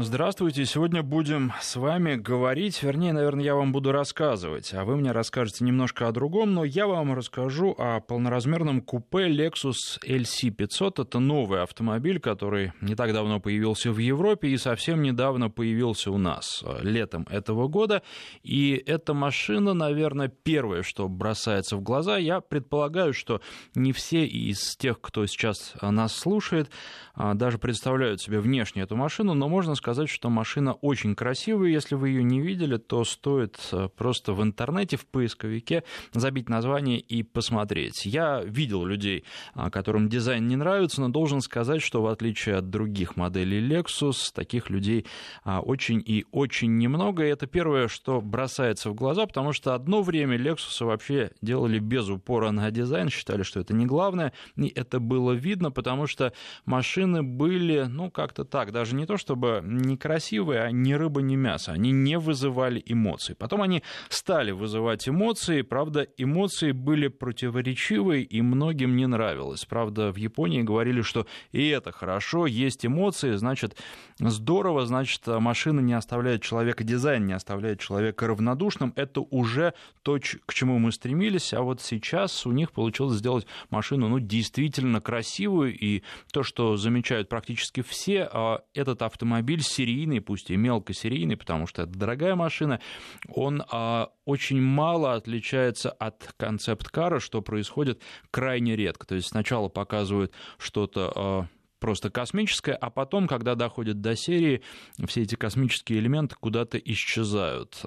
Здравствуйте. 0.00 0.64
Сегодня 0.64 1.02
будем 1.02 1.52
с 1.60 1.74
вами 1.74 2.14
говорить, 2.14 2.84
вернее, 2.84 3.12
наверное, 3.12 3.44
я 3.44 3.56
вам 3.56 3.72
буду 3.72 3.90
рассказывать, 3.90 4.72
а 4.72 4.84
вы 4.84 4.96
мне 4.96 5.10
расскажете 5.10 5.64
немножко 5.64 6.06
о 6.06 6.12
другом, 6.12 6.54
но 6.54 6.62
я 6.62 6.86
вам 6.86 7.14
расскажу 7.14 7.74
о 7.76 7.98
полноразмерном 7.98 8.80
купе 8.80 9.26
Lexus 9.28 9.98
LC500. 10.06 11.02
Это 11.02 11.18
новый 11.18 11.62
автомобиль, 11.62 12.20
который 12.20 12.72
не 12.80 12.94
так 12.94 13.12
давно 13.12 13.40
появился 13.40 13.90
в 13.90 13.98
Европе 13.98 14.48
и 14.48 14.56
совсем 14.56 15.02
недавно 15.02 15.50
появился 15.50 16.12
у 16.12 16.18
нас, 16.18 16.62
э, 16.64 16.78
летом 16.82 17.26
этого 17.28 17.66
года. 17.66 18.02
И 18.44 18.80
эта 18.86 19.14
машина, 19.14 19.74
наверное, 19.74 20.28
первое, 20.28 20.84
что 20.84 21.08
бросается 21.08 21.76
в 21.76 21.82
глаза. 21.82 22.18
Я 22.18 22.40
предполагаю, 22.40 23.12
что 23.12 23.40
не 23.74 23.92
все 23.92 24.24
из 24.24 24.76
тех, 24.76 25.00
кто 25.00 25.26
сейчас 25.26 25.74
нас 25.82 26.14
слушает, 26.14 26.70
а, 27.14 27.34
даже 27.34 27.58
представляют 27.58 28.20
себе 28.20 28.38
внешне 28.38 28.82
эту 28.82 28.94
машину, 28.94 29.34
но 29.34 29.48
можно 29.48 29.74
сказать, 29.74 29.87
что 30.08 30.30
машина 30.30 30.72
очень 30.74 31.14
красивая. 31.14 31.70
Если 31.70 31.94
вы 31.94 32.10
ее 32.10 32.22
не 32.22 32.40
видели, 32.40 32.76
то 32.76 33.04
стоит 33.04 33.58
а, 33.72 33.88
просто 33.88 34.32
в 34.32 34.42
интернете, 34.42 34.96
в 34.96 35.06
поисковике 35.06 35.84
забить 36.12 36.48
название 36.48 36.98
и 36.98 37.22
посмотреть. 37.22 38.06
Я 38.06 38.42
видел 38.44 38.84
людей, 38.84 39.24
а, 39.54 39.70
которым 39.70 40.08
дизайн 40.08 40.46
не 40.46 40.56
нравится, 40.56 41.00
но 41.00 41.08
должен 41.08 41.40
сказать, 41.40 41.82
что 41.82 42.02
в 42.02 42.06
отличие 42.06 42.56
от 42.56 42.70
других 42.70 43.16
моделей 43.16 43.60
Lexus, 43.60 44.32
таких 44.34 44.70
людей 44.70 45.06
очень 45.44 46.02
и 46.04 46.24
очень 46.30 46.78
немного. 46.78 47.24
И 47.24 47.30
это 47.30 47.46
первое, 47.46 47.88
что 47.88 48.20
бросается 48.20 48.90
в 48.90 48.94
глаза, 48.94 49.26
потому 49.26 49.52
что 49.52 49.74
одно 49.74 50.02
время 50.02 50.36
Lexus 50.36 50.84
вообще 50.84 51.32
делали 51.40 51.78
без 51.78 52.08
упора 52.08 52.50
на 52.50 52.70
дизайн, 52.70 53.08
считали, 53.08 53.42
что 53.42 53.60
это 53.60 53.74
не 53.74 53.86
главное, 53.86 54.32
и 54.56 54.68
это 54.68 55.00
было 55.00 55.32
видно, 55.32 55.70
потому 55.70 56.06
что 56.06 56.32
машины 56.64 57.22
были, 57.22 57.84
ну, 57.88 58.10
как-то 58.10 58.44
так, 58.44 58.72
даже 58.72 58.94
не 58.94 59.06
то 59.06 59.16
чтобы 59.16 59.60
некрасивые, 59.68 60.62
а 60.62 60.70
ни 60.70 60.92
рыба, 60.92 61.20
ни 61.20 61.36
мясо. 61.36 61.72
Они 61.72 61.92
не 61.92 62.18
вызывали 62.18 62.82
эмоций. 62.86 63.34
Потом 63.34 63.62
они 63.62 63.82
стали 64.08 64.50
вызывать 64.50 65.08
эмоции, 65.08 65.62
правда, 65.62 66.06
эмоции 66.16 66.72
были 66.72 67.08
противоречивые, 67.08 68.22
и 68.22 68.42
многим 68.42 68.96
не 68.96 69.06
нравилось. 69.06 69.64
Правда, 69.64 70.12
в 70.12 70.16
Японии 70.16 70.62
говорили, 70.62 71.02
что 71.02 71.26
и 71.52 71.68
это 71.68 71.92
хорошо, 71.92 72.46
есть 72.46 72.84
эмоции, 72.86 73.36
значит, 73.36 73.76
здорово, 74.18 74.86
значит, 74.86 75.26
машина 75.26 75.80
не 75.80 75.92
оставляет 75.92 76.42
человека, 76.42 76.84
дизайн 76.84 77.26
не 77.26 77.32
оставляет 77.32 77.80
человека 77.80 78.26
равнодушным. 78.26 78.92
Это 78.96 79.20
уже 79.20 79.74
то, 80.02 80.18
к 80.18 80.54
чему 80.54 80.78
мы 80.78 80.92
стремились, 80.92 81.52
а 81.52 81.62
вот 81.62 81.80
сейчас 81.80 82.46
у 82.46 82.52
них 82.52 82.72
получилось 82.72 83.18
сделать 83.18 83.46
машину, 83.70 84.08
ну, 84.08 84.18
действительно 84.18 85.00
красивую, 85.00 85.76
и 85.78 86.02
то, 86.32 86.42
что 86.42 86.76
замечают 86.76 87.28
практически 87.28 87.82
все, 87.82 88.28
а 88.32 88.62
этот 88.74 89.02
автомобиль 89.02 89.57
серийный, 89.62 90.20
пусть 90.20 90.50
и 90.50 90.56
мелкосерийный, 90.56 91.36
потому 91.36 91.66
что 91.66 91.82
это 91.82 91.92
дорогая 91.92 92.34
машина, 92.34 92.80
он 93.28 93.62
а, 93.70 94.10
очень 94.24 94.60
мало 94.60 95.14
отличается 95.14 95.90
от 95.90 96.34
концепт-кара, 96.36 97.20
что 97.20 97.42
происходит 97.42 98.00
крайне 98.30 98.76
редко. 98.76 99.06
То 99.06 99.14
есть 99.14 99.28
сначала 99.28 99.68
показывают 99.68 100.32
что-то 100.58 101.12
а, 101.14 101.46
просто 101.78 102.10
космическое, 102.10 102.74
а 102.74 102.90
потом, 102.90 103.28
когда 103.28 103.54
доходит 103.54 104.00
до 104.00 104.16
серии, 104.16 104.62
все 105.06 105.22
эти 105.22 105.36
космические 105.36 106.00
элементы 106.00 106.34
куда-то 106.38 106.76
исчезают. 106.78 107.80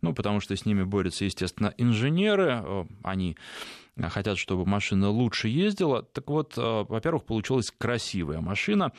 Ну, 0.00 0.14
потому 0.14 0.40
что 0.40 0.56
с 0.56 0.64
ними 0.64 0.82
борются, 0.82 1.26
естественно, 1.26 1.74
инженеры, 1.76 2.86
они 3.02 3.36
хотят, 4.08 4.38
чтобы 4.38 4.66
машина 4.66 5.10
лучше 5.10 5.48
ездила. 5.48 6.02
Так 6.02 6.28
вот, 6.28 6.54
э, 6.56 6.84
во-первых, 6.88 7.24
получилась 7.24 7.72
красивая 7.76 8.40
машина. 8.40 8.92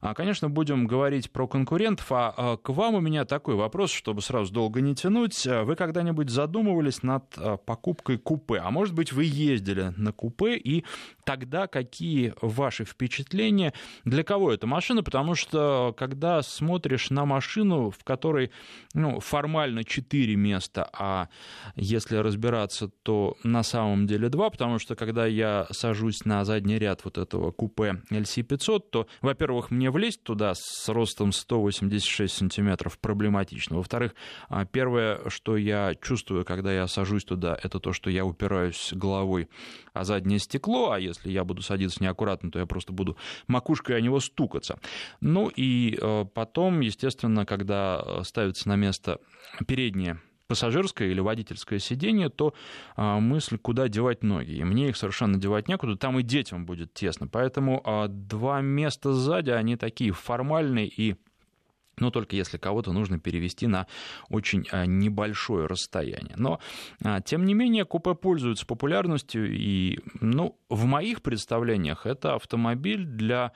А, 0.00 0.14
конечно, 0.14 0.48
будем 0.48 0.86
говорить 0.86 1.30
про 1.30 1.46
конкурентов, 1.46 2.10
а, 2.10 2.34
а 2.36 2.56
к 2.56 2.70
вам 2.70 2.94
у 2.94 3.00
меня 3.00 3.24
такой 3.24 3.54
вопрос, 3.54 3.90
чтобы 3.92 4.22
сразу 4.22 4.52
долго 4.52 4.80
не 4.80 4.94
тянуть. 4.94 5.46
Вы 5.46 5.76
когда-нибудь 5.76 6.30
задумывались 6.30 7.02
над 7.02 7.24
покупкой 7.64 8.18
купе? 8.18 8.58
А 8.58 8.70
может 8.70 8.94
быть, 8.94 9.12
вы 9.12 9.24
ездили 9.24 9.92
на 9.96 10.12
купе, 10.12 10.56
и 10.56 10.84
тогда 11.24 11.66
какие 11.66 12.34
ваши 12.40 12.84
впечатления? 12.84 13.72
Для 14.04 14.24
кого 14.24 14.52
эта 14.52 14.66
машина? 14.66 15.02
Потому 15.02 15.34
что, 15.34 15.94
когда 15.96 16.42
смотришь 16.42 17.10
на 17.10 17.24
машину, 17.24 17.90
в 17.90 18.02
которой 18.04 18.50
ну, 18.94 19.20
формально 19.20 19.84
4 19.84 20.36
места, 20.36 20.88
а 20.92 21.28
если 21.76 22.16
разбираться, 22.16 22.88
то 23.02 23.36
на 23.42 23.62
самом 23.62 24.06
деле 24.06 24.28
2, 24.28 24.39
2, 24.40 24.48
потому 24.48 24.78
что 24.78 24.96
когда 24.96 25.26
я 25.26 25.66
сажусь 25.70 26.24
на 26.24 26.46
задний 26.46 26.78
ряд 26.78 27.04
вот 27.04 27.18
этого 27.18 27.50
купе 27.50 28.00
LC500, 28.10 28.80
то, 28.90 29.06
во-первых, 29.20 29.70
мне 29.70 29.90
влезть 29.90 30.22
туда 30.22 30.54
с 30.54 30.88
ростом 30.88 31.30
186 31.30 32.34
сантиметров 32.34 32.98
проблематично. 32.98 33.76
Во-вторых, 33.76 34.14
а, 34.48 34.64
первое, 34.64 35.28
что 35.28 35.58
я 35.58 35.94
чувствую, 36.00 36.46
когда 36.46 36.72
я 36.72 36.86
сажусь 36.86 37.24
туда, 37.24 37.58
это 37.62 37.80
то, 37.80 37.92
что 37.92 38.08
я 38.08 38.24
упираюсь 38.24 38.94
головой 38.94 39.50
о 39.92 40.04
заднее 40.04 40.38
стекло, 40.38 40.92
а 40.92 40.98
если 40.98 41.30
я 41.30 41.44
буду 41.44 41.60
садиться 41.60 42.02
неаккуратно, 42.02 42.50
то 42.50 42.58
я 42.58 42.64
просто 42.64 42.94
буду 42.94 43.18
макушкой 43.46 43.98
о 43.98 44.00
него 44.00 44.20
стукаться. 44.20 44.78
Ну 45.20 45.50
и 45.54 45.98
э, 46.00 46.24
потом, 46.32 46.80
естественно, 46.80 47.44
когда 47.44 48.02
э, 48.02 48.22
ставится 48.24 48.70
на 48.70 48.76
место 48.76 49.18
переднее 49.66 50.18
пассажирское 50.50 51.06
или 51.06 51.20
водительское 51.20 51.78
сиденье, 51.78 52.28
то 52.28 52.54
а, 52.96 53.20
мысль, 53.20 53.56
куда 53.56 53.86
девать 53.86 54.24
ноги. 54.24 54.54
И 54.54 54.64
мне 54.64 54.88
их 54.88 54.96
совершенно 54.96 55.38
девать 55.38 55.68
некуда, 55.68 55.94
там 55.94 56.18
и 56.18 56.24
детям 56.24 56.66
будет 56.66 56.92
тесно. 56.92 57.28
Поэтому 57.28 57.80
а, 57.84 58.08
два 58.08 58.60
места 58.60 59.12
сзади, 59.12 59.50
они 59.50 59.76
такие 59.76 60.10
формальные 60.10 60.88
и 60.88 61.14
но 62.00 62.10
только 62.10 62.36
если 62.36 62.58
кого-то 62.58 62.92
нужно 62.92 63.18
перевести 63.18 63.66
на 63.66 63.86
очень 64.28 64.66
а, 64.70 64.86
небольшое 64.86 65.66
расстояние. 65.66 66.34
Но, 66.36 66.60
тем 67.24 67.44
не 67.44 67.54
менее, 67.54 67.84
купе 67.84 68.14
пользуется 68.14 68.66
популярностью, 68.66 69.50
и 69.50 69.98
ну, 70.20 70.56
в 70.68 70.84
моих 70.84 71.22
представлениях 71.22 72.06
это 72.06 72.34
автомобиль 72.34 73.04
для 73.04 73.52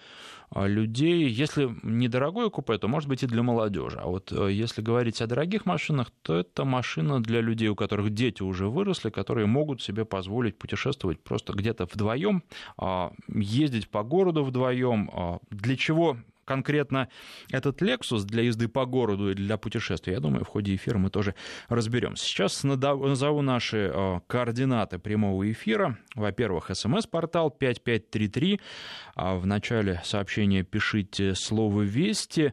а, 0.55 0.67
людей, 0.67 1.29
если 1.29 1.69
недорогое 1.83 2.49
купе, 2.49 2.79
то 2.79 2.87
может 2.87 3.09
быть 3.09 3.23
и 3.23 3.27
для 3.27 3.43
молодежи. 3.43 3.99
А 4.01 4.07
вот 4.07 4.33
э, 4.33 4.53
если 4.53 4.83
говорить 4.83 5.21
о 5.21 5.27
дорогих 5.27 5.67
машинах, 5.67 6.13
то 6.23 6.37
это 6.37 6.65
машина 6.65 7.21
для 7.21 7.41
людей, 7.41 7.69
у 7.69 7.75
которых 7.75 8.11
дети 8.11 8.43
уже 8.43 8.69
выросли, 8.69 9.11
которые 9.11 9.47
могут 9.47 9.83
себе 9.83 10.05
позволить 10.05 10.57
путешествовать 10.57 11.21
просто 11.21 11.55
где-то 11.55 11.87
вдвоем, 11.87 12.45
а, 12.77 13.13
ездить 13.29 13.89
по 13.89 14.05
городу 14.05 14.45
вдвоем. 14.45 15.11
А, 15.13 15.39
для 15.51 15.77
чего 15.77 16.19
конкретно 16.45 17.09
этот 17.51 17.83
Lexus 17.83 18.25
для 18.25 18.43
езды 18.43 18.69
по 18.69 18.87
городу 18.87 19.31
и 19.31 19.35
для 19.35 19.57
путешествий, 19.57 20.15
я 20.15 20.21
думаю, 20.21 20.45
в 20.45 20.49
ходе 20.49 20.75
эфира 20.75 20.99
мы 20.99 21.11
тоже 21.11 21.35
разберемся. 21.69 22.25
Сейчас 22.25 22.65
назову 22.65 23.43
наши 23.43 23.91
э, 23.93 24.21
координаты 24.27 24.99
прямого 24.99 25.51
эфира. 25.51 25.99
Во-первых, 26.15 26.71
смс-портал 26.73 27.51
5533. 27.51 28.61
А 29.15 29.37
в 29.37 29.47
начале 29.47 30.01
сообщения 30.05 30.63
пишите 30.63 31.35
слово 31.35 31.83
«Вести». 31.83 32.53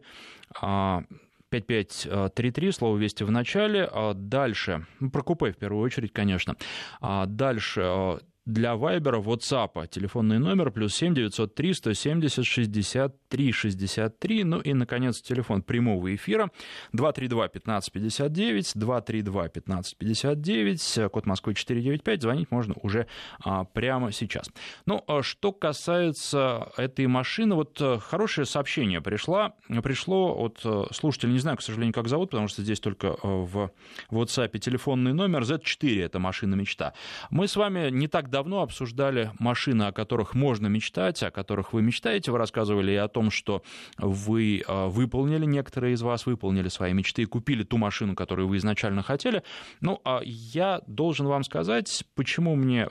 5533, 1.50 2.70
а, 2.70 2.72
слово 2.72 2.98
«Вести» 2.98 3.24
в 3.24 3.32
начале. 3.32 3.90
А 3.92 4.14
дальше, 4.14 4.86
ну, 5.00 5.10
про 5.10 5.22
купе 5.24 5.52
в 5.52 5.58
первую 5.58 5.84
очередь, 5.84 6.14
конечно. 6.14 6.56
Дальше 7.02 8.20
для 8.46 8.76
Вайбера, 8.76 9.20
WhatsApp, 9.20 9.88
телефонный 9.88 10.40
номер 10.40 10.72
плюс 10.72 10.96
7 10.96 11.14
903 11.14 11.74
170 11.74 12.46
63 12.46 13.12
63, 13.52 14.44
ну 14.44 14.60
и, 14.60 14.74
наконец, 14.74 15.22
телефон 15.22 15.62
прямого 15.62 16.14
эфира 16.14 16.52
232 16.94 17.48
15 17.48 17.92
59, 17.94 18.72
232 18.76 19.48
15 19.50 19.98
59, 19.98 21.12
код 21.12 21.26
Москвы 21.26 21.54
495, 21.54 22.22
звонить 22.22 22.52
можно 22.52 22.74
уже 22.82 23.08
а, 23.40 23.64
прямо 23.64 24.12
сейчас. 24.12 24.50
Ну, 24.86 25.04
а 25.08 25.24
что 25.24 25.52
касается 25.52 26.72
этой 26.78 27.08
машины, 27.08 27.56
вот 27.56 27.80
э, 27.82 28.00
хорошее 28.00 28.46
сообщение 28.46 29.02
пришло, 29.02 29.54
пришло 29.84 30.36
от 30.38 30.60
э, 30.64 30.86
слушателя, 30.92 31.32
не 31.32 31.40
знаю, 31.40 31.58
к 31.58 31.62
сожалению, 31.62 31.94
как 31.94 32.08
зовут, 32.08 32.32
потому 32.32 32.48
что 32.48 32.62
здесь 32.64 32.80
только 32.80 33.08
э, 33.08 33.14
в 33.24 33.72
WhatsApp 34.10 34.58
телефонный 34.60 35.14
номер, 35.14 35.42
Z4 35.44 36.04
это 36.04 36.20
машина 36.20 36.56
мечта. 36.56 36.94
Мы 37.30 37.48
с 37.48 37.56
вами 37.56 37.90
не 37.90 38.08
так 38.08 38.30
давно 38.30 38.62
обсуждали 38.62 39.32
машины, 39.40 39.84
о 39.84 39.92
которых 39.92 40.34
можно 40.34 40.68
мечтать, 40.68 41.24
о 41.24 41.32
которых 41.32 41.74
вы 41.74 41.82
мечтаете. 41.82 42.32
Вы 42.32 42.38
рассказывали 42.38 42.92
и 42.92 42.96
о 42.96 43.08
том, 43.08 43.21
что 43.30 43.62
вы 43.98 44.64
а, 44.68 44.88
выполнили, 44.88 45.46
некоторые 45.46 45.94
из 45.94 46.02
вас 46.02 46.26
выполнили 46.26 46.70
свои 46.70 46.94
мечты 46.94 47.24
и 47.24 47.26
купили 47.26 47.64
ту 47.64 47.78
машину, 47.78 48.16
которую 48.16 48.48
вы 48.48 48.58
изначально 48.58 49.04
хотели. 49.04 49.44
Ну, 49.82 50.02
а 50.04 50.22
я 50.24 50.82
должен 50.88 51.28
вам 51.28 51.44
сказать, 51.44 52.04
почему 52.16 52.56
мне 52.56 52.88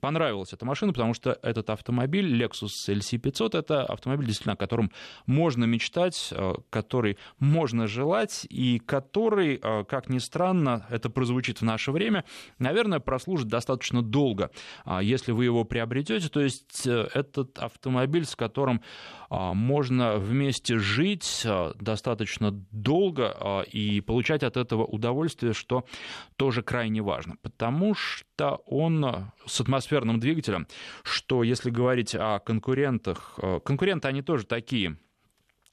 понравилась 0.00 0.52
эта 0.52 0.64
машина, 0.64 0.92
потому 0.92 1.14
что 1.14 1.38
этот 1.42 1.70
автомобиль 1.70 2.42
Lexus 2.42 2.70
LC500 2.88 3.58
это 3.58 3.84
автомобиль, 3.84 4.26
действительно, 4.26 4.54
о 4.54 4.56
котором 4.56 4.90
можно 5.26 5.64
мечтать, 5.64 6.32
а, 6.32 6.54
который 6.70 7.16
можно 7.38 7.86
желать 7.86 8.46
и 8.50 8.78
который, 8.78 9.58
а, 9.62 9.84
как 9.84 10.08
ни 10.08 10.18
странно, 10.18 10.86
это 10.90 11.08
прозвучит 11.10 11.60
в 11.60 11.64
наше 11.64 11.92
время, 11.92 12.24
наверное, 12.58 13.00
прослужит 13.00 13.48
достаточно 13.48 14.02
долго. 14.02 14.50
Если 15.00 15.32
вы 15.32 15.44
его 15.44 15.64
приобретете, 15.64 16.28
то 16.28 16.40
есть 16.40 16.86
э, 16.86 17.08
этот 17.14 17.58
автомобиль, 17.58 18.24
с 18.24 18.36
которым 18.36 18.82
можно 19.70 20.16
вместе 20.18 20.78
жить 20.78 21.46
достаточно 21.78 22.50
долго 22.72 23.64
и 23.72 24.00
получать 24.00 24.42
от 24.42 24.56
этого 24.56 24.84
удовольствие, 24.84 25.52
что 25.52 25.84
тоже 26.36 26.62
крайне 26.62 27.02
важно, 27.02 27.36
потому 27.40 27.94
что 27.94 28.56
он 28.66 29.30
с 29.46 29.60
атмосферным 29.60 30.18
двигателем, 30.18 30.66
что 31.04 31.44
если 31.44 31.70
говорить 31.70 32.16
о 32.16 32.40
конкурентах, 32.40 33.38
конкуренты 33.64 34.08
они 34.08 34.22
тоже 34.22 34.44
такие. 34.44 34.96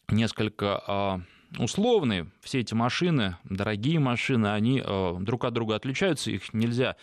Несколько 0.09 1.23
условные. 1.57 2.27
Все 2.41 2.59
эти 2.59 2.73
машины, 2.73 3.37
дорогие 3.43 3.99
машины, 3.99 4.47
они 4.47 4.81
э, 4.83 5.15
друг 5.19 5.45
от 5.45 5.53
друга 5.53 5.75
отличаются. 5.75 6.31
Их 6.31 6.53
нельзя, 6.53 6.95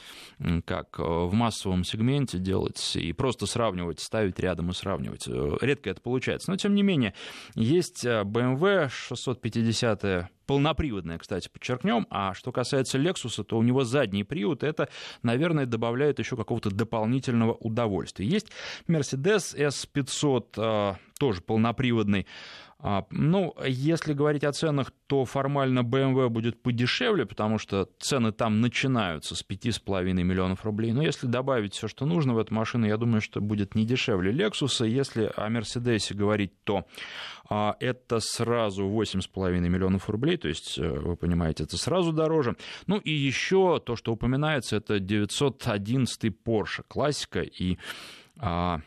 как 0.65 0.99
э, 0.99 1.03
в 1.03 1.33
массовом 1.33 1.85
сегменте, 1.85 2.39
делать 2.39 2.97
и 2.97 3.13
просто 3.13 3.47
сравнивать, 3.47 4.01
ставить 4.01 4.39
рядом 4.39 4.71
и 4.71 4.75
сравнивать. 4.75 5.27
Э, 5.29 5.57
редко 5.61 5.91
это 5.91 6.01
получается. 6.01 6.51
Но, 6.51 6.57
тем 6.57 6.75
не 6.75 6.83
менее, 6.83 7.15
есть 7.55 8.05
BMW 8.05 8.89
650 8.89 10.31
полноприводная, 10.47 11.19
кстати, 11.19 11.49
подчеркнем. 11.49 12.07
А 12.11 12.35
что 12.35 12.53
касается 12.53 12.99
Lexus, 12.99 13.43
то 13.45 13.57
у 13.57 13.63
него 13.63 13.85
задний 13.85 14.25
привод. 14.25 14.63
Это, 14.63 14.89
наверное, 15.23 15.65
добавляет 15.65 16.19
еще 16.19 16.37
какого-то 16.37 16.71
дополнительного 16.71 17.55
удовольствия. 17.55 18.27
Есть 18.27 18.49
Mercedes 18.87 19.57
S500, 19.57 20.99
тоже 21.19 21.41
полноприводный. 21.41 22.27
А, 22.87 23.07
ну, 23.11 23.55
если 23.67 24.13
говорить 24.13 24.45
о 24.45 24.53
ценах, 24.53 24.93
то 25.07 25.25
формально 25.25 25.81
BMW 25.81 26.29
будет 26.29 26.63
подешевле, 26.63 27.25
потому 27.25 27.57
что 27.57 27.89
цены 27.99 28.31
там 28.31 28.61
начинаются 28.61 29.35
с 29.35 29.43
5,5 29.43 30.13
миллионов 30.13 30.67
рублей. 30.67 30.93
Но 30.93 31.03
если 31.03 31.27
добавить 31.27 31.73
все, 31.73 31.89
что 31.89 32.05
нужно 32.05 32.35
в 32.35 32.39
эту 32.39 32.53
машину, 32.53 32.87
я 32.87 32.99
думаю, 32.99 33.23
что 33.23 33.41
будет 33.41 33.75
не 33.75 33.87
дешевле 33.87 34.33
Lexus. 34.33 34.87
Если 34.87 35.33
о 35.35 35.49
Mercedes 35.49 36.15
говорить, 36.15 36.53
то 36.65 36.85
а, 37.49 37.75
это 37.81 38.21
сразу 38.21 38.85
8,5 38.85 39.61
миллионов 39.61 40.11
рублей, 40.11 40.37
то 40.37 40.49
есть, 40.49 40.79
э, 40.79 40.87
вы 40.87 41.17
понимаете, 41.17 41.65
это 41.65 41.79
сразу 41.79 42.13
дороже. 42.13 42.55
Ну 42.87 42.99
и 42.99 43.11
еще 43.11 43.81
то, 43.81 43.97
что 43.97 44.13
упоминается, 44.13 44.77
это 44.77 45.01
911 45.01 46.37
Porsche, 46.45 46.83
классика 46.87 47.41
и 47.41 47.79
а, 48.39 48.81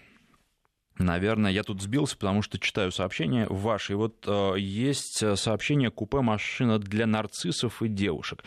Наверное, 0.99 1.51
я 1.51 1.63
тут 1.63 1.81
сбился, 1.81 2.17
потому 2.17 2.41
что 2.41 2.59
читаю 2.59 2.91
сообщения 2.91 3.47
ваши. 3.49 3.95
Вот 3.95 4.25
э, 4.25 4.55
есть 4.57 5.37
сообщение 5.37 5.91
купе 5.91 6.21
машина 6.21 6.79
для 6.79 7.05
нарциссов 7.05 7.81
и 7.81 7.87
девушек. 7.87 8.43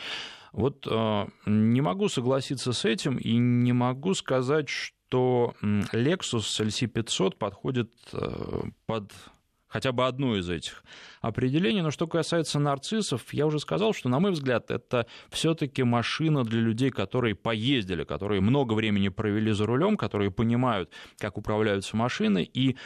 Вот 0.52 0.87
э, 0.91 1.26
не 1.47 1.81
могу 1.81 2.08
согласиться 2.08 2.73
с 2.73 2.85
этим 2.85 3.17
и 3.19 3.37
не 3.37 3.73
могу 3.73 4.14
сказать, 4.14 4.69
что 4.69 5.55
Lexus 5.62 6.43
LC500 6.61 7.37
подходит 7.37 7.93
э, 8.12 8.62
под 8.87 9.12
хотя 9.70 9.93
бы 9.93 10.06
одно 10.06 10.37
из 10.37 10.50
этих 10.50 10.84
определений. 11.22 11.81
Но 11.81 11.90
что 11.90 12.06
касается 12.06 12.58
нарциссов, 12.58 13.32
я 13.32 13.46
уже 13.46 13.58
сказал, 13.58 13.94
что, 13.94 14.08
на 14.08 14.20
мой 14.20 14.32
взгляд, 14.32 14.70
это 14.70 15.06
все-таки 15.31 15.82
машина 15.82 16.44
для 16.44 16.61
людей, 16.61 16.90
которые 16.90 17.34
поездили, 17.34 18.05
которые 18.05 18.40
много 18.40 18.75
времени 18.75 19.08
провели 19.08 19.52
за 19.52 19.64
рулем, 19.67 19.96
которые 19.96 20.31
понимают, 20.31 20.90
как 21.19 21.38
управляются 21.38 21.96
машины, 21.96 22.49
и 22.52 22.76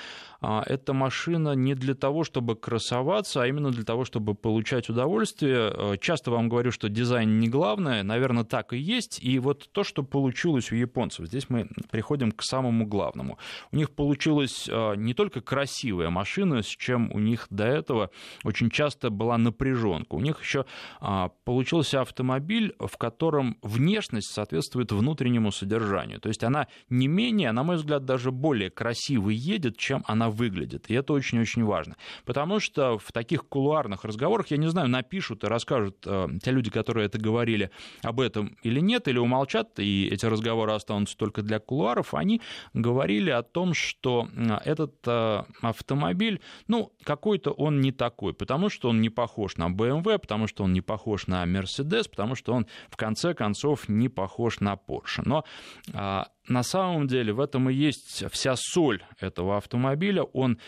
а, 0.46 0.62
эта 0.66 0.92
машина 0.92 1.54
не 1.54 1.74
для 1.74 1.94
того, 1.94 2.22
чтобы 2.22 2.54
красоваться, 2.54 3.42
а 3.42 3.46
именно 3.46 3.70
для 3.70 3.84
того, 3.84 4.04
чтобы 4.04 4.34
получать 4.34 4.90
удовольствие. 4.90 5.72
Э, 5.74 5.96
часто 5.98 6.30
вам 6.30 6.50
говорю, 6.50 6.70
что 6.70 6.90
дизайн 6.90 7.38
не 7.38 7.48
главное, 7.48 8.02
наверное, 8.02 8.44
так 8.44 8.74
и 8.74 8.78
есть. 8.78 9.18
И 9.22 9.38
вот 9.38 9.70
то, 9.72 9.84
что 9.84 10.02
получилось 10.02 10.70
у 10.70 10.74
японцев, 10.74 11.26
здесь 11.28 11.48
мы 11.48 11.68
приходим 11.90 12.30
к 12.30 12.42
самому 12.42 12.86
главному. 12.86 13.38
У 13.72 13.76
них 13.76 13.90
получилась 13.92 14.68
э, 14.68 14.96
не 14.96 15.14
только 15.14 15.40
красивая 15.40 16.10
машина, 16.10 16.62
с 16.62 16.73
чем 16.76 17.10
у 17.12 17.18
них 17.18 17.46
до 17.50 17.64
этого 17.64 18.10
очень 18.44 18.70
часто 18.70 19.10
была 19.10 19.38
напряженка. 19.38 20.14
У 20.14 20.20
них 20.20 20.40
еще 20.42 20.66
а, 21.00 21.30
получился 21.44 22.00
автомобиль, 22.00 22.74
в 22.78 22.96
котором 22.96 23.56
внешность 23.62 24.32
соответствует 24.32 24.92
внутреннему 24.92 25.52
содержанию. 25.52 26.20
То 26.20 26.28
есть 26.28 26.44
она 26.44 26.68
не 26.88 27.08
менее, 27.08 27.52
на 27.52 27.62
мой 27.62 27.76
взгляд, 27.76 28.04
даже 28.04 28.30
более 28.30 28.70
красиво 28.70 29.30
едет, 29.30 29.76
чем 29.76 30.04
она 30.06 30.30
выглядит. 30.30 30.90
И 30.90 30.94
это 30.94 31.12
очень-очень 31.12 31.64
важно. 31.64 31.96
Потому 32.24 32.60
что 32.60 32.98
в 32.98 33.12
таких 33.12 33.46
кулуарных 33.46 34.04
разговорах, 34.04 34.48
я 34.48 34.56
не 34.56 34.68
знаю, 34.68 34.88
напишут 34.88 35.44
и 35.44 35.46
расскажут 35.46 35.98
э, 36.06 36.28
те 36.42 36.50
люди, 36.50 36.70
которые 36.70 37.06
это 37.06 37.18
говорили, 37.18 37.70
об 38.02 38.20
этом 38.20 38.56
или 38.62 38.80
нет, 38.80 39.08
или 39.08 39.18
умолчат, 39.18 39.78
и 39.78 40.08
эти 40.10 40.26
разговоры 40.26 40.72
останутся 40.72 41.16
только 41.16 41.42
для 41.42 41.58
кулуаров, 41.58 42.14
они 42.14 42.40
говорили 42.72 43.30
о 43.30 43.42
том, 43.42 43.74
что 43.74 44.28
этот 44.64 44.94
э, 45.06 45.42
автомобиль, 45.60 46.40
ну, 46.68 46.92
какой-то 47.02 47.50
он 47.52 47.80
не 47.80 47.92
такой, 47.92 48.34
потому 48.34 48.68
что 48.68 48.88
он 48.88 49.00
не 49.00 49.10
похож 49.10 49.56
на 49.56 49.68
BMW, 49.68 50.18
потому 50.18 50.46
что 50.46 50.64
он 50.64 50.72
не 50.72 50.80
похож 50.80 51.26
на 51.26 51.44
Mercedes, 51.44 52.08
потому 52.08 52.34
что 52.34 52.52
он, 52.52 52.66
в 52.88 52.96
конце 52.96 53.34
концов, 53.34 53.88
не 53.88 54.08
похож 54.08 54.60
на 54.60 54.74
Porsche. 54.74 55.22
Но 55.24 55.44
а, 55.92 56.28
на 56.48 56.62
самом 56.62 57.06
деле 57.06 57.32
в 57.32 57.40
этом 57.40 57.70
и 57.70 57.74
есть 57.74 58.24
вся 58.30 58.54
соль 58.56 59.02
этого 59.20 59.56
автомобиля. 59.56 60.22
Он 60.22 60.58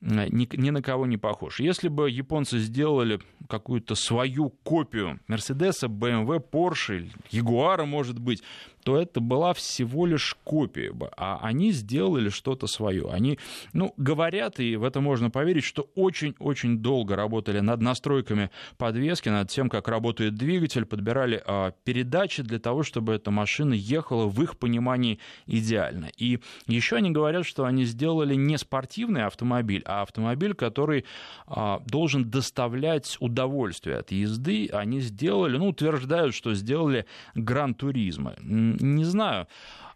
ни, 0.00 0.48
ни 0.56 0.70
на 0.70 0.82
кого 0.82 1.06
не 1.06 1.16
похож. 1.16 1.60
Если 1.60 1.88
бы 1.88 2.10
японцы 2.10 2.58
сделали 2.58 3.20
какую-то 3.48 3.94
свою 3.94 4.50
копию 4.50 5.20
Мерседеса, 5.26 5.86
BMW, 5.86 6.42
Porsche, 6.50 7.10
Ягуара, 7.30 7.84
может 7.84 8.18
быть, 8.18 8.42
то 8.84 8.96
это 8.96 9.18
была 9.18 9.52
всего 9.52 10.06
лишь 10.06 10.36
копия 10.44 10.92
бы, 10.92 11.10
а 11.16 11.40
они 11.42 11.72
сделали 11.72 12.28
что-то 12.28 12.68
свое. 12.68 13.10
Они, 13.10 13.36
ну, 13.72 13.92
говорят, 13.96 14.60
и 14.60 14.76
в 14.76 14.84
это 14.84 15.00
можно 15.00 15.28
поверить, 15.28 15.64
что 15.64 15.90
очень-очень 15.96 16.78
долго 16.78 17.16
работали 17.16 17.58
над 17.58 17.80
настройками 17.80 18.50
подвески, 18.78 19.28
над 19.28 19.50
тем, 19.50 19.68
как 19.70 19.88
работает 19.88 20.36
двигатель, 20.36 20.84
подбирали 20.84 21.42
а, 21.44 21.72
передачи 21.82 22.44
для 22.44 22.60
того, 22.60 22.84
чтобы 22.84 23.14
эта 23.14 23.32
машина 23.32 23.74
ехала 23.74 24.26
в 24.26 24.40
их 24.40 24.56
понимании 24.56 25.18
идеально. 25.46 26.10
И 26.16 26.40
еще 26.66 26.96
они 26.96 27.10
говорят, 27.10 27.46
что 27.46 27.64
они 27.64 27.84
сделали 27.84 28.34
не 28.34 28.58
спортивный 28.58 29.24
автомобиль, 29.24 29.82
а 29.84 30.02
автомобиль, 30.02 30.54
который 30.54 31.04
а, 31.46 31.82
должен 31.86 32.30
доставлять 32.30 33.16
удовольствие 33.20 33.96
от 33.98 34.12
езды. 34.12 34.68
Они 34.72 35.00
сделали, 35.00 35.56
ну, 35.56 35.68
утверждают, 35.68 36.34
что 36.34 36.54
сделали 36.54 37.06
гран-туризма. 37.34 38.34
Не 38.40 39.04
знаю, 39.04 39.46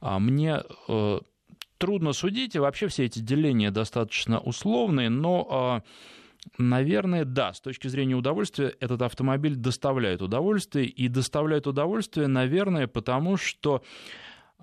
а, 0.00 0.18
мне 0.18 0.62
э, 0.88 1.20
трудно 1.78 2.12
судить, 2.12 2.54
и 2.54 2.58
вообще 2.58 2.88
все 2.88 3.06
эти 3.06 3.18
деления 3.18 3.70
достаточно 3.70 4.38
условные, 4.40 5.08
но 5.08 5.46
а, 5.50 5.82
Наверное, 6.58 7.24
да, 7.24 7.52
с 7.52 7.60
точки 7.60 7.88
зрения 7.88 8.14
удовольствия 8.14 8.74
этот 8.80 9.02
автомобиль 9.02 9.56
доставляет 9.56 10.22
удовольствие, 10.22 10.86
и 10.86 11.08
доставляет 11.08 11.66
удовольствие, 11.66 12.28
наверное, 12.28 12.86
потому 12.86 13.36
что 13.36 13.82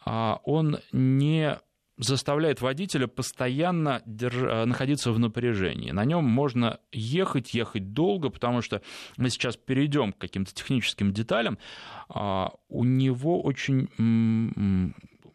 он 0.06 0.80
не 0.92 1.60
заставляет 1.98 2.62
водителя 2.62 3.08
постоянно 3.08 4.01
держ... 4.06 4.36
Э, 4.36 4.66
находиться 4.66 5.12
в 5.12 5.20
напряжении. 5.20 5.92
На 5.92 6.06
нем 6.06 6.24
можно 6.24 6.80
ехать, 6.92 7.54
ехать 7.54 7.94
долго, 7.94 8.30
потому 8.30 8.62
что 8.62 8.82
мы 9.18 9.30
сейчас 9.30 9.58
перейдем 9.58 10.13
к 10.13 10.18
каким-то 10.18 10.54
техническим 10.54 11.12
деталям. 11.12 11.58
А, 12.10 12.54
у 12.70 12.84
него 12.84 13.42
очень 13.42 13.89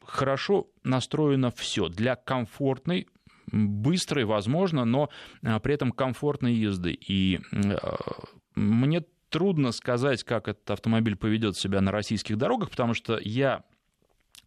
хорошо 0.04 0.68
настроено 0.84 1.50
все 1.50 1.88
для 1.88 2.16
комфортной 2.16 3.08
быстрой, 3.50 4.24
возможно, 4.24 4.84
но 4.84 5.10
а, 5.42 5.58
при 5.58 5.74
этом 5.74 5.90
комфортной 5.90 6.54
езды. 6.54 6.92
И 6.92 7.40
э, 7.50 7.76
мне 8.54 9.02
трудно 9.30 9.72
сказать, 9.72 10.22
как 10.22 10.46
этот 10.46 10.70
автомобиль 10.70 11.16
поведет 11.16 11.56
себя 11.56 11.80
на 11.80 11.90
российских 11.90 12.36
дорогах, 12.36 12.70
потому 12.70 12.94
что 12.94 13.18
я 13.20 13.64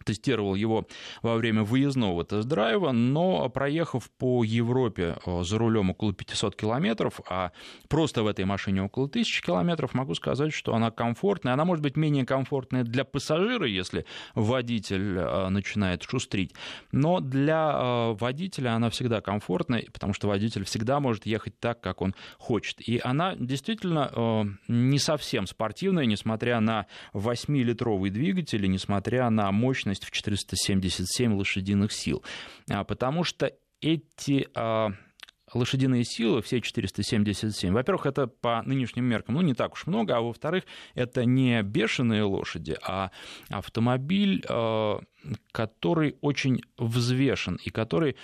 тестировал 0.06 0.56
его 0.56 0.88
во 1.22 1.36
время 1.36 1.64
выездного 1.64 2.24
тест-драйва, 2.24 2.92
но 2.92 3.50
проехав 3.50 4.10
по 4.12 4.44
Европе 4.44 5.18
э, 5.26 5.44
за 5.44 5.58
рулем 5.58 5.90
около 5.90 6.14
500 6.14 6.56
километров, 6.56 7.20
а 7.28 7.52
просто 7.90 8.24
в 8.24 8.28
этой 8.28 8.46
машине 8.46 8.84
около 8.84 9.06
1000 9.06 9.42
километров, 9.42 9.94
могу 9.94 10.14
сказать, 10.14 10.54
что 10.54 10.76
она 10.76 10.92
комфортная. 10.92 11.54
Она 11.54 11.66
может 11.66 11.84
быть 11.84 11.98
менее 11.98 12.26
комфортная 12.26 12.84
для 12.84 13.04
пассажира, 13.04 13.68
если 13.68 14.06
водитель 14.36 15.18
э, 15.18 15.50
начинает 15.50 16.04
шустрить, 16.04 16.54
но 16.92 17.20
для 17.20 17.72
э, 17.74 18.14
водителя 18.20 18.76
она 18.76 18.90
всегда 18.90 19.22
комфортная, 19.22 19.86
потому 19.92 20.14
что 20.14 20.28
водитель 20.28 20.64
всегда 20.66 21.00
может 21.00 21.26
ехать 21.26 21.60
так, 21.60 21.82
как 21.82 22.02
он 22.02 22.14
хочет. 22.38 22.80
И 22.82 23.02
она 23.04 23.36
действительно 23.36 24.56
не 24.68 25.00
совсем 25.00 25.48
спортивная, 25.48 26.06
несмотря 26.06 26.60
на 26.60 26.86
8-литровый 27.14 28.10
двигатель 28.10 28.64
и 28.66 28.68
несмотря 28.68 29.30
на 29.30 29.52
мощность 29.52 29.85
мощность 29.86 30.06
в 30.06 30.12
477 30.12 31.36
лошадиных 31.36 31.92
сил. 31.92 32.24
А, 32.70 32.84
потому 32.84 33.24
что 33.24 33.52
эти 33.82 34.48
а, 34.56 34.90
лошадиные 35.54 36.04
силы, 36.04 36.42
все 36.42 36.60
477, 36.60 37.74
во-первых, 37.74 38.06
это 38.06 38.28
по 38.28 38.64
нынешним 38.64 39.06
меркам, 39.06 39.36
ну, 39.36 39.42
не 39.42 39.54
так 39.54 39.74
уж 39.74 39.86
много, 39.88 40.18
а 40.18 40.22
во-вторых, 40.22 40.64
это 40.96 41.26
не 41.26 41.62
бешеные 41.62 42.24
лошади, 42.24 42.78
а 42.82 43.12
автомобиль, 43.50 44.44
а, 44.50 45.02
который 45.52 46.18
очень 46.22 46.62
взвешен 46.78 47.60
и 47.64 47.70
который 47.70 48.16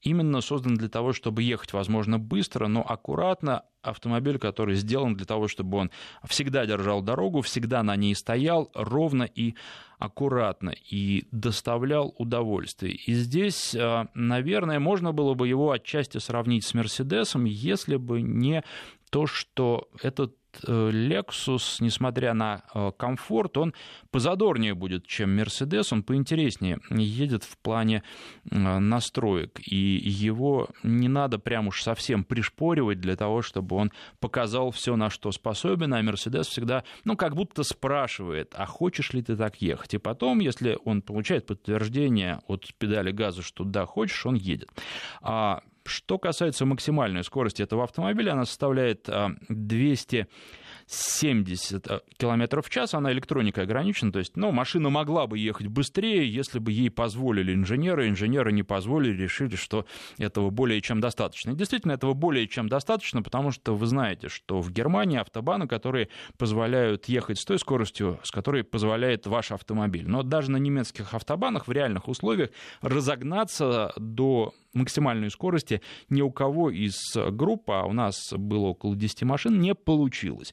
именно 0.00 0.40
создан 0.40 0.74
для 0.74 0.88
того, 0.88 1.12
чтобы 1.12 1.42
ехать, 1.42 1.72
возможно, 1.72 2.18
быстро, 2.18 2.68
но 2.68 2.82
аккуратно. 2.88 3.64
Автомобиль, 3.82 4.38
который 4.38 4.76
сделан 4.76 5.14
для 5.14 5.26
того, 5.26 5.48
чтобы 5.48 5.78
он 5.78 5.90
всегда 6.24 6.66
держал 6.66 7.02
дорогу, 7.02 7.42
всегда 7.42 7.82
на 7.82 7.96
ней 7.96 8.14
стоял 8.14 8.70
ровно 8.74 9.24
и 9.24 9.54
аккуратно 9.98 10.70
и 10.90 11.26
доставлял 11.30 12.14
удовольствие. 12.18 12.94
И 12.94 13.14
здесь, 13.14 13.74
а, 13.74 14.08
наверное, 14.14 14.80
можно 14.80 15.12
было 15.12 15.34
бы 15.34 15.46
его 15.46 15.70
отчасти 15.70 16.18
сравнить 16.18 16.64
с 16.64 16.74
Мерседесом, 16.74 17.44
если 17.44 17.96
бы 17.96 18.20
не 18.20 18.64
то, 19.10 19.26
что 19.26 19.88
этот 20.02 20.34
Lexus, 20.62 21.76
несмотря 21.80 22.34
на 22.34 22.62
э, 22.74 22.92
комфорт, 22.96 23.56
он 23.56 23.74
позадорнее 24.10 24.74
будет, 24.74 25.06
чем 25.06 25.38
Mercedes, 25.38 25.88
он 25.92 26.02
поинтереснее 26.02 26.78
едет 26.90 27.44
в 27.44 27.58
плане 27.58 28.02
э, 28.50 28.78
настроек, 28.78 29.60
и 29.66 29.76
его 29.76 30.68
не 30.82 31.08
надо 31.08 31.38
прям 31.38 31.68
уж 31.68 31.82
совсем 31.82 32.24
пришпоривать 32.24 33.00
для 33.00 33.16
того, 33.16 33.42
чтобы 33.42 33.76
он 33.76 33.92
показал 34.20 34.70
все, 34.70 34.96
на 34.96 35.10
что 35.10 35.32
способен, 35.32 35.94
а 35.94 36.02
Mercedes 36.02 36.44
всегда, 36.44 36.84
ну, 37.04 37.16
как 37.16 37.34
будто 37.34 37.62
спрашивает, 37.62 38.54
а 38.56 38.66
хочешь 38.66 39.12
ли 39.12 39.22
ты 39.22 39.36
так 39.36 39.60
ехать? 39.62 39.94
И 39.94 39.98
потом, 39.98 40.40
если 40.40 40.78
он 40.84 41.02
получает 41.02 41.46
подтверждение 41.46 42.40
от 42.46 42.72
педали 42.78 43.12
газа, 43.12 43.42
что 43.42 43.64
да, 43.64 43.86
хочешь, 43.86 44.26
он 44.26 44.34
едет. 44.34 44.70
А 45.20 45.62
что 45.86 46.18
касается 46.18 46.66
максимальной 46.66 47.24
скорости 47.24 47.62
этого 47.62 47.84
автомобиля, 47.84 48.32
она 48.32 48.44
составляет 48.44 49.08
200 49.48 50.26
70 50.92 51.90
э, 51.90 52.00
км 52.16 52.62
в 52.62 52.70
час, 52.70 52.94
она 52.94 53.12
электроникой 53.12 53.64
ограничена, 53.64 54.12
то 54.12 54.18
есть 54.18 54.36
ну, 54.36 54.52
машина 54.52 54.90
могла 54.90 55.26
бы 55.26 55.38
ехать 55.38 55.66
быстрее, 55.66 56.30
если 56.30 56.58
бы 56.58 56.70
ей 56.70 56.90
позволили 56.90 57.54
инженеры, 57.54 58.08
инженеры 58.08 58.52
не 58.52 58.62
позволили, 58.62 59.22
решили, 59.22 59.56
что 59.56 59.86
этого 60.18 60.50
более 60.50 60.80
чем 60.80 61.00
достаточно. 61.00 61.52
И 61.52 61.54
действительно, 61.54 61.92
этого 61.92 62.14
более 62.14 62.46
чем 62.46 62.68
достаточно, 62.68 63.22
потому 63.22 63.50
что 63.50 63.74
вы 63.74 63.86
знаете, 63.86 64.28
что 64.28 64.60
в 64.60 64.70
Германии 64.70 65.18
автобаны, 65.18 65.66
которые 65.66 66.08
позволяют 66.36 67.06
ехать 67.06 67.38
с 67.38 67.44
той 67.44 67.58
скоростью, 67.58 68.20
с 68.22 68.30
которой 68.30 68.64
позволяет 68.64 69.26
ваш 69.26 69.52
автомобиль. 69.52 70.08
Но 70.08 70.22
даже 70.22 70.50
на 70.50 70.58
немецких 70.58 71.14
автобанах 71.14 71.66
в 71.66 71.72
реальных 71.72 72.08
условиях 72.08 72.50
разогнаться 72.82 73.92
до 73.96 74.54
максимальной 74.74 75.30
скорости 75.30 75.82
ни 76.08 76.22
у 76.22 76.30
кого 76.30 76.70
из 76.70 76.96
групп, 77.14 77.70
а 77.70 77.84
у 77.84 77.92
нас 77.92 78.32
было 78.32 78.68
около 78.68 78.96
10 78.96 79.22
машин, 79.22 79.60
не 79.60 79.74
получилось. 79.74 80.52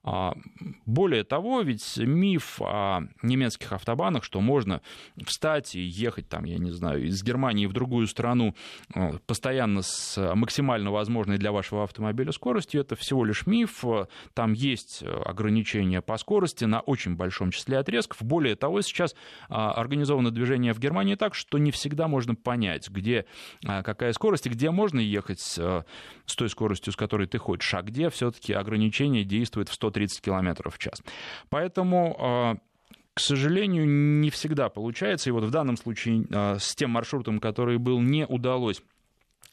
А, 0.03 0.33
более 0.85 1.23
того, 1.23 1.61
ведь 1.61 1.97
миф 1.97 2.59
о 2.61 3.01
немецких 3.21 3.71
автобанах, 3.71 4.23
что 4.23 4.41
можно 4.41 4.81
встать 5.25 5.75
и 5.75 5.81
ехать, 5.81 6.27
там, 6.27 6.45
я 6.45 6.57
не 6.57 6.71
знаю, 6.71 7.05
из 7.05 7.23
Германии 7.23 7.67
в 7.67 7.73
другую 7.73 8.07
страну 8.07 8.55
а, 8.95 9.19
постоянно 9.27 9.83
с 9.83 10.33
максимально 10.35 10.91
возможной 10.91 11.37
для 11.37 11.51
вашего 11.51 11.83
автомобиля 11.83 12.31
скоростью, 12.31 12.81
это 12.81 12.95
всего 12.95 13.23
лишь 13.23 13.45
миф. 13.45 13.83
Там 14.33 14.53
есть 14.53 15.03
ограничения 15.03 16.01
по 16.01 16.17
скорости 16.17 16.65
на 16.65 16.79
очень 16.81 17.15
большом 17.15 17.51
числе 17.51 17.77
отрезков. 17.77 18.23
Более 18.23 18.55
того, 18.55 18.81
сейчас 18.81 19.15
а, 19.49 19.71
организовано 19.73 20.31
движение 20.31 20.73
в 20.73 20.79
Германии 20.79 21.13
так, 21.13 21.35
что 21.35 21.59
не 21.59 21.69
всегда 21.69 22.07
можно 22.07 22.33
понять, 22.33 22.89
где 22.89 23.25
какая 23.61 24.13
скорость 24.13 24.47
и 24.47 24.49
где 24.49 24.71
можно 24.71 24.99
ехать 24.99 25.39
с 25.41 25.85
той 26.35 26.49
скоростью, 26.49 26.91
с 26.91 26.95
которой 26.95 27.27
ты 27.27 27.37
хочешь, 27.37 27.73
а 27.73 27.81
где 27.83 28.09
все-таки 28.09 28.53
ограничение 28.53 29.23
действует 29.23 29.69
в 29.69 29.73
100 29.73 29.90
130 29.91 30.21
км 30.21 30.69
в 30.69 30.77
час. 30.77 31.01
Поэтому 31.49 32.17
а, 32.19 32.55
к 33.13 33.19
сожалению, 33.19 33.87
не 33.87 34.29
всегда 34.29 34.69
получается. 34.69 35.29
И 35.29 35.33
вот 35.33 35.43
в 35.43 35.51
данном 35.51 35.77
случае 35.77 36.25
а, 36.31 36.57
с 36.59 36.75
тем 36.75 36.91
маршрутом, 36.91 37.39
который 37.39 37.77
был, 37.77 37.99
не 37.99 38.25
удалось 38.25 38.81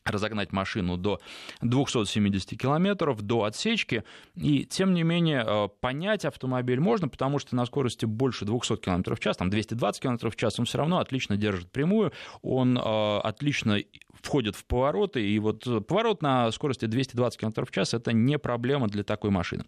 разогнать 0.05 0.53
машину 0.53 0.97
до 0.97 1.21
270 1.61 2.59
километров, 2.59 3.21
до 3.21 3.45
отсечки. 3.45 4.05
И, 4.37 4.65
тем 4.65 4.95
не 4.95 5.03
менее, 5.03 5.43
а, 5.45 5.69
понять 5.69 6.25
автомобиль 6.25 6.81
можно, 6.81 7.09
потому 7.09 7.39
что 7.41 7.57
на 7.57 7.67
скорости 7.67 8.07
больше 8.07 8.45
200 8.45 8.77
км 8.77 9.15
в 9.15 9.21
час, 9.21 9.37
там 9.37 9.51
220 9.51 10.03
км 10.03 10.31
в 10.31 10.37
час, 10.37 10.59
он 10.59 10.65
все 10.65 10.79
равно 10.79 10.99
отлично 10.99 11.37
держит 11.37 11.71
прямую, 11.71 12.13
он 12.43 12.79
отлично 12.79 13.79
входит 14.29 14.57
в 14.57 14.65
повороты, 14.67 15.27
и 15.27 15.39
вот 15.39 15.65
поворот 15.87 16.23
на 16.23 16.53
скорости 16.53 16.85
220 16.85 17.41
км 17.41 17.65
в 17.65 17.71
час– 17.71 17.95
это 17.95 18.13
не 18.13 18.39
проблема 18.39 18.89
для 18.89 19.03
такой 19.03 19.31
машины. 19.31 19.65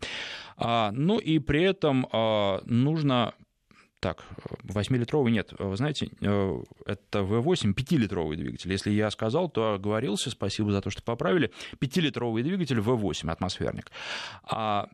А, 0.58 0.90
ну 0.92 1.18
и 1.18 1.38
при 1.38 1.62
этом 1.62 2.06
а, 2.12 2.60
нужно 2.66 3.32
так, 4.00 4.24
8-литровый 4.64 5.30
нет. 5.30 5.52
Вы 5.58 5.76
знаете, 5.76 6.10
э, 6.22 6.62
это 6.86 7.18
V8 7.18 7.74
5-литровый 7.74 8.36
двигатель. 8.36 8.72
Если 8.72 8.90
я 8.90 9.10
сказал, 9.10 9.50
то 9.50 9.74
оговорился. 9.74 10.30
Спасибо 10.30 10.72
за 10.72 10.80
то, 10.80 10.88
что 10.88 11.02
поправили. 11.02 11.50
5-литровый 11.80 12.42
двигатель 12.42 12.78
V8 12.78 13.30
атмосферник. 13.30 13.92
А 14.44 14.88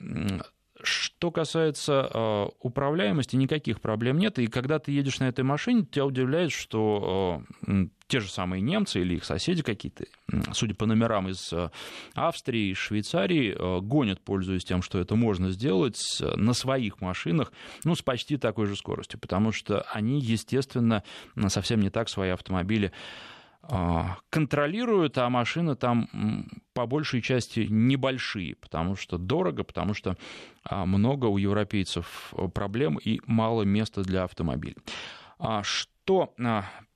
что 0.83 1.31
касается 1.31 2.11
э, 2.13 2.47
управляемости, 2.61 3.37
никаких 3.37 3.81
проблем 3.81 4.19
нет. 4.19 4.39
И 4.39 4.47
когда 4.47 4.79
ты 4.79 4.93
едешь 4.93 5.19
на 5.21 5.29
этой 5.29 5.45
машине, 5.45 5.85
тебя 5.85 6.05
удивляет, 6.07 6.53
что 6.53 7.43
э, 7.67 7.87
те 8.09 8.21
же 8.21 8.29
самые 8.29 8.61
немцы 8.61 9.01
или 9.01 9.15
их 9.15 9.25
соседи 9.25 9.63
какие-то, 9.63 10.05
судя 10.53 10.75
по 10.75 10.87
номерам 10.87 11.29
из 11.29 11.53
э, 11.53 11.71
Австрии, 12.15 12.73
из 12.73 12.79
Швейцарии, 12.79 13.55
э, 13.57 13.81
гонят, 13.81 14.21
пользуясь 14.21 14.65
тем, 14.65 14.83
что 14.83 14.99
это 14.99 15.15
можно 15.17 15.51
сделать 15.51 15.99
на 16.21 16.53
своих 16.53 17.01
машинах, 17.01 17.53
ну, 17.85 17.95
с 17.95 18.03
почти 18.03 18.37
такой 18.37 18.67
же 18.67 18.77
скоростью, 18.77 19.19
потому 19.19 19.53
что 19.53 19.83
они, 19.93 20.21
естественно, 20.21 21.03
совсем 21.49 21.81
не 21.81 21.91
так 21.91 22.09
свои 22.09 22.31
автомобили 22.31 22.93
контролируют, 24.31 25.19
а 25.19 25.29
машины 25.29 25.77
там 25.77 26.09
по 26.73 26.87
большей 26.87 27.23
части 27.23 27.67
небольшие, 27.69 28.55
потому 28.57 28.97
что 28.97 29.19
дорого, 29.19 29.65
потому 29.65 29.95
что 29.95 30.17
а, 30.65 30.87
много 30.87 31.27
у 31.27 31.39
европейцев 31.39 32.33
проблем 32.55 32.97
и 32.97 33.21
мало 33.27 33.63
места 33.63 34.03
для 34.03 34.25
автомобилей. 34.25 34.77
А 35.39 35.63
что 35.63 36.35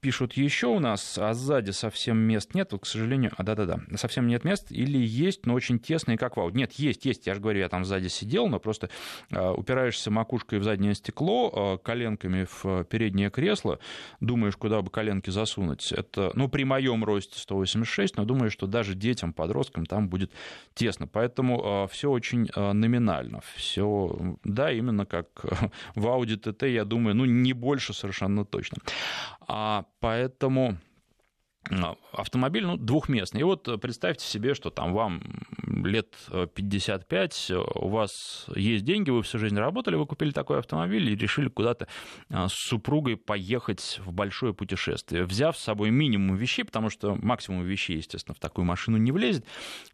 пишут 0.00 0.32
еще 0.34 0.68
у 0.68 0.80
нас, 0.80 1.18
а 1.18 1.34
сзади 1.34 1.70
совсем 1.70 2.18
мест 2.18 2.54
нет, 2.54 2.72
вот, 2.72 2.82
к 2.82 2.86
сожалению, 2.86 3.32
а 3.36 3.42
да-да-да, 3.42 3.80
совсем 3.96 4.26
нет 4.26 4.44
мест, 4.44 4.66
или 4.70 4.98
есть, 4.98 5.46
но 5.46 5.54
очень 5.54 5.78
тесные, 5.78 6.16
как 6.16 6.36
вау. 6.36 6.50
Нет, 6.50 6.72
есть, 6.72 7.04
есть, 7.04 7.26
я 7.26 7.34
же 7.34 7.40
говорю, 7.40 7.60
я 7.60 7.68
там 7.68 7.84
сзади 7.84 8.08
сидел, 8.08 8.48
но 8.48 8.58
просто 8.58 8.88
э, 9.30 9.50
упираешься 9.50 10.10
макушкой 10.10 10.58
в 10.58 10.64
заднее 10.64 10.94
стекло, 10.94 11.78
э, 11.80 11.84
коленками 11.84 12.46
в 12.50 12.84
переднее 12.84 13.30
кресло, 13.30 13.78
думаешь, 14.20 14.56
куда 14.56 14.82
бы 14.82 14.90
коленки 14.90 15.30
засунуть. 15.30 15.92
Это, 15.92 16.32
ну, 16.34 16.48
при 16.48 16.64
моем 16.64 17.04
росте 17.04 17.38
186, 17.38 18.16
но 18.16 18.24
думаю, 18.24 18.50
что 18.50 18.66
даже 18.66 18.94
детям, 18.94 19.32
подросткам 19.32 19.86
там 19.86 20.08
будет 20.08 20.32
тесно. 20.74 21.06
Поэтому 21.06 21.84
э, 21.84 21.88
все 21.92 22.10
очень 22.10 22.48
номинально. 22.56 23.40
Все, 23.54 24.36
да, 24.44 24.72
именно 24.72 25.04
как 25.04 25.44
в 25.94 26.06
Audi 26.06 26.40
TT, 26.40 26.70
я 26.70 26.84
думаю, 26.84 27.14
ну, 27.14 27.24
не 27.26 27.52
больше 27.52 27.92
совершенно 27.92 28.44
точно. 28.44 28.78
А 29.52 29.84
поэтому 29.98 30.78
автомобиль 32.12 32.64
ну, 32.64 32.76
двухместный. 32.76 33.42
И 33.42 33.44
вот 33.44 33.68
представьте 33.80 34.26
себе, 34.26 34.54
что 34.54 34.70
там 34.70 34.92
вам 34.92 35.22
лет 35.66 36.14
55, 36.54 37.52
у 37.74 37.88
вас 37.88 38.46
есть 38.54 38.84
деньги, 38.84 39.10
вы 39.10 39.22
всю 39.22 39.38
жизнь 39.38 39.56
работали, 39.56 39.94
вы 39.94 40.06
купили 40.06 40.30
такой 40.30 40.58
автомобиль 40.58 41.08
и 41.10 41.14
решили 41.14 41.48
куда-то 41.48 41.86
а, 42.30 42.48
с 42.48 42.54
супругой 42.54 43.16
поехать 43.16 44.00
в 44.04 44.12
большое 44.12 44.54
путешествие, 44.54 45.24
взяв 45.24 45.56
с 45.56 45.62
собой 45.62 45.90
минимум 45.90 46.36
вещей, 46.36 46.64
потому 46.64 46.90
что 46.90 47.14
максимум 47.14 47.62
вещей, 47.62 47.98
естественно, 47.98 48.34
в 48.34 48.40
такую 48.40 48.64
машину 48.64 48.96
не 48.96 49.12
влезет. 49.12 49.44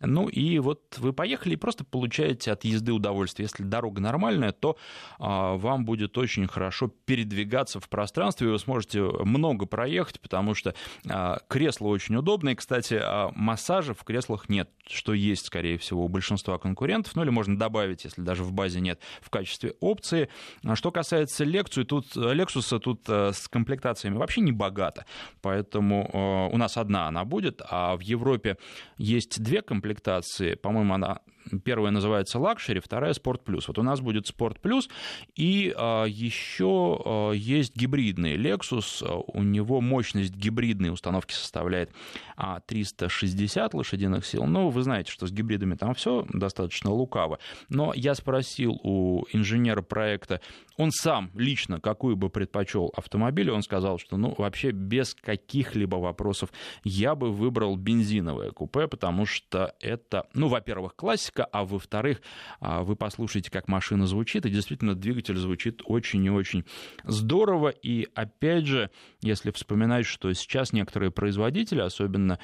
Ну 0.01 0.29
и 0.29 0.59
вот 0.61 0.99
вы 0.99 1.13
поехали 1.13 1.55
и 1.55 1.57
просто 1.57 1.85
получаете 1.85 2.53
от 2.53 2.65
езды 2.65 2.93
удовольствие. 2.93 3.45
Если 3.45 3.65
дорога 3.65 4.01
нормальная, 4.01 4.53
то 4.53 4.77
а, 5.19 5.57
вам 5.57 5.85
будет 5.85 6.17
очень 6.17 6.47
хорошо 6.47 6.93
передвигаться 7.05 7.81
в 7.81 7.89
пространстве, 7.89 8.49
и 8.49 8.51
вы 8.51 8.59
сможете 8.59 9.03
много 9.03 9.67
проехать, 9.67 10.21
потому 10.21 10.55
что 10.55 10.75
Кресла 11.67 11.89
очень 11.89 12.15
удобные. 12.15 12.55
Кстати, 12.55 12.95
а 13.03 13.33
массажа 13.35 13.93
в 13.93 14.05
креслах 14.05 14.49
нет, 14.49 14.71
что 14.87 15.13
есть, 15.13 15.47
скорее 15.47 15.79
всего, 15.79 16.05
у 16.05 16.09
большинства 16.09 16.59
конкурентов. 16.59 17.17
Ну 17.17 17.23
или 17.23 17.31
можно 17.31 17.59
добавить, 17.59 18.05
если 18.05 18.23
даже 18.23 18.45
в 18.45 18.53
базе 18.53 18.81
нет, 18.81 19.01
в 19.21 19.31
качестве 19.31 19.75
опции. 19.81 20.29
А 20.63 20.77
что 20.77 20.93
касается 20.93 21.43
лекции, 21.43 21.83
тут, 21.83 22.15
Lexus, 22.15 22.79
тут 22.79 23.01
э, 23.09 23.33
с 23.33 23.49
комплектациями 23.49 24.17
вообще 24.17 24.43
не 24.43 24.53
богато. 24.53 25.07
Поэтому 25.43 26.09
э, 26.13 26.55
у 26.55 26.57
нас 26.57 26.77
одна 26.77 27.09
она 27.09 27.25
будет, 27.25 27.61
а 27.69 27.97
в 27.97 28.01
Европе 28.01 28.59
есть 28.97 29.43
две 29.43 29.61
комплектации. 29.61 30.55
По-моему, 30.55 30.95
она 30.95 31.19
первая 31.65 31.93
называется 31.93 32.39
Luxury, 32.39 32.81
вторая 32.81 33.13
Sport 33.13 33.45
Plus. 33.45 33.65
Вот 33.69 33.79
у 33.79 33.83
нас 33.83 34.01
будет 34.01 34.31
Sport 34.31 34.61
Plus, 34.61 34.89
и 35.35 35.75
еще 36.09 37.33
есть 37.35 37.77
гибридный 37.77 38.37
Lexus, 38.37 39.25
у 39.27 39.43
него 39.43 39.81
мощность 39.81 40.35
гибридной 40.35 40.91
установки 40.91 41.33
составляет 41.33 41.91
360 42.67 43.75
лошадиных 43.75 44.27
сил. 44.27 44.45
Ну, 44.45 44.69
вы 44.69 44.83
знаете, 44.83 45.11
что 45.11 45.27
с 45.27 45.33
гибридами 45.33 45.75
там 45.75 45.95
все 45.95 46.27
достаточно 46.33 46.91
лукаво. 46.91 47.39
Но 47.69 47.93
я 47.95 48.15
спросил 48.15 48.79
у 48.83 49.25
инженера 49.33 49.83
проекта, 49.83 50.41
он 50.77 50.91
сам 50.91 51.31
лично 51.35 51.81
какую 51.81 52.17
бы 52.17 52.29
предпочел 52.29 52.93
автомобиль, 52.97 53.51
он 53.51 53.63
сказал, 53.63 53.99
что 53.99 54.17
ну 54.17 54.35
вообще 54.37 54.71
без 54.71 55.15
каких-либо 55.15 55.97
вопросов 55.97 56.51
я 56.85 57.15
бы 57.15 57.33
выбрал 57.33 57.77
бензиновое 57.77 58.51
купе, 58.51 58.87
потому 58.87 59.27
что 59.27 59.75
это, 59.81 60.27
ну, 60.35 60.49
во-первых, 60.49 60.95
классика, 60.95 61.36
а 61.45 61.65
во-вторых, 61.65 62.23
а, 62.61 62.83
вы 62.83 62.97
послушаете, 62.97 63.51
как 63.51 63.69
машина 63.69 64.07
звучит, 64.07 64.47
и 64.47 64.51
действительно 64.51 64.95
двигатель 64.95 65.37
звучит 65.37 65.83
очень 65.85 66.25
и 66.25 66.31
очень 66.31 66.65
здорово, 67.05 67.69
и 67.69 68.09
опять 68.15 68.67
же, 68.67 68.91
если 69.21 69.51
вспоминать, 69.51 70.07
что 70.07 70.33
сейчас 70.33 70.73
некоторые 70.73 71.11
производители, 71.11 71.81
особенно 71.81 72.39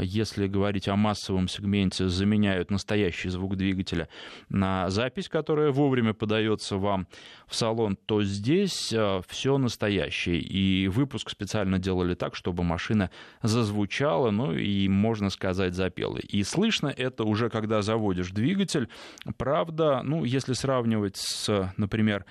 если 0.00 0.46
говорить 0.46 0.88
о 0.88 0.96
массовом 0.96 1.48
сегменте, 1.48 2.08
заменяют 2.08 2.70
настоящий 2.70 3.28
звук 3.30 3.56
двигателя 3.56 4.08
на 4.48 4.88
запись, 4.90 5.28
которая 5.28 5.72
вовремя 5.72 6.14
подается 6.14 6.76
вам 6.76 7.08
в 7.48 7.56
салон, 7.56 7.96
то 7.96 8.22
здесь 8.22 8.92
а, 8.94 9.22
все 9.26 9.58
настоящее. 9.58 10.40
И 10.40 10.86
выпуск 10.88 11.30
специально 11.30 11.78
делали 11.78 12.14
так, 12.14 12.36
чтобы 12.36 12.62
машина 12.62 13.10
зазвучала, 13.42 14.30
ну 14.30 14.52
и, 14.52 14.88
можно 14.88 15.30
сказать, 15.30 15.74
запела. 15.74 16.18
И 16.18 16.42
слышно 16.44 16.88
это 16.88 17.24
уже, 17.24 17.50
когда 17.50 17.82
заводишь 17.82 18.30
двигатель. 18.30 18.88
Правда, 19.36 20.02
ну, 20.04 20.24
если 20.24 20.52
сравнивать 20.52 21.16
с, 21.16 21.72
например, 21.76 22.24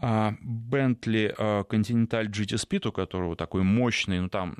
Bentley 0.00 1.34
Continental 1.68 2.26
GT 2.26 2.56
Speed, 2.56 2.88
у 2.88 2.92
которого 2.92 3.36
такой 3.36 3.62
мощный, 3.62 4.20
ну 4.20 4.28
там 4.28 4.56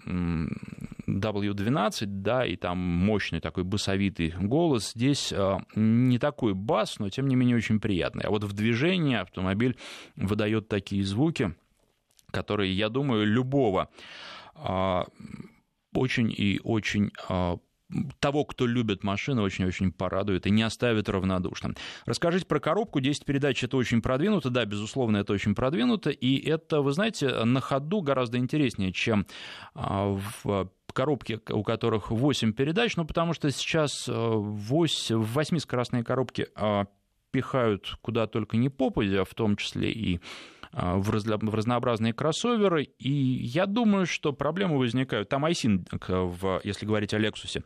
W12, 1.07 2.07
да, 2.07 2.45
и 2.45 2.57
там 2.57 2.79
мощный 2.79 3.41
такой 3.41 3.65
басовитый 3.65 4.35
голос. 4.39 4.93
Здесь 4.93 5.33
а, 5.33 5.61
не 5.75 6.19
такой 6.19 6.55
бас, 6.55 6.99
но 6.99 7.09
тем 7.09 7.29
не 7.29 7.37
менее 7.37 7.57
очень 7.57 7.81
приятный. 7.81 8.25
А 8.25 8.31
вот 8.31 8.45
в 8.45 8.53
движении 8.53 9.17
автомобиль 9.17 9.77
выдает 10.17 10.69
такие 10.69 11.05
звуки, 11.05 11.55
которые, 12.31 12.73
я 12.73 12.89
думаю, 12.89 13.27
любого 13.27 13.91
а, 14.55 15.07
очень 15.93 16.33
и 16.37 16.61
очень 16.65 17.13
а, 17.29 17.59
того, 18.21 18.45
кто 18.45 18.67
любит 18.67 19.05
машины, 19.05 19.43
очень-очень 19.43 19.93
порадует 19.93 20.47
и 20.47 20.51
не 20.51 20.63
оставит 20.63 21.09
равнодушным. 21.09 21.77
Расскажите 22.07 22.47
про 22.47 22.61
коробку. 22.61 23.01
10 23.01 23.25
передач 23.25 23.63
это 23.63 23.77
очень 23.77 24.03
продвинуто. 24.03 24.51
Да, 24.51 24.65
безусловно, 24.65 25.19
это 25.19 25.33
очень 25.33 25.55
продвинуто. 25.55 26.11
И 26.11 26.37
это, 26.37 26.81
вы 26.81 26.93
знаете, 26.93 27.45
на 27.45 27.61
ходу 27.61 28.01
гораздо 28.01 28.39
интереснее, 28.39 28.93
чем 28.93 29.27
в 29.75 30.71
коробки, 30.95 31.41
у 31.51 31.63
которых 31.63 32.11
8 32.11 32.53
передач, 32.53 32.97
ну, 32.97 33.05
потому 33.05 33.35
что 33.35 33.51
сейчас 33.51 34.09
8, 34.09 35.17
8 35.17 35.59
скоростные 35.59 36.05
коробки 36.05 36.47
а, 36.55 36.87
пихают 37.31 37.99
куда 38.01 38.27
только 38.27 38.57
не 38.57 38.69
попадя, 38.69 39.25
в 39.25 39.35
том 39.35 39.57
числе 39.57 39.91
и 39.91 40.17
а, 40.17 40.21
в, 40.75 41.55
разнообразные 41.55 42.13
кроссоверы, 42.13 42.85
и 42.99 43.11
я 43.11 43.67
думаю, 43.67 44.07
что 44.07 44.33
проблемы 44.33 44.79
возникают. 44.79 45.29
Там 45.29 45.47
iSyn, 45.47 45.87
в, 45.91 46.61
если 46.65 46.87
говорить 46.87 47.15
о 47.15 47.19
Lexus, 47.19 47.63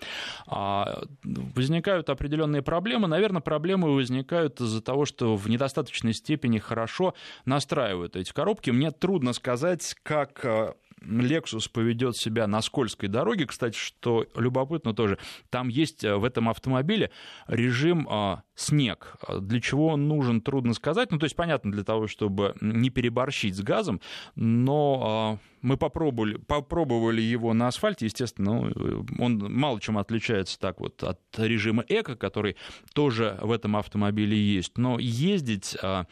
а, 0.46 1.02
возникают 1.24 2.10
определенные 2.10 2.62
проблемы. 2.62 3.08
Наверное, 3.08 3.40
проблемы 3.40 3.94
возникают 3.94 4.60
из-за 4.60 4.82
того, 4.82 5.04
что 5.04 5.36
в 5.36 5.48
недостаточной 5.48 6.12
степени 6.12 6.58
хорошо 6.58 7.14
настраивают 7.44 8.16
эти 8.16 8.32
коробки. 8.32 8.70
Мне 8.70 8.90
трудно 8.90 9.32
сказать, 9.32 9.94
как 10.02 10.76
Lexus 11.02 11.70
поведет 11.70 12.16
себя 12.16 12.46
на 12.46 12.62
скользкой 12.62 13.08
дороге, 13.08 13.46
кстати, 13.46 13.76
что 13.76 14.26
любопытно 14.34 14.94
тоже, 14.94 15.18
там 15.50 15.68
есть 15.68 16.04
э, 16.04 16.16
в 16.16 16.24
этом 16.24 16.48
автомобиле 16.48 17.10
режим 17.46 18.06
а, 18.10 18.42
снег. 18.54 19.16
Для 19.40 19.60
чего 19.60 19.88
он 19.88 20.08
нужен, 20.08 20.40
трудно 20.40 20.74
сказать. 20.74 21.10
Ну, 21.12 21.18
то 21.18 21.24
есть, 21.24 21.36
понятно, 21.36 21.70
для 21.70 21.84
того, 21.84 22.06
чтобы 22.06 22.54
не 22.60 22.90
переборщить 22.90 23.56
с 23.56 23.60
газом, 23.60 24.00
но 24.34 25.02
а, 25.04 25.38
мы 25.62 25.76
попробовали, 25.76 26.36
попробовали 26.36 27.20
его 27.20 27.54
на 27.54 27.68
асфальте, 27.68 28.06
естественно, 28.06 28.70
ну, 28.74 29.06
он 29.18 29.38
мало 29.52 29.80
чем 29.80 29.98
отличается 29.98 30.58
так 30.58 30.80
вот 30.80 31.02
от 31.02 31.20
режима 31.36 31.84
эко, 31.88 32.16
который 32.16 32.56
тоже 32.94 33.38
в 33.40 33.52
этом 33.52 33.76
автомобиле 33.76 34.36
есть. 34.36 34.78
Но 34.78 34.98
ездить 34.98 35.76
а, 35.82 36.06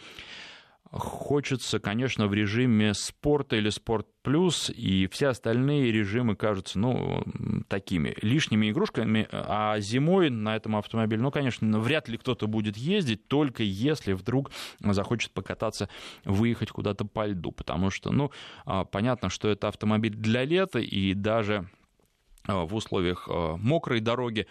хочется, 0.90 1.78
конечно, 1.78 2.26
в 2.26 2.34
режиме 2.34 2.94
спорта 2.94 3.56
или 3.56 3.70
спорт 3.70 4.06
плюс, 4.22 4.70
и 4.70 5.06
все 5.08 5.28
остальные 5.28 5.92
режимы 5.92 6.36
кажутся, 6.36 6.78
ну, 6.78 7.22
такими 7.68 8.14
лишними 8.22 8.70
игрушками, 8.70 9.28
а 9.30 9.78
зимой 9.80 10.30
на 10.30 10.56
этом 10.56 10.76
автомобиле, 10.76 11.22
ну, 11.22 11.30
конечно, 11.30 11.78
вряд 11.78 12.08
ли 12.08 12.18
кто-то 12.18 12.46
будет 12.46 12.76
ездить, 12.76 13.28
только 13.28 13.62
если 13.62 14.12
вдруг 14.12 14.50
захочет 14.80 15.32
покататься, 15.32 15.88
выехать 16.25 16.70
куда-то 16.70 17.04
по 17.04 17.26
льду, 17.26 17.52
потому 17.52 17.90
что, 17.90 18.10
ну, 18.10 18.30
а, 18.64 18.84
понятно, 18.84 19.28
что 19.28 19.49
это 19.49 19.68
автомобиль 19.68 20.14
для 20.14 20.44
лета, 20.44 20.78
и 20.78 21.14
даже 21.14 21.68
в 22.47 22.75
условиях 22.75 23.28
э, 23.28 23.56
мокрой 23.59 24.00
дороги 24.00 24.47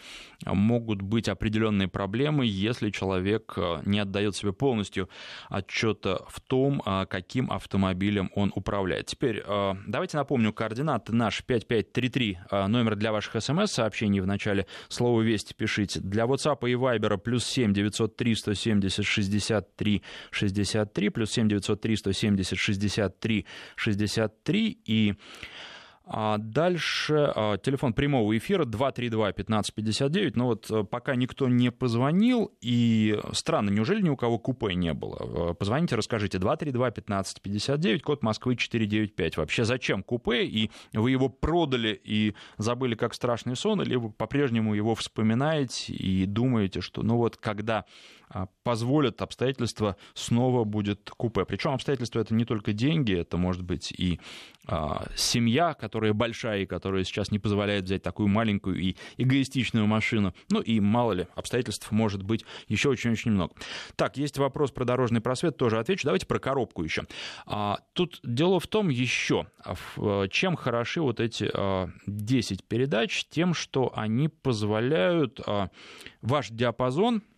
могут 0.45 1.01
быть 1.01 1.29
определенные 1.29 1.87
проблемы, 1.87 2.45
если 2.45 2.89
человек 2.89 3.53
э, 3.57 3.81
не 3.85 3.99
отдает 3.99 4.35
себе 4.35 4.53
полностью 4.53 5.09
отчета 5.49 6.21
в 6.27 6.39
том, 6.39 6.81
каким 7.09 7.51
автомобилем 7.51 8.31
он 8.35 8.51
управляет. 8.55 9.07
Теперь 9.07 9.43
давайте 9.87 10.17
напомню 10.17 10.53
координаты 10.53 11.13
наш 11.13 11.43
5533, 11.43 12.39
номер 12.67 12.95
для 12.95 13.11
ваших 13.11 13.41
смс-сообщений 13.41 14.19
в 14.19 14.27
начале 14.27 14.67
слова 14.87 15.21
«Вести» 15.21 15.53
пишите. 15.53 15.99
Для 15.99 16.25
WhatsApp 16.25 16.69
и 16.69 16.73
Viber 16.73 17.17
плюс 17.17 17.45
7 17.45 17.73
903 17.73 18.35
170 18.35 19.05
63 19.05 20.03
63, 20.31 21.09
плюс 21.09 21.31
7 21.31 21.47
903 21.47 21.95
170 21.95 22.57
63 22.57 23.45
63 23.75 24.79
и 24.85 25.13
а 26.07 26.37
дальше 26.37 27.31
а, 27.35 27.57
телефон 27.57 27.93
прямого 27.93 28.37
эфира 28.37 28.65
232-1559. 28.65 30.33
Но 30.35 30.45
вот 30.47 30.69
э, 30.69 30.83
пока 30.83 31.15
никто 31.15 31.47
не 31.47 31.71
позвонил, 31.71 32.53
и 32.61 33.19
странно, 33.31 33.71
неужели 33.71 34.01
ни 34.01 34.09
у 34.09 34.15
кого 34.15 34.37
купе 34.37 34.75
не 34.75 34.93
было? 34.93 35.51
Э, 35.51 35.53
позвоните, 35.55 35.95
расскажите. 35.95 36.37
232-1559, 36.37 37.99
код 37.99 38.23
Москвы 38.23 38.55
495. 38.55 39.37
Вообще 39.37 39.65
зачем 39.65 40.03
купе? 40.03 40.45
И 40.45 40.69
вы 40.93 41.11
его 41.11 41.29
продали 41.29 41.99
и 42.03 42.35
забыли 42.57 42.95
как 42.95 43.13
страшный 43.13 43.55
сон, 43.55 43.81
или 43.81 43.95
вы 43.95 44.11
по-прежнему 44.11 44.75
его 44.75 44.93
вспоминаете 44.93 45.93
и 45.93 46.25
думаете, 46.25 46.81
что 46.81 47.01
ну 47.01 47.17
вот 47.17 47.37
когда 47.37 47.85
позволят 48.63 49.21
обстоятельства, 49.21 49.95
снова 50.13 50.63
будет 50.63 51.09
купе. 51.09 51.45
Причем 51.45 51.71
обстоятельства 51.71 52.19
это 52.19 52.33
не 52.33 52.45
только 52.45 52.73
деньги, 52.73 53.15
это 53.15 53.37
может 53.37 53.63
быть 53.63 53.91
и 53.91 54.19
а, 54.67 55.05
семья, 55.15 55.73
которая 55.73 56.13
большая 56.13 56.61
и 56.61 56.65
которая 56.65 57.03
сейчас 57.03 57.31
не 57.31 57.39
позволяет 57.39 57.85
взять 57.85 58.01
такую 58.01 58.27
маленькую 58.27 58.79
и 58.79 58.95
эгоистичную 59.17 59.85
машину. 59.85 60.33
Ну 60.49 60.61
и 60.61 60.79
мало 60.79 61.13
ли, 61.13 61.27
обстоятельств 61.35 61.91
может 61.91 62.23
быть 62.23 62.45
еще 62.67 62.89
очень-очень 62.89 63.31
много. 63.31 63.53
Так, 63.95 64.17
есть 64.17 64.37
вопрос 64.37 64.71
про 64.71 64.85
дорожный 64.85 65.21
просвет, 65.21 65.57
тоже 65.57 65.77
отвечу. 65.77 66.05
Давайте 66.05 66.25
про 66.25 66.39
коробку 66.39 66.83
еще. 66.83 67.03
А, 67.45 67.79
тут 67.93 68.19
дело 68.23 68.59
в 68.59 68.67
том 68.67 68.89
еще, 68.89 69.47
чем 70.31 70.55
хороши 70.55 71.01
вот 71.01 71.19
эти 71.19 71.51
10 72.07 72.63
передач, 72.63 73.25
тем, 73.29 73.53
что 73.53 73.93
они 73.95 74.29
позволяют 74.29 75.39
ваш 76.21 76.49
диапазон 76.49 77.17
а, 77.17 77.34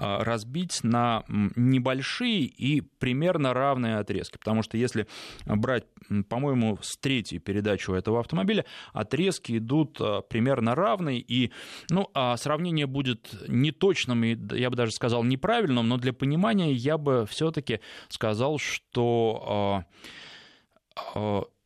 разбить 0.00 0.82
на 0.82 1.24
небольшие 1.28 2.42
и 2.42 2.80
примерно 2.80 3.54
равные 3.54 3.98
отрезки. 3.98 4.38
Потому 4.38 4.62
что 4.62 4.76
если 4.76 5.06
брать, 5.44 5.84
по-моему, 6.28 6.78
с 6.80 6.96
третьей 6.96 7.38
передачи 7.38 7.90
у 7.90 7.94
этого 7.94 8.20
автомобиля, 8.20 8.64
отрезки 8.92 9.58
идут 9.58 9.98
а, 10.00 10.22
примерно 10.22 10.74
равные, 10.74 11.20
и 11.20 11.52
ну, 11.90 12.08
а 12.14 12.36
сравнение 12.36 12.86
будет 12.86 13.28
неточным, 13.48 14.24
и 14.24 14.36
я 14.56 14.70
бы 14.70 14.76
даже 14.76 14.92
сказал 14.92 15.22
неправильным, 15.24 15.88
но 15.88 15.96
для 15.98 16.12
понимания 16.12 16.72
я 16.72 16.98
бы 16.98 17.26
все-таки 17.28 17.80
сказал, 18.08 18.58
что 18.58 19.84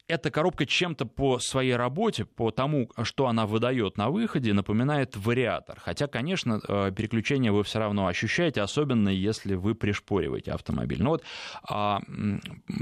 эта 0.07 0.31
коробка 0.31 0.67
чем-то 0.67 1.07
по 1.07 1.39
своей 1.39 1.77
работе, 1.77 2.25
по 2.27 2.51
тому, 2.51 2.91
что 3.03 3.27
она 3.27 3.47
выдает 3.47 3.97
на 3.97 4.11
выходе, 4.11 4.53
напоминает 4.53 5.17
вариатор. 5.17 5.81
Хотя, 5.81 6.07
конечно, 6.09 6.61
э, 6.67 6.93
переключение 6.95 7.53
вы 7.53 7.63
все 7.63 7.79
равно 7.79 8.07
ощущаете, 8.07 8.61
особенно 8.61 9.09
если 9.09 9.55
вы 9.55 9.75
пришпориваете 9.75 10.53
автомобиль. 10.53 11.03
Но 11.03 11.11
вот 11.11 11.25
а, 11.67 12.01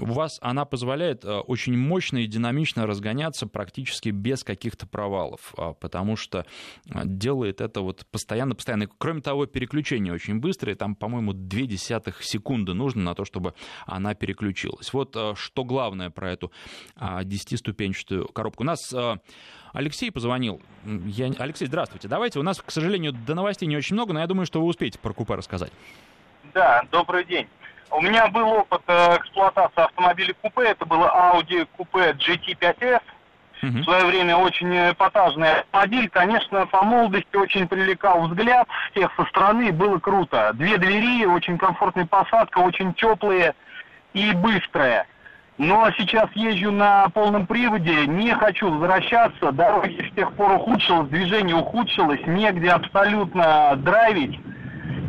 у 0.00 0.06
вас 0.06 0.38
она 0.40 0.64
позволяет 0.64 1.24
э, 1.24 1.28
очень 1.28 1.76
мощно 1.76 2.18
и 2.18 2.26
динамично 2.26 2.86
разгоняться 2.86 3.46
практически 3.46 4.08
без 4.08 4.42
каких-то 4.42 4.86
провалов, 4.88 5.54
а, 5.56 5.74
потому 5.74 6.16
что 6.16 6.44
э, 6.86 7.02
делает 7.04 7.60
это 7.60 7.82
вот 7.82 8.04
постоянно, 8.10 8.56
постоянно. 8.56 8.88
Кроме 8.98 9.20
того, 9.20 9.46
переключение 9.46 10.12
очень 10.12 10.40
быстрое, 10.40 10.74
там, 10.74 10.96
по-моему, 10.96 11.34
две 11.34 11.66
десятых 11.66 12.24
секунды 12.24 12.74
нужно 12.74 13.02
на 13.02 13.14
то, 13.14 13.24
чтобы 13.24 13.54
она 13.86 14.14
переключилась. 14.14 14.92
Вот 14.92 15.16
что 15.36 15.64
главное 15.64 16.10
про 16.10 16.32
эту 16.32 16.50
а, 16.96 17.11
10-ступенчатую 17.20 18.32
коробку. 18.32 18.62
У 18.62 18.66
нас 18.66 18.92
э, 18.92 19.16
Алексей 19.72 20.10
позвонил. 20.10 20.60
Я... 20.84 21.30
Алексей, 21.38 21.66
здравствуйте. 21.66 22.08
Давайте, 22.08 22.38
у 22.38 22.42
нас, 22.42 22.60
к 22.60 22.70
сожалению, 22.70 23.12
до 23.12 23.34
новостей 23.34 23.66
не 23.66 23.76
очень 23.76 23.94
много, 23.94 24.12
но 24.12 24.20
я 24.20 24.26
думаю, 24.26 24.46
что 24.46 24.60
вы 24.60 24.66
успеете 24.66 24.98
про 24.98 25.12
купе 25.12 25.34
рассказать. 25.34 25.72
Да, 26.54 26.82
добрый 26.90 27.24
день. 27.24 27.48
У 27.90 28.00
меня 28.00 28.28
был 28.28 28.48
опыт 28.48 28.82
э, 28.86 29.16
эксплуатации 29.18 29.82
автомобиля 29.82 30.34
купе. 30.40 30.68
Это 30.68 30.86
было 30.86 31.12
Audi 31.34 31.66
купе 31.76 32.12
GT5S. 32.12 33.02
Угу. 33.62 33.78
В 33.78 33.84
свое 33.84 34.04
время 34.06 34.36
очень 34.36 34.90
эпатажный 34.90 35.60
автомобиль. 35.60 36.08
Конечно, 36.08 36.66
по 36.66 36.82
молодости 36.82 37.36
очень 37.36 37.68
привлекал 37.68 38.26
взгляд 38.26 38.66
всех 38.90 39.12
со 39.14 39.24
стороны. 39.26 39.72
Было 39.72 39.98
круто. 39.98 40.50
Две 40.54 40.78
двери, 40.78 41.26
очень 41.26 41.58
комфортная 41.58 42.06
посадка, 42.06 42.58
очень 42.58 42.92
теплые 42.94 43.54
и 44.14 44.32
быстрая. 44.32 45.06
Но 45.62 45.88
сейчас 45.96 46.28
езжу 46.34 46.72
на 46.72 47.08
полном 47.10 47.46
приводе, 47.46 48.08
не 48.08 48.34
хочу 48.34 48.68
возвращаться, 48.68 49.52
дороги 49.52 50.10
с 50.10 50.14
тех 50.16 50.32
пор 50.32 50.54
ухудшилось, 50.54 51.08
движение 51.08 51.54
ухудшилось, 51.54 52.18
негде 52.26 52.68
абсолютно 52.68 53.74
драйвить. 53.76 54.40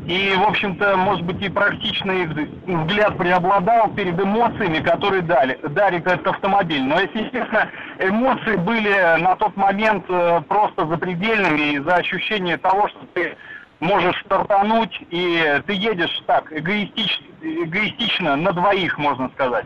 И, 0.06 0.36
в 0.38 0.44
общем-то, 0.44 0.96
может 0.96 1.24
быть, 1.24 1.42
и 1.42 1.50
практичный 1.50 2.28
взгляд 2.28 3.18
преобладал 3.18 3.90
перед 3.96 4.14
эмоциями, 4.22 4.78
которые 4.78 5.24
дали, 5.24 5.58
дарит 5.70 6.06
этот 6.06 6.28
автомобиль. 6.28 6.84
Но, 6.84 7.00
если 7.00 7.30
честно, 7.32 7.72
эмоции 7.98 8.56
были 8.58 9.22
на 9.24 9.36
тот 9.36 9.58
момент 9.58 10.06
э, 10.08 10.42
просто 10.48 10.86
запредельными 10.86 11.78
из-за 11.78 11.96
ощущения 11.96 12.58
того, 12.58 12.90
что 12.90 13.00
ты 13.16 13.36
можешь 13.80 14.22
стартануть, 14.26 15.02
и 15.10 15.62
ты 15.66 15.74
едешь 15.74 16.22
так, 16.28 16.54
эгоистич, 16.54 17.22
эгоистично, 17.42 18.36
на 18.36 18.52
двоих, 18.52 19.00
можно 19.00 19.30
сказать. 19.30 19.66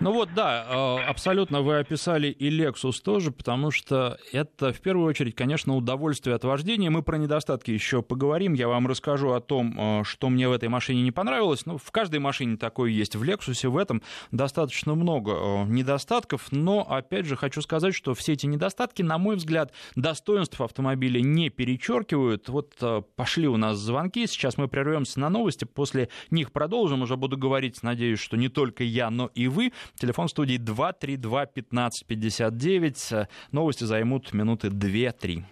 Ну 0.00 0.12
вот, 0.12 0.34
да, 0.34 0.66
э, 0.68 1.04
абсолютно 1.08 1.62
вы 1.62 1.78
описали 1.78 2.26
и 2.26 2.50
Lexus 2.50 3.00
тоже, 3.02 3.30
потому 3.30 3.70
что 3.70 4.18
это 4.32 4.72
в 4.72 4.80
первую 4.80 5.06
очередь, 5.06 5.36
конечно, 5.36 5.76
удовольствие 5.76 6.34
от 6.34 6.44
вождения. 6.44 6.90
Мы 6.90 7.02
про 7.02 7.16
недостатки 7.16 7.70
еще 7.70 8.02
поговорим. 8.02 8.54
Я 8.54 8.66
вам 8.66 8.88
расскажу 8.88 9.30
о 9.30 9.40
том, 9.40 10.00
э, 10.00 10.04
что 10.04 10.30
мне 10.30 10.48
в 10.48 10.52
этой 10.52 10.68
машине 10.68 11.02
не 11.02 11.12
понравилось. 11.12 11.64
Ну, 11.64 11.78
в 11.78 11.90
каждой 11.92 12.18
машине 12.18 12.56
такое 12.56 12.90
есть. 12.90 13.14
В 13.14 13.22
Lexus 13.22 13.68
в 13.68 13.76
этом 13.76 14.02
достаточно 14.32 14.96
много 14.96 15.32
э, 15.32 15.64
недостатков, 15.66 16.48
но, 16.50 16.80
опять 16.82 17.26
же, 17.26 17.36
хочу 17.36 17.62
сказать, 17.62 17.94
что 17.94 18.14
все 18.14 18.32
эти 18.32 18.46
недостатки, 18.46 19.02
на 19.02 19.16
мой 19.16 19.36
взгляд, 19.36 19.72
достоинства 19.94 20.64
автомобиля 20.64 21.20
не 21.20 21.50
перечеркивают. 21.50 22.48
Вот 22.48 22.74
пошли 23.14 23.46
у 23.46 23.56
нас 23.56 23.78
звонки, 23.78 24.26
сейчас 24.26 24.56
мы 24.56 24.66
прервемся 24.66 25.20
на 25.20 25.30
новости, 25.30 25.64
после 25.64 26.08
них 26.30 26.50
продолжим, 26.50 27.02
уже 27.02 27.16
буду 27.16 27.38
говорить, 27.38 27.82
надеюсь, 27.82 28.18
что 28.18 28.36
не 28.36 28.48
только 28.48 28.82
я, 28.82 29.08
но 29.10 29.30
и 29.34 29.46
вы. 29.46 29.72
Телефон 29.96 30.28
студии 30.28 30.58
232-1559. 30.58 33.28
Новости 33.52 33.84
займут 33.84 34.32
минуты 34.32 34.68
2-3. 34.68 35.44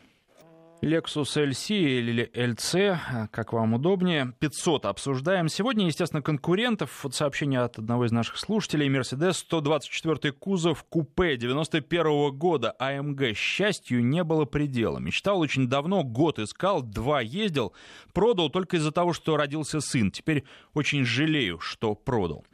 Lexus 0.82 1.36
LC 1.36 1.76
или 1.76 2.28
LC, 2.34 3.28
как 3.30 3.52
вам 3.52 3.74
удобнее. 3.74 4.34
500 4.40 4.86
обсуждаем. 4.86 5.48
Сегодня, 5.48 5.86
естественно, 5.86 6.22
конкурентов. 6.22 7.04
Вот 7.04 7.14
сообщение 7.14 7.60
от 7.60 7.78
одного 7.78 8.06
из 8.06 8.10
наших 8.10 8.36
слушателей. 8.36 8.88
Mercedes 8.88 9.34
124 9.34 10.32
кузов 10.32 10.82
купе 10.82 11.36
91 11.36 12.06
-го 12.06 12.32
года 12.32 12.74
AMG. 12.80 13.34
Счастью, 13.34 14.04
не 14.04 14.24
было 14.24 14.44
предела. 14.44 14.98
Мечтал 14.98 15.38
очень 15.38 15.68
давно, 15.68 16.02
год 16.02 16.40
искал, 16.40 16.82
два 16.82 17.20
ездил. 17.20 17.72
Продал 18.12 18.50
только 18.50 18.76
из-за 18.76 18.90
того, 18.90 19.12
что 19.12 19.36
родился 19.36 19.80
сын. 19.80 20.10
Теперь 20.10 20.42
очень 20.74 21.04
жалею, 21.04 21.60
что 21.60 21.94
продал. 21.94 22.44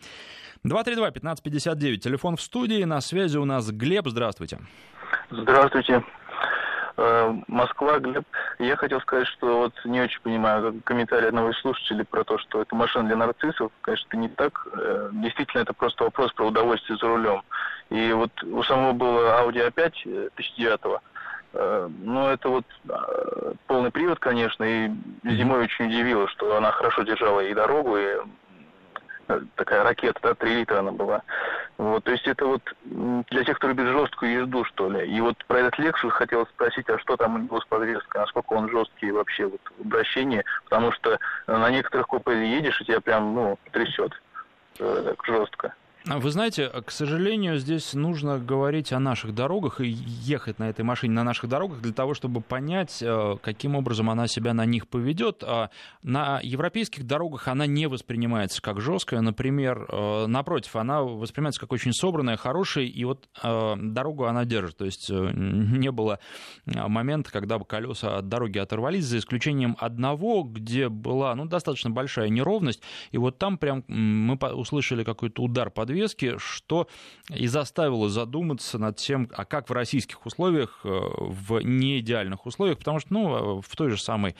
232-1559, 0.64 1.96
телефон 1.98 2.36
в 2.36 2.40
студии, 2.40 2.82
на 2.84 3.00
связи 3.00 3.38
у 3.38 3.44
нас 3.44 3.70
Глеб, 3.70 4.06
здравствуйте. 4.06 4.58
Здравствуйте. 5.30 6.02
Э, 6.98 7.32
Москва, 7.46 8.00
Глеб. 8.00 8.24
Я 8.58 8.76
хотел 8.76 9.00
сказать, 9.00 9.28
что 9.28 9.58
вот 9.58 9.72
не 9.84 10.00
очень 10.00 10.20
понимаю 10.20 10.80
комментарий 10.84 11.28
одного 11.28 11.50
из 11.50 11.60
слушателей 11.60 12.04
про 12.04 12.24
то, 12.24 12.38
что 12.38 12.60
это 12.60 12.74
машина 12.74 13.06
для 13.06 13.16
нарциссов. 13.16 13.70
Конечно, 13.82 14.06
это 14.08 14.16
не 14.16 14.28
так. 14.28 14.66
Э, 14.72 15.10
действительно, 15.12 15.62
это 15.62 15.72
просто 15.74 16.04
вопрос 16.04 16.32
про 16.32 16.48
удовольствие 16.48 16.98
за 16.98 17.06
рулем. 17.06 17.42
И 17.90 18.12
вот 18.12 18.32
у 18.42 18.62
самого 18.64 18.92
было 18.92 19.40
Audi 19.42 19.64
A5 19.70 20.30
2009 20.34 21.00
э, 21.52 21.88
ну, 22.02 22.26
это 22.26 22.48
вот 22.48 22.64
полный 23.68 23.92
привод, 23.92 24.18
конечно, 24.18 24.64
и 24.64 24.90
зимой 25.22 25.60
очень 25.60 25.86
удивило, 25.86 26.26
что 26.28 26.56
она 26.56 26.72
хорошо 26.72 27.02
держала 27.02 27.40
и 27.40 27.54
дорогу, 27.54 27.96
и 27.96 28.16
такая 29.56 29.82
ракета, 29.82 30.18
да, 30.22 30.34
3 30.34 30.54
литра 30.54 30.78
она 30.78 30.92
была. 30.92 31.22
Вот, 31.76 32.04
то 32.04 32.10
есть 32.10 32.26
это 32.26 32.46
вот 32.46 32.62
для 33.30 33.44
тех, 33.44 33.56
кто 33.58 33.68
любит 33.68 33.86
жесткую 33.86 34.32
езду, 34.32 34.64
что 34.64 34.90
ли. 34.90 35.08
И 35.08 35.20
вот 35.20 35.36
про 35.46 35.60
этот 35.60 35.78
Lexus 35.78 36.10
хотел 36.10 36.46
спросить, 36.46 36.88
а 36.88 36.98
что 36.98 37.16
там 37.16 37.34
у 37.34 37.38
него 37.38 37.60
с 37.60 37.66
подвеской, 37.66 38.20
насколько 38.20 38.52
он 38.54 38.70
жесткий 38.70 39.10
вообще 39.10 39.46
вот 39.46 39.60
в 39.78 39.80
обращении, 39.82 40.44
потому 40.64 40.92
что 40.92 41.18
на 41.46 41.70
некоторых 41.70 42.08
купе 42.08 42.50
едешь, 42.50 42.80
и 42.80 42.84
тебя 42.84 43.00
прям, 43.00 43.34
ну, 43.34 43.58
трясет 43.72 44.12
э, 44.78 45.02
так 45.04 45.24
жестко. 45.24 45.74
Вы 46.10 46.30
знаете, 46.30 46.70
к 46.86 46.90
сожалению, 46.90 47.58
здесь 47.58 47.92
нужно 47.92 48.38
говорить 48.38 48.94
о 48.94 48.98
наших 48.98 49.34
дорогах 49.34 49.82
и 49.82 49.88
ехать 49.88 50.58
на 50.58 50.70
этой 50.70 50.82
машине 50.82 51.12
на 51.12 51.22
наших 51.22 51.50
дорогах 51.50 51.82
для 51.82 51.92
того, 51.92 52.14
чтобы 52.14 52.40
понять, 52.40 53.02
э, 53.02 53.36
каким 53.42 53.76
образом 53.76 54.08
она 54.08 54.26
себя 54.26 54.54
на 54.54 54.64
них 54.64 54.88
поведет. 54.88 55.44
А 55.44 55.68
на 56.02 56.40
европейских 56.42 57.06
дорогах 57.06 57.46
она 57.48 57.66
не 57.66 57.88
воспринимается 57.88 58.62
как 58.62 58.80
жесткая. 58.80 59.20
Например, 59.20 59.84
э, 59.86 60.26
напротив, 60.28 60.76
она 60.76 61.02
воспринимается 61.02 61.60
как 61.60 61.72
очень 61.72 61.92
собранная, 61.92 62.38
хорошая, 62.38 62.86
и 62.86 63.04
вот 63.04 63.28
э, 63.42 63.74
дорогу 63.76 64.24
она 64.24 64.46
держит. 64.46 64.78
То 64.78 64.86
есть 64.86 65.10
не 65.10 65.90
было 65.90 66.20
момента, 66.64 67.30
когда 67.30 67.58
бы 67.58 67.66
колеса 67.66 68.16
от 68.16 68.28
дороги 68.28 68.56
оторвались, 68.56 69.04
за 69.04 69.18
исключением 69.18 69.76
одного, 69.78 70.42
где 70.42 70.88
была 70.88 71.34
ну, 71.34 71.44
достаточно 71.44 71.90
большая 71.90 72.30
неровность. 72.30 72.82
И 73.10 73.18
вот 73.18 73.36
там 73.36 73.58
прям 73.58 73.84
мы 73.88 74.36
услышали 74.36 75.04
какой-то 75.04 75.42
удар 75.42 75.68
под 75.68 75.90
подвески, 75.98 76.38
что 76.38 76.88
и 77.28 77.46
заставило 77.46 78.08
задуматься 78.08 78.78
над 78.78 78.96
тем, 78.96 79.28
а 79.34 79.44
как 79.44 79.68
в 79.68 79.72
российских 79.72 80.24
условиях, 80.24 80.80
э, 80.84 80.88
в 80.88 81.60
неидеальных 81.60 82.46
условиях, 82.46 82.78
потому 82.78 83.00
что, 83.00 83.12
ну, 83.12 83.60
в 83.60 83.76
той 83.76 83.90
же 83.90 84.00
самой 84.00 84.34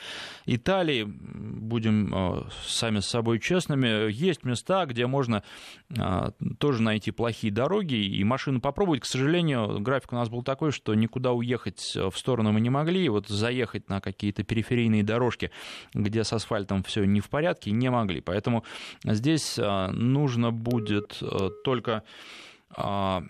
Италии, 0.45 1.03
будем 1.03 2.13
э, 2.13 2.43
сами 2.65 2.99
с 2.99 3.05
собой 3.05 3.39
честными, 3.39 4.11
есть 4.11 4.43
места, 4.43 4.85
где 4.85 5.05
можно 5.05 5.43
э, 5.89 6.31
тоже 6.57 6.81
найти 6.81 7.11
плохие 7.11 7.53
дороги 7.53 7.95
и 7.95 8.23
машину 8.23 8.61
попробовать. 8.61 9.01
К 9.01 9.05
сожалению, 9.05 9.79
график 9.79 10.13
у 10.13 10.15
нас 10.15 10.29
был 10.29 10.43
такой, 10.43 10.71
что 10.71 10.95
никуда 10.95 11.31
уехать 11.31 11.95
в 11.95 12.17
сторону 12.17 12.51
мы 12.51 12.61
не 12.61 12.69
могли, 12.69 13.05
и 13.05 13.09
вот 13.09 13.27
заехать 13.27 13.89
на 13.89 14.01
какие-то 14.01 14.43
периферийные 14.43 15.03
дорожки, 15.03 15.51
где 15.93 16.23
с 16.23 16.33
асфальтом 16.33 16.83
все 16.83 17.03
не 17.03 17.19
в 17.19 17.29
порядке, 17.29 17.71
не 17.71 17.89
могли. 17.91 18.21
Поэтому 18.21 18.63
здесь 19.03 19.57
нужно 19.57 20.51
будет 20.51 21.21
только 21.49 22.03
а, 22.71 23.23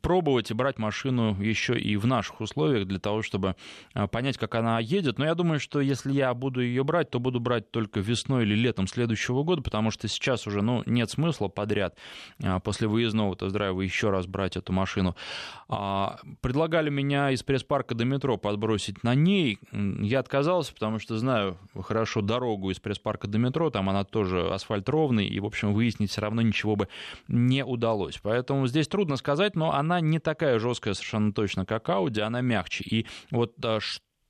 пробовать 0.00 0.50
и 0.50 0.54
брать 0.54 0.78
машину 0.78 1.36
еще 1.40 1.78
и 1.78 1.96
в 1.96 2.06
наших 2.06 2.40
условиях 2.40 2.86
для 2.86 2.98
того, 2.98 3.22
чтобы 3.22 3.56
а, 3.94 4.06
понять, 4.06 4.36
как 4.36 4.54
она 4.54 4.78
едет. 4.78 5.18
Но 5.18 5.24
я 5.24 5.34
думаю, 5.34 5.60
что 5.60 5.80
если 5.80 6.12
я 6.12 6.32
буду 6.34 6.60
ее 6.60 6.84
брать, 6.84 7.10
то 7.10 7.18
буду 7.18 7.40
брать 7.40 7.70
только 7.70 8.00
весной 8.00 8.42
или 8.42 8.54
летом 8.54 8.86
следующего 8.86 9.42
года, 9.42 9.62
потому 9.62 9.90
что 9.90 10.08
сейчас 10.08 10.46
уже 10.46 10.62
ну, 10.62 10.82
нет 10.86 11.10
смысла 11.10 11.48
подряд 11.48 11.96
а, 12.42 12.60
после 12.60 12.88
выездного 12.88 13.34
тест-драйва 13.36 13.80
еще 13.80 14.10
раз 14.10 14.26
брать 14.26 14.56
эту 14.56 14.72
машину. 14.72 15.16
А, 15.68 16.18
предлагали 16.40 16.90
меня 16.90 17.30
из 17.30 17.42
пресс-парка 17.42 17.94
до 17.94 18.04
метро 18.04 18.36
подбросить 18.36 19.02
на 19.02 19.14
ней. 19.14 19.58
Я 19.72 20.20
отказался, 20.20 20.74
потому 20.74 20.98
что 20.98 21.16
знаю 21.16 21.56
хорошо 21.80 22.20
дорогу 22.20 22.70
из 22.70 22.80
пресс-парка 22.80 23.28
до 23.28 23.38
метро, 23.38 23.70
там 23.70 23.88
она 23.88 24.04
тоже 24.04 24.52
асфальт 24.52 24.88
ровный, 24.88 25.26
и, 25.26 25.40
в 25.40 25.46
общем, 25.46 25.72
выяснить 25.72 26.10
все 26.10 26.20
равно 26.20 26.42
ничего 26.42 26.76
бы 26.76 26.88
не 27.28 27.64
удалось. 27.64 28.18
Поэтому 28.22 28.66
здесь 28.66 28.88
трудно 28.88 29.16
сказать, 29.16 29.56
но 29.56 29.69
она 29.72 30.00
не 30.00 30.18
такая 30.18 30.58
жесткая 30.58 30.94
совершенно 30.94 31.32
точно, 31.32 31.66
как 31.66 31.88
Audi, 31.88 32.20
она 32.20 32.40
мягче. 32.40 32.84
И 32.84 33.06
вот 33.30 33.54
а, 33.64 33.80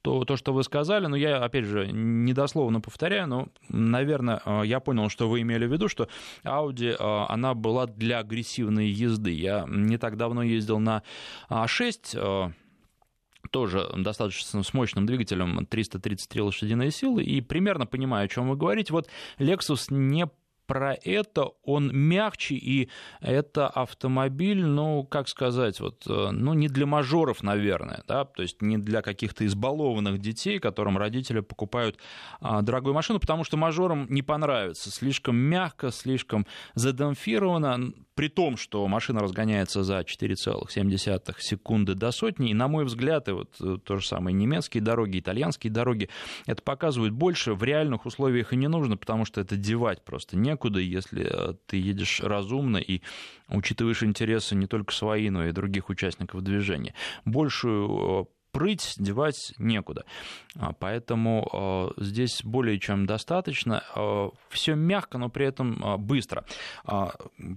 то, 0.03 0.24
то, 0.24 0.37
что 0.37 0.53
вы 0.53 0.62
сказали, 0.62 1.07
но 1.07 1.16
я, 1.16 1.44
опять 1.44 1.64
же, 1.64 1.88
недословно 1.92 2.81
повторяю, 2.81 3.29
но, 3.29 3.48
наверное, 3.68 4.40
я 4.64 4.81
понял, 4.81 5.09
что 5.09 5.29
вы 5.29 5.42
имели 5.42 5.66
в 5.66 5.72
виду, 5.72 5.88
что 5.88 6.09
Audi, 6.42 6.96
она 7.29 7.55
была 7.55 7.87
для 7.87 8.18
агрессивной 8.18 8.88
езды. 8.88 9.33
Я 9.33 9.66
не 9.68 9.98
так 9.98 10.16
давно 10.16 10.42
ездил 10.42 10.79
на 10.79 11.03
А6, 11.50 12.53
тоже 13.50 13.90
достаточно 13.96 14.62
с 14.62 14.74
мощным 14.74 15.07
двигателем 15.07 15.66
333 15.66 16.40
лошадиные 16.42 16.90
силы, 16.90 17.22
и 17.22 17.40
примерно 17.40 17.87
понимаю, 17.87 18.26
о 18.26 18.29
чем 18.29 18.48
вы 18.48 18.57
говорите. 18.57 18.92
Вот 18.92 19.09
Lexus 19.38 19.87
не 19.90 20.26
про 20.70 20.94
это, 20.94 21.48
он 21.64 21.90
мягче, 21.92 22.54
и 22.54 22.88
это 23.20 23.66
автомобиль, 23.66 24.64
ну, 24.64 25.02
как 25.02 25.26
сказать, 25.26 25.80
вот, 25.80 26.04
э, 26.06 26.30
ну, 26.30 26.54
не 26.54 26.68
для 26.68 26.87
мажоров, 26.87 27.42
наверное, 27.42 28.04
да, 28.06 28.24
то 28.24 28.42
есть 28.42 28.62
не 28.62 28.78
для 28.78 29.02
каких-то 29.02 29.44
избалованных 29.44 30.20
детей, 30.20 30.61
которым 30.61 30.96
родители 30.96 31.40
покупают 31.40 31.98
а, 32.40 32.62
дорогую 32.62 32.94
машину, 32.94 33.18
потому 33.18 33.42
что 33.42 33.56
мажорам 33.56 34.06
не 34.11 34.22
понравится, 34.22 34.92
слишком 34.92 35.35
мягко, 35.35 35.90
слишком 35.90 36.46
задамфировано, 36.74 37.92
при 38.20 38.28
том, 38.28 38.59
что 38.59 38.87
машина 38.87 39.20
разгоняется 39.20 39.83
за 39.83 40.00
4,7 40.00 41.35
секунды 41.38 41.94
до 41.94 42.11
сотни, 42.11 42.50
и, 42.50 42.54
на 42.54 42.68
мой 42.68 42.85
взгляд, 42.85 43.28
и 43.28 43.33
вот 43.33 43.56
э, 43.62 43.78
то 43.83 43.96
же 43.96 44.06
самое 44.06 44.37
немецкие 44.37 44.83
дороги, 44.83 45.20
итальянские 45.20 45.72
дороги, 45.72 46.11
это 46.44 46.61
показывает 46.61 47.14
больше 47.14 47.54
в 47.54 47.64
реальных 47.64 48.04
условиях 48.04 48.52
и 48.52 48.56
не 48.56 48.68
нужно, 48.68 48.98
потому 48.98 49.24
что 49.24 49.40
это 49.40 49.56
девать 49.56 50.04
просто 50.04 50.37
не 50.37 50.50
некуда, 50.50 50.80
если 50.80 51.24
э, 51.30 51.54
ты 51.64 51.78
едешь 51.78 52.20
разумно 52.20 52.76
и 52.76 53.00
учитываешь 53.48 54.02
интересы 54.02 54.54
не 54.54 54.66
только 54.66 54.92
свои, 54.92 55.30
но 55.30 55.46
и 55.46 55.52
других 55.52 55.88
участников 55.88 56.42
движения. 56.42 56.92
Большую 57.24 57.88
э, 57.88 58.39
прыть 58.52 58.94
девать 58.98 59.52
некуда. 59.58 60.04
А, 60.58 60.72
поэтому 60.72 61.48
э, 61.98 62.02
здесь 62.02 62.42
более 62.42 62.78
чем 62.78 63.06
достаточно. 63.06 63.82
Э, 63.94 64.30
Все 64.48 64.74
мягко, 64.74 65.18
но 65.18 65.28
при 65.28 65.46
этом 65.46 65.82
быстро. 65.98 66.44
А, 66.84 67.12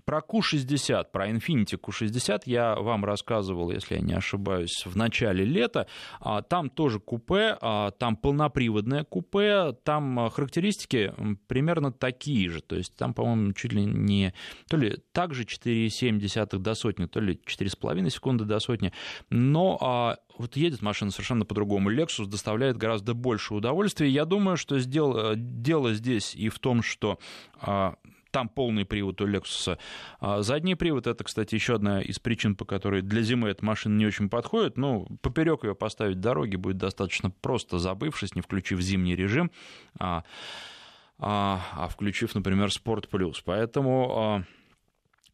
про 0.05 0.19
Q60, 0.19 1.07
про 1.11 1.29
Infiniti 1.29 1.79
Q60 1.79 2.43
я 2.45 2.75
вам 2.75 3.05
рассказывал, 3.05 3.71
если 3.71 3.95
я 3.95 4.01
не 4.01 4.13
ошибаюсь, 4.13 4.83
в 4.85 4.95
начале 4.95 5.43
лета. 5.43 5.87
А, 6.19 6.41
там 6.41 6.69
тоже 6.69 6.99
купе, 6.99 7.57
там 7.97 8.15
полноприводное 8.15 9.03
купе, 9.03 9.73
там 9.83 10.29
характеристики 10.29 11.13
примерно 11.47 11.91
такие 11.91 12.49
же. 12.49 12.61
То 12.61 12.75
есть 12.75 12.95
там, 12.95 13.13
по-моему, 13.13 13.53
чуть 13.53 13.73
ли 13.73 13.83
не 13.85 14.33
то 14.69 14.77
ли 14.77 14.97
также 15.11 15.43
4,7 15.43 16.57
до 16.59 16.73
сотни, 16.75 17.05
то 17.05 17.19
ли 17.19 17.39
4,5 17.45 18.09
секунды 18.09 18.45
до 18.45 18.59
сотни. 18.59 18.91
Но 19.29 20.17
вот 20.37 20.55
едет 20.55 20.81
машина 20.81 21.11
совершенно 21.11 21.45
по-другому. 21.45 21.91
Lexus 21.91 22.25
доставляет 22.25 22.77
гораздо 22.77 23.13
больше 23.13 23.53
удовольствия. 23.53 24.09
Я 24.09 24.25
думаю, 24.25 24.57
что 24.57 24.79
сдел... 24.79 25.35
дело 25.35 25.93
здесь 25.93 26.35
и 26.35 26.49
в 26.49 26.59
том, 26.59 26.81
что 26.81 27.19
а, 27.61 27.95
там 28.33 28.49
полный 28.49 28.83
привод 28.83 29.21
у 29.21 29.27
Lexus. 29.27 29.77
А 30.19 30.41
задний 30.41 30.75
привод 30.75 31.07
это, 31.07 31.23
кстати, 31.23 31.53
еще 31.53 31.75
одна 31.75 32.01
из 32.01 32.19
причин, 32.19 32.55
по 32.55 32.65
которой 32.65 33.01
для 33.01 33.21
зимы 33.21 33.49
эта 33.49 33.63
машина 33.63 33.95
не 33.95 34.07
очень 34.07 34.27
подходит. 34.27 34.75
Ну, 34.75 35.07
поперек 35.21 35.63
ее 35.63 35.75
поставить 35.75 36.19
дороги 36.19 36.55
будет 36.55 36.77
достаточно 36.77 37.29
просто, 37.29 37.77
забывшись, 37.77 38.35
не 38.35 38.41
включив 38.41 38.81
зимний 38.81 39.15
режим, 39.15 39.51
а, 39.99 40.23
а, 41.19 41.61
а 41.73 41.87
включив, 41.87 42.33
например, 42.33 42.69
Sport 42.69 43.09
Plus. 43.09 43.35
Поэтому 43.45 44.17
а, 44.17 44.43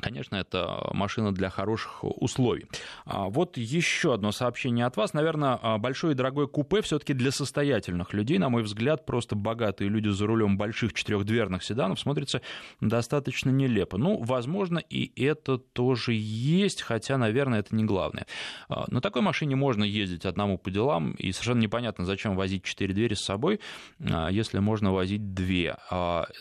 Конечно, 0.02 0.38
это 0.38 0.90
машина 0.94 1.34
для 1.34 1.50
хороших 1.50 2.04
условий. 2.04 2.68
А 3.04 3.28
вот 3.28 3.58
еще 3.58 4.14
одно 4.14 4.32
сообщение 4.32 4.86
от 4.86 4.96
вас. 4.96 5.14
Наверное, 5.14 5.60
а, 5.62 5.78
большое 5.78 6.14
и 6.14 6.16
дорогое 6.16 6.48
купе 6.48 6.82
все-таки 6.82 7.14
для 7.14 7.32
состоятельных 7.32 8.14
людей. 8.14 8.38
На 8.38 8.48
мой 8.48 8.64
взгляд, 8.64 9.06
просто 9.06 9.36
богатые 9.36 9.90
люди 9.90 10.08
за 10.08 10.26
рулем 10.26 10.58
больших 10.58 10.94
четырехдверных 10.94 11.64
седанов 11.66 12.00
смотрятся 12.00 12.42
достаточно 12.80 13.50
нелепо. 13.50 13.98
Ну, 13.98 14.24
возможно, 14.24 14.78
и 14.78 15.12
это 15.22 15.58
тоже 15.58 16.14
есть, 16.14 16.82
хотя, 16.82 17.18
наверное, 17.18 17.60
это 17.60 17.76
не 17.76 17.84
главное. 17.84 18.26
А, 18.70 18.86
на 18.88 19.02
такой 19.02 19.22
машине 19.22 19.58
можно 19.58 19.84
ездить 19.84 20.26
одному 20.26 20.58
по 20.58 20.72
делам, 20.72 21.12
и 21.12 21.34
совершенно 21.34 21.60
непонятно, 21.60 22.06
зачем 22.06 22.38
возить 22.38 22.64
четыре 22.64 22.94
двери 22.94 23.16
с 23.16 23.22
собой, 23.26 23.60
если 24.00 24.60
можно 24.60 24.94
возить 24.94 25.34
две. 25.34 25.78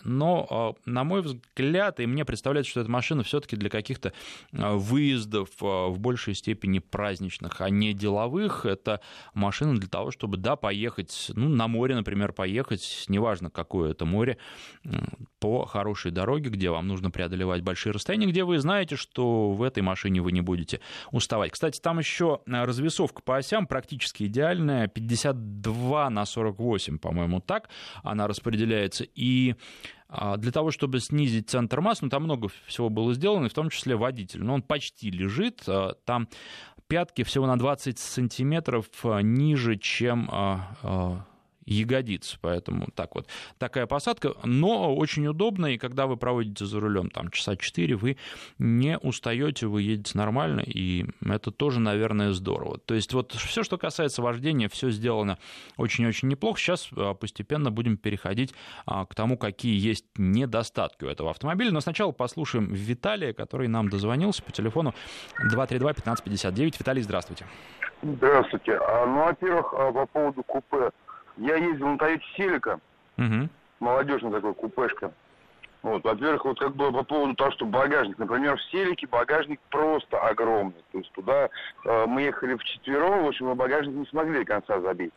Но, 0.04 0.76
на 0.84 1.04
мой 1.04 1.22
взгляд, 1.22 1.98
и 1.98 2.06
мне 2.06 2.24
представляется, 2.24 2.70
что 2.70 2.80
эта 2.82 2.90
машина 2.90 3.24
все-таки 3.24 3.47
все-таки 3.48 3.56
для 3.56 3.70
каких-то 3.70 4.12
а, 4.52 4.74
выездов 4.74 5.48
а, 5.60 5.88
в 5.88 5.98
большей 5.98 6.34
степени 6.34 6.78
праздничных, 6.78 7.60
а 7.60 7.70
не 7.70 7.94
деловых. 7.94 8.66
Это 8.66 9.00
машина 9.34 9.78
для 9.78 9.88
того, 9.88 10.10
чтобы, 10.10 10.36
да, 10.36 10.56
поехать, 10.56 11.30
ну, 11.34 11.48
на 11.48 11.68
море, 11.68 11.94
например, 11.94 12.32
поехать, 12.32 13.04
неважно, 13.08 13.50
какое 13.50 13.92
это 13.92 14.04
море, 14.04 14.36
по 15.40 15.64
хорошей 15.64 16.10
дороге, 16.10 16.50
где 16.50 16.70
вам 16.70 16.86
нужно 16.88 17.10
преодолевать 17.10 17.62
большие 17.62 17.92
расстояния, 17.92 18.26
где 18.26 18.44
вы 18.44 18.58
знаете, 18.58 18.96
что 18.96 19.52
в 19.52 19.62
этой 19.62 19.82
машине 19.82 20.20
вы 20.20 20.32
не 20.32 20.40
будете 20.40 20.80
уставать. 21.10 21.52
Кстати, 21.52 21.80
там 21.80 21.98
еще 21.98 22.40
а, 22.46 22.66
развесовка 22.66 23.22
по 23.22 23.36
осям 23.36 23.66
практически 23.66 24.24
идеальная, 24.24 24.88
52 24.88 26.10
на 26.10 26.26
48, 26.26 26.98
по-моему, 26.98 27.40
так 27.40 27.68
она 28.02 28.26
распределяется. 28.26 29.04
И 29.14 29.54
для 30.08 30.52
того, 30.52 30.70
чтобы 30.70 31.00
снизить 31.00 31.50
центр 31.50 31.80
массы, 31.80 32.04
ну, 32.04 32.08
там 32.10 32.24
много 32.24 32.48
всего 32.66 32.88
было 32.88 33.12
сделано, 33.12 33.48
в 33.48 33.54
том 33.54 33.68
числе 33.68 33.94
водитель. 33.94 34.42
Но 34.42 34.54
он 34.54 34.62
почти 34.62 35.10
лежит, 35.10 35.62
а, 35.66 35.94
там 36.04 36.28
пятки 36.86 37.24
всего 37.24 37.46
на 37.46 37.58
20 37.58 37.98
сантиметров 37.98 38.86
а, 39.04 39.20
ниже, 39.20 39.76
чем 39.76 40.30
ягодиц. 41.68 42.38
Поэтому 42.40 42.88
так 42.94 43.14
вот 43.14 43.26
такая 43.58 43.86
посадка, 43.86 44.34
но 44.44 44.94
очень 44.94 45.26
удобно, 45.26 45.66
и 45.66 45.78
когда 45.78 46.06
вы 46.06 46.16
проводите 46.16 46.64
за 46.64 46.80
рулем 46.80 47.10
там 47.10 47.30
часа 47.30 47.56
4, 47.56 47.96
вы 47.96 48.16
не 48.58 48.98
устаете, 48.98 49.66
вы 49.66 49.82
едете 49.82 50.16
нормально, 50.16 50.60
и 50.60 51.06
это 51.24 51.50
тоже, 51.50 51.80
наверное, 51.80 52.32
здорово. 52.32 52.78
То 52.78 52.94
есть 52.94 53.12
вот 53.12 53.32
все, 53.32 53.62
что 53.62 53.78
касается 53.78 54.22
вождения, 54.22 54.68
все 54.68 54.90
сделано 54.90 55.38
очень-очень 55.76 56.28
неплохо. 56.28 56.58
Сейчас 56.58 56.88
а, 56.96 57.14
постепенно 57.14 57.70
будем 57.70 57.96
переходить 57.96 58.54
а, 58.86 59.04
к 59.06 59.14
тому, 59.14 59.36
какие 59.36 59.78
есть 59.78 60.06
недостатки 60.16 61.04
у 61.04 61.08
этого 61.08 61.30
автомобиля. 61.30 61.72
Но 61.72 61.80
сначала 61.80 62.12
послушаем 62.12 62.72
Виталия, 62.72 63.32
который 63.32 63.68
нам 63.68 63.88
дозвонился 63.88 64.42
по 64.42 64.52
телефону 64.52 64.94
232-1559. 65.52 66.76
Виталий, 66.78 67.02
здравствуйте. 67.02 67.46
Здравствуйте. 68.02 68.78
А, 68.80 69.06
ну, 69.06 69.24
во-первых, 69.24 69.70
по 69.70 70.06
поводу 70.06 70.42
купе. 70.42 70.90
Я 71.38 71.56
ездил 71.56 71.88
на 71.88 71.98
Тойоте 71.98 72.24
Селика, 72.36 72.80
угу. 73.16 73.48
молодежная 73.80 74.32
такой 74.32 74.54
купешка. 74.54 75.12
Вот, 75.82 76.02
во-первых, 76.02 76.44
вот 76.44 76.58
как 76.58 76.74
бы 76.74 76.90
по 76.92 77.04
поводу 77.04 77.34
того, 77.34 77.52
что 77.52 77.64
багажник, 77.64 78.18
например, 78.18 78.56
в 78.56 78.62
Селике 78.64 79.06
багажник 79.06 79.60
просто 79.70 80.18
огромный. 80.18 80.82
То 80.90 80.98
есть 80.98 81.12
туда 81.12 81.48
э, 81.84 82.06
мы 82.06 82.22
ехали 82.22 82.54
в 82.54 82.64
четвером, 82.64 83.24
в 83.24 83.28
общем, 83.28 83.46
мы 83.46 83.54
багажник 83.54 83.94
не 83.94 84.06
смогли 84.06 84.40
до 84.40 84.44
конца 84.44 84.80
забить. 84.80 85.12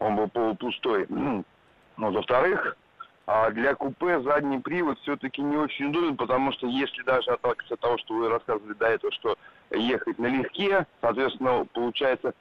Он 0.00 0.16
был 0.16 0.28
полупустой. 0.28 1.06
Но, 1.08 1.44
во-вторых, 2.10 2.76
а 3.26 3.50
для 3.50 3.74
купе 3.74 4.20
задний 4.20 4.58
привод 4.58 4.98
все-таки 5.00 5.42
не 5.42 5.56
очень 5.56 5.86
удобен, 5.86 6.16
потому 6.16 6.52
что 6.52 6.66
если 6.68 7.02
даже 7.02 7.30
отталкиваться 7.30 7.74
от 7.74 7.80
того, 7.80 7.98
что 7.98 8.14
вы 8.14 8.28
рассказывали 8.28 8.74
до 8.74 8.86
этого, 8.86 9.12
что 9.12 9.36
ехать 9.70 10.18
налегке, 10.18 10.86
соответственно, 11.00 11.66
получается 11.72 12.34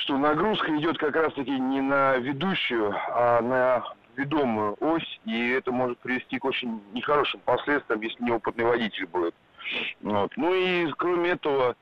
что 0.00 0.16
нагрузка 0.16 0.74
идет 0.78 0.98
как 0.98 1.14
раз-таки 1.14 1.50
не 1.50 1.80
на 1.80 2.16
ведущую, 2.16 2.94
а 3.08 3.40
на 3.42 3.84
ведомую 4.16 4.76
ось, 4.80 5.20
и 5.26 5.50
это 5.50 5.72
может 5.72 5.98
привести 5.98 6.38
к 6.38 6.44
очень 6.44 6.82
нехорошим 6.92 7.40
последствиям, 7.44 8.00
если 8.00 8.24
неопытный 8.24 8.64
водитель 8.64 9.06
будет. 9.06 9.34
Вот. 10.00 10.32
Ну 10.36 10.54
и 10.54 10.90
кроме 10.96 11.30
этого, 11.30 11.76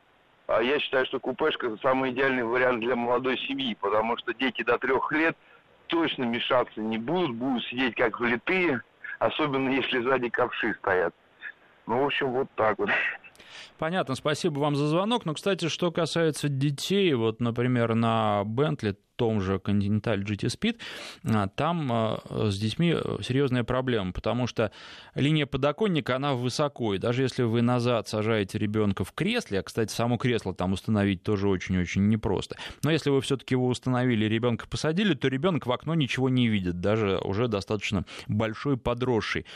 а, 0.49 0.61
я 0.61 0.81
считаю, 0.81 1.07
что 1.07 1.21
купешка 1.21 1.69
это 1.69 1.77
самый 1.81 2.11
идеальный 2.11 2.45
вариант 2.45 2.81
для 2.81 2.97
молодой 2.97 3.39
семьи, 3.39 3.77
потому 3.81 4.17
что 4.17 4.35
дети 4.35 4.63
до 4.63 4.79
трех 4.79 5.11
лет 5.13 5.37
точно 5.87 6.25
мешаться 6.25 6.81
не 6.81 6.99
будут, 6.99 7.37
будут 7.37 7.65
сидеть 7.67 7.95
как 7.95 8.19
влитые, 8.19 8.83
особенно 9.21 9.71
если 9.71 10.03
сзади 10.03 10.29
ковши 10.29 10.75
стоят. 10.81 11.15
Ну, 11.87 12.03
в 12.03 12.07
общем, 12.07 12.33
вот 12.33 12.49
так 12.57 12.79
вот. 12.79 12.91
Понятно, 13.79 14.15
спасибо 14.15 14.59
вам 14.59 14.77
за 14.77 14.89
звонок. 14.89 15.25
Но, 15.25 15.35
кстати, 15.35 15.69
что 15.69 15.91
касается 15.91 16.49
детей, 16.49 17.13
вот, 17.15 17.41
например, 17.41 17.95
на 17.95 18.45
Бентли 18.45 18.97
том 19.19 19.41
же 19.41 19.57
Continental 19.57 20.23
GT 20.23 20.47
Speed, 20.47 20.79
а, 21.25 21.49
там 21.49 21.91
а, 21.93 22.23
с 22.31 22.57
детьми 22.57 22.95
серьезная 23.21 23.65
проблема, 23.65 24.13
потому 24.13 24.47
что 24.47 24.71
линия 25.15 25.45
подоконника, 25.45 26.17
она 26.17 26.35
высоко, 26.35 26.95
и 26.95 26.99
даже 26.99 27.23
если 27.23 27.43
вы 27.43 27.61
назад 27.61 28.09
сажаете 28.09 28.59
ребенка 28.59 29.03
в 29.05 29.13
кресле, 29.13 29.59
а, 29.59 29.63
кстати, 29.65 29.93
само 29.93 30.17
кресло 30.19 30.55
там 30.55 30.73
установить 30.73 31.25
тоже 31.25 31.49
очень-очень 31.49 32.09
непросто, 32.09 32.57
но 32.85 32.93
если 32.93 33.11
вы 33.11 33.21
все-таки 33.21 33.55
его 33.55 33.67
установили, 33.67 34.25
ребенка 34.27 34.69
посадили, 34.69 35.15
то 35.15 35.27
ребенок 35.27 35.67
в 35.67 35.73
окно 35.73 35.95
ничего 35.95 36.29
не 36.29 36.47
видит, 36.47 36.81
даже 36.81 37.19
уже 37.19 37.49
достаточно 37.49 38.05
большой 38.29 38.77
подросший, 38.77 39.47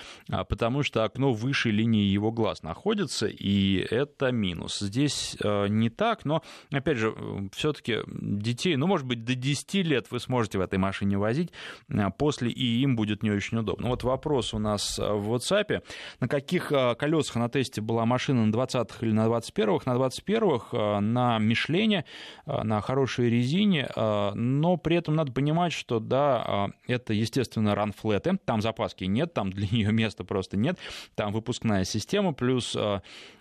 потому 0.49 0.83
что 0.83 1.05
окно 1.05 1.33
выше 1.33 1.71
линии 1.71 2.07
его 2.07 2.33
глаз 2.33 2.65
находится, 2.65 3.29
и 3.29 3.77
это 3.77 4.33
минус. 4.33 4.81
Здесь 4.81 5.37
не 5.41 5.89
так, 5.89 6.25
но, 6.25 6.43
опять 6.73 6.99
же, 6.99 7.15
все-таки 7.55 7.99
детей, 8.09 8.75
ну, 8.75 8.89
может 8.89 9.07
быть, 9.07 9.25
до 9.25 9.37
10 9.37 9.52
лет 9.83 10.11
вы 10.11 10.21
сможете 10.21 10.59
в 10.59 10.61
этой 10.61 10.79
машине 10.79 11.19
возить, 11.19 11.51
а 11.89 12.11
после 12.11 12.51
и 12.51 12.83
им 12.83 12.97
будет 12.97 13.23
не 13.23 13.31
очень 13.31 13.59
удобно. 13.59 13.89
Вот 13.89 14.03
вопрос 14.03 14.55
у 14.55 14.59
нас 14.59 14.99
в 14.99 15.35
WhatsApp. 15.35 15.83
На 16.21 16.29
каких 16.29 16.69
колесах 16.99 17.37
на 17.37 17.49
тесте 17.49 17.81
была 17.81 18.07
машина 18.07 18.47
на 18.47 18.55
20-х 18.55 18.99
или 19.07 19.13
на 19.13 19.27
21-х? 19.27 19.91
На 19.91 19.97
21-х 19.97 21.01
на 21.01 21.39
Мишлене, 21.39 22.05
на 22.47 22.81
хорошей 22.81 23.31
резине, 23.31 23.89
но 23.97 24.77
при 24.77 24.97
этом 24.97 25.15
надо 25.15 25.33
понимать, 25.33 25.73
что 25.73 26.01
да, 26.01 26.71
это, 26.87 27.13
естественно, 27.13 27.75
ранфлеты, 27.75 28.39
там 28.45 28.63
запаски 28.63 29.05
нет, 29.05 29.35
там 29.35 29.53
для 29.53 29.67
нее 29.69 29.93
места 29.93 30.25
просто 30.25 30.57
нет, 30.57 30.79
там 31.15 31.33
выпускная 31.33 31.85
система, 31.85 32.33
плюс, 32.33 32.77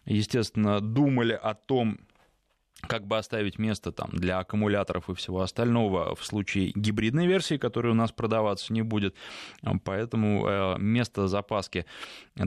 естественно, 0.05 0.81
думали 0.81 1.33
о 1.33 1.53
том, 1.53 1.99
как 2.87 3.07
бы 3.07 3.17
оставить 3.17 3.59
место 3.59 3.91
там 3.91 4.09
для 4.11 4.39
аккумуляторов 4.39 5.09
и 5.09 5.13
всего 5.13 5.41
остального 5.41 6.15
в 6.15 6.25
случае 6.25 6.71
гибридной 6.75 7.27
версии, 7.27 7.57
которая 7.57 7.93
у 7.93 7.95
нас 7.95 8.11
продаваться 8.11 8.73
не 8.73 8.81
будет. 8.81 9.15
Поэтому 9.83 10.47
э, 10.47 10.77
место 10.79 11.27
запаски, 11.27 11.85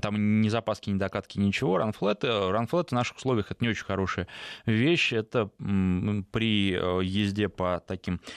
там 0.02 0.40
ни 0.40 0.48
запаски, 0.48 0.90
ни 0.90 0.98
докатки, 0.98 1.38
ничего. 1.38 1.78
Ранфлеты, 1.78 2.50
ранфлеты 2.50 2.88
в 2.88 2.92
наших 2.92 3.16
условиях 3.16 3.50
это 3.50 3.62
не 3.64 3.70
очень 3.70 3.84
хорошая 3.84 4.28
вещь. 4.66 5.12
Это 5.12 5.50
при 5.58 6.74
э, 6.74 7.04
езде 7.04 7.48
по 7.48 7.82
таким 7.86 8.20
Э, 8.20 8.30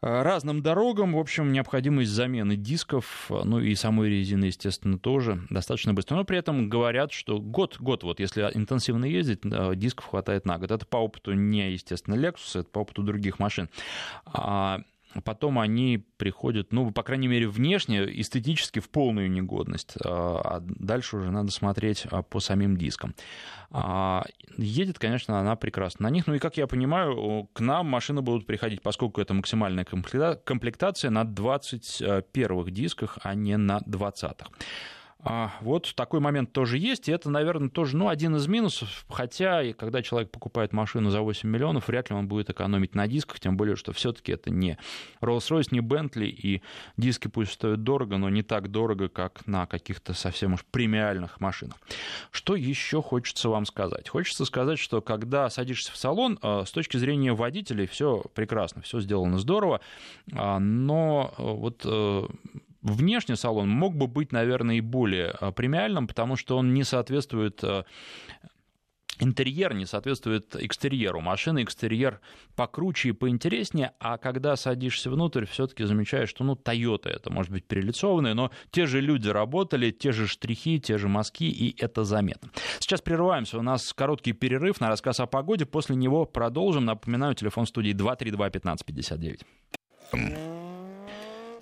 разным 0.00 0.62
дорогам. 0.62 1.14
В 1.14 1.18
общем, 1.18 1.52
необходимость 1.52 2.10
замены 2.10 2.56
дисков, 2.56 3.26
э, 3.30 3.40
ну 3.44 3.60
и 3.60 3.74
самой 3.74 4.10
резины, 4.10 4.46
естественно, 4.46 4.98
тоже 4.98 5.42
достаточно 5.50 5.94
быстро. 5.94 6.16
Но 6.16 6.24
при 6.24 6.38
этом 6.38 6.68
говорят, 6.68 7.12
что 7.12 7.40
год, 7.40 7.78
год 7.78 8.04
вот 8.04 8.20
если 8.20 8.42
интенсивно 8.54 9.04
ездить, 9.04 9.40
дисков 9.78 10.06
хватает 10.06 10.44
на 10.44 10.58
год. 10.58 10.70
Это 10.70 10.86
по 10.86 10.98
опыту 10.98 11.32
не, 11.32 11.72
естественно, 11.72 12.14
Lexus, 12.14 12.60
это 12.60 12.68
по 12.68 12.80
опыту 12.80 13.02
других 13.02 13.38
машин. 13.38 13.68
А 15.14 15.20
потом 15.22 15.58
они 15.58 16.04
приходят, 16.16 16.72
ну, 16.72 16.90
по 16.90 17.02
крайней 17.02 17.28
мере, 17.28 17.48
внешне, 17.48 18.04
эстетически 18.20 18.78
в 18.78 18.90
полную 18.90 19.30
негодность. 19.30 19.94
А, 20.04 20.40
а 20.44 20.60
дальше 20.60 21.16
уже 21.16 21.30
надо 21.30 21.50
смотреть 21.50 22.06
а, 22.10 22.22
по 22.22 22.40
самим 22.40 22.76
дискам. 22.76 23.14
Едет, 24.56 24.98
конечно, 24.98 25.38
она 25.38 25.54
прекрасно 25.54 26.04
на 26.04 26.10
них. 26.10 26.26
Ну 26.26 26.34
и, 26.34 26.38
как 26.38 26.56
я 26.56 26.66
понимаю, 26.66 27.48
к 27.52 27.60
нам 27.60 27.86
машины 27.86 28.22
будут 28.22 28.46
приходить, 28.46 28.80
поскольку 28.80 29.20
это 29.20 29.34
максимальная 29.34 29.84
комплектация 29.84 31.10
на 31.10 31.24
21 31.24 32.64
дисках, 32.72 33.18
а 33.22 33.34
не 33.34 33.58
на 33.58 33.78
20-х. 33.78 34.48
А 35.20 35.52
вот 35.62 35.92
такой 35.96 36.20
момент 36.20 36.52
тоже 36.52 36.78
есть, 36.78 37.08
и 37.08 37.12
это, 37.12 37.28
наверное, 37.28 37.68
тоже 37.68 37.96
ну, 37.96 38.08
один 38.08 38.36
из 38.36 38.46
минусов, 38.46 39.04
хотя, 39.08 39.72
когда 39.72 40.00
человек 40.00 40.30
покупает 40.30 40.72
машину 40.72 41.10
за 41.10 41.22
8 41.22 41.48
миллионов, 41.48 41.88
вряд 41.88 42.10
ли 42.10 42.14
он 42.14 42.28
будет 42.28 42.50
экономить 42.50 42.94
на 42.94 43.08
дисках, 43.08 43.40
тем 43.40 43.56
более, 43.56 43.74
что 43.74 43.92
все 43.92 44.12
таки 44.12 44.30
это 44.30 44.50
не 44.50 44.78
Rolls-Royce, 45.20 45.68
не 45.72 45.80
Bentley, 45.80 46.28
и 46.28 46.62
диски 46.96 47.26
пусть 47.26 47.52
стоят 47.52 47.82
дорого, 47.82 48.16
но 48.16 48.28
не 48.28 48.44
так 48.44 48.70
дорого, 48.70 49.08
как 49.08 49.44
на 49.46 49.66
каких-то 49.66 50.14
совсем 50.14 50.54
уж 50.54 50.64
премиальных 50.64 51.40
машинах. 51.40 51.78
Что 52.30 52.54
еще 52.54 53.02
хочется 53.02 53.48
вам 53.48 53.66
сказать? 53.66 54.08
Хочется 54.08 54.44
сказать, 54.44 54.78
что 54.78 55.00
когда 55.00 55.50
садишься 55.50 55.90
в 55.90 55.96
салон, 55.96 56.38
э, 56.40 56.62
с 56.64 56.70
точки 56.70 56.96
зрения 56.96 57.32
водителей 57.32 57.88
все 57.88 58.22
прекрасно, 58.34 58.82
все 58.82 59.00
сделано 59.00 59.38
здорово, 59.38 59.80
а, 60.32 60.60
но 60.60 61.34
э, 61.36 61.42
вот 61.42 61.82
э, 61.84 62.26
внешне 62.92 63.36
салон 63.36 63.68
мог 63.68 63.96
бы 63.96 64.06
быть, 64.06 64.32
наверное, 64.32 64.76
и 64.76 64.80
более 64.80 65.30
а, 65.30 65.52
премиальным, 65.52 66.06
потому 66.06 66.36
что 66.36 66.56
он 66.56 66.74
не 66.74 66.84
соответствует 66.84 67.62
а, 67.62 67.84
интерьер 69.20 69.74
не 69.74 69.86
соответствует 69.86 70.56
экстерьеру. 70.56 71.20
Машина 71.20 71.62
экстерьер 71.62 72.20
покруче 72.56 73.10
и 73.10 73.12
поинтереснее, 73.12 73.92
а 73.98 74.18
когда 74.18 74.56
садишься 74.56 75.10
внутрь, 75.10 75.44
все-таки 75.46 75.84
замечаешь, 75.84 76.28
что, 76.28 76.44
ну, 76.44 76.54
Toyota 76.54 77.08
это 77.08 77.32
может 77.32 77.52
быть 77.52 77.64
перелицованное, 77.64 78.34
но 78.34 78.50
те 78.70 78.86
же 78.86 79.00
люди 79.00 79.28
работали, 79.28 79.90
те 79.90 80.12
же 80.12 80.26
штрихи, 80.26 80.80
те 80.80 80.98
же 80.98 81.08
мазки, 81.08 81.44
и 81.44 81.74
это 81.82 82.04
заметно. 82.04 82.50
Сейчас 82.78 83.00
прерываемся, 83.00 83.58
у 83.58 83.62
нас 83.62 83.92
короткий 83.92 84.32
перерыв 84.32 84.80
на 84.80 84.88
рассказ 84.88 85.20
о 85.20 85.26
погоде, 85.26 85.66
после 85.66 85.96
него 85.96 86.24
продолжим. 86.24 86.84
Напоминаю, 86.84 87.34
телефон 87.34 87.66
студии 87.66 87.92
232 87.92 88.46
1559. 88.46 89.40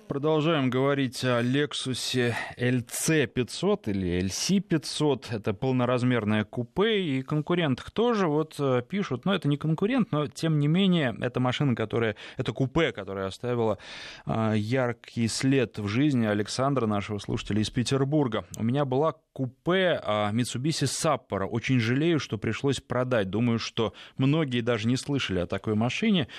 Продолжаем 0.07 0.69
говорить 0.69 1.21
о 1.25 1.41
Lexus 1.41 2.33
LC500 2.57 3.91
или 3.91 4.23
LC500. 4.23 5.25
Это 5.31 5.53
полноразмерное 5.53 6.45
купе, 6.45 7.01
и 7.01 7.21
конкурентах 7.23 7.91
тоже 7.91 8.27
вот 8.27 8.55
э, 8.57 8.83
пишут, 8.87 9.25
но 9.25 9.35
это 9.35 9.49
не 9.49 9.57
конкурент, 9.57 10.13
но 10.13 10.27
тем 10.27 10.59
не 10.59 10.69
менее, 10.69 11.13
это 11.19 11.41
машина, 11.41 11.75
которая, 11.75 12.15
это 12.37 12.53
купе, 12.53 12.93
которая 12.93 13.27
оставила 13.27 13.79
э, 14.25 14.53
яркий 14.55 15.27
след 15.27 15.77
в 15.77 15.87
жизни 15.89 16.25
Александра, 16.25 16.85
нашего 16.85 17.17
слушателя 17.19 17.61
из 17.61 17.69
Петербурга. 17.69 18.45
У 18.57 18.63
меня 18.63 18.85
была 18.85 19.15
купе 19.33 19.99
э, 20.01 20.31
Mitsubishi 20.31 20.85
Sapporo. 20.85 21.47
Очень 21.47 21.81
жалею, 21.81 22.19
что 22.19 22.37
пришлось 22.37 22.79
продать. 22.79 23.29
Думаю, 23.29 23.59
что 23.59 23.93
многие 24.17 24.61
даже 24.61 24.87
не 24.87 24.95
слышали 24.95 25.39
о 25.39 25.47
такой 25.47 25.75
машине, 25.75 26.29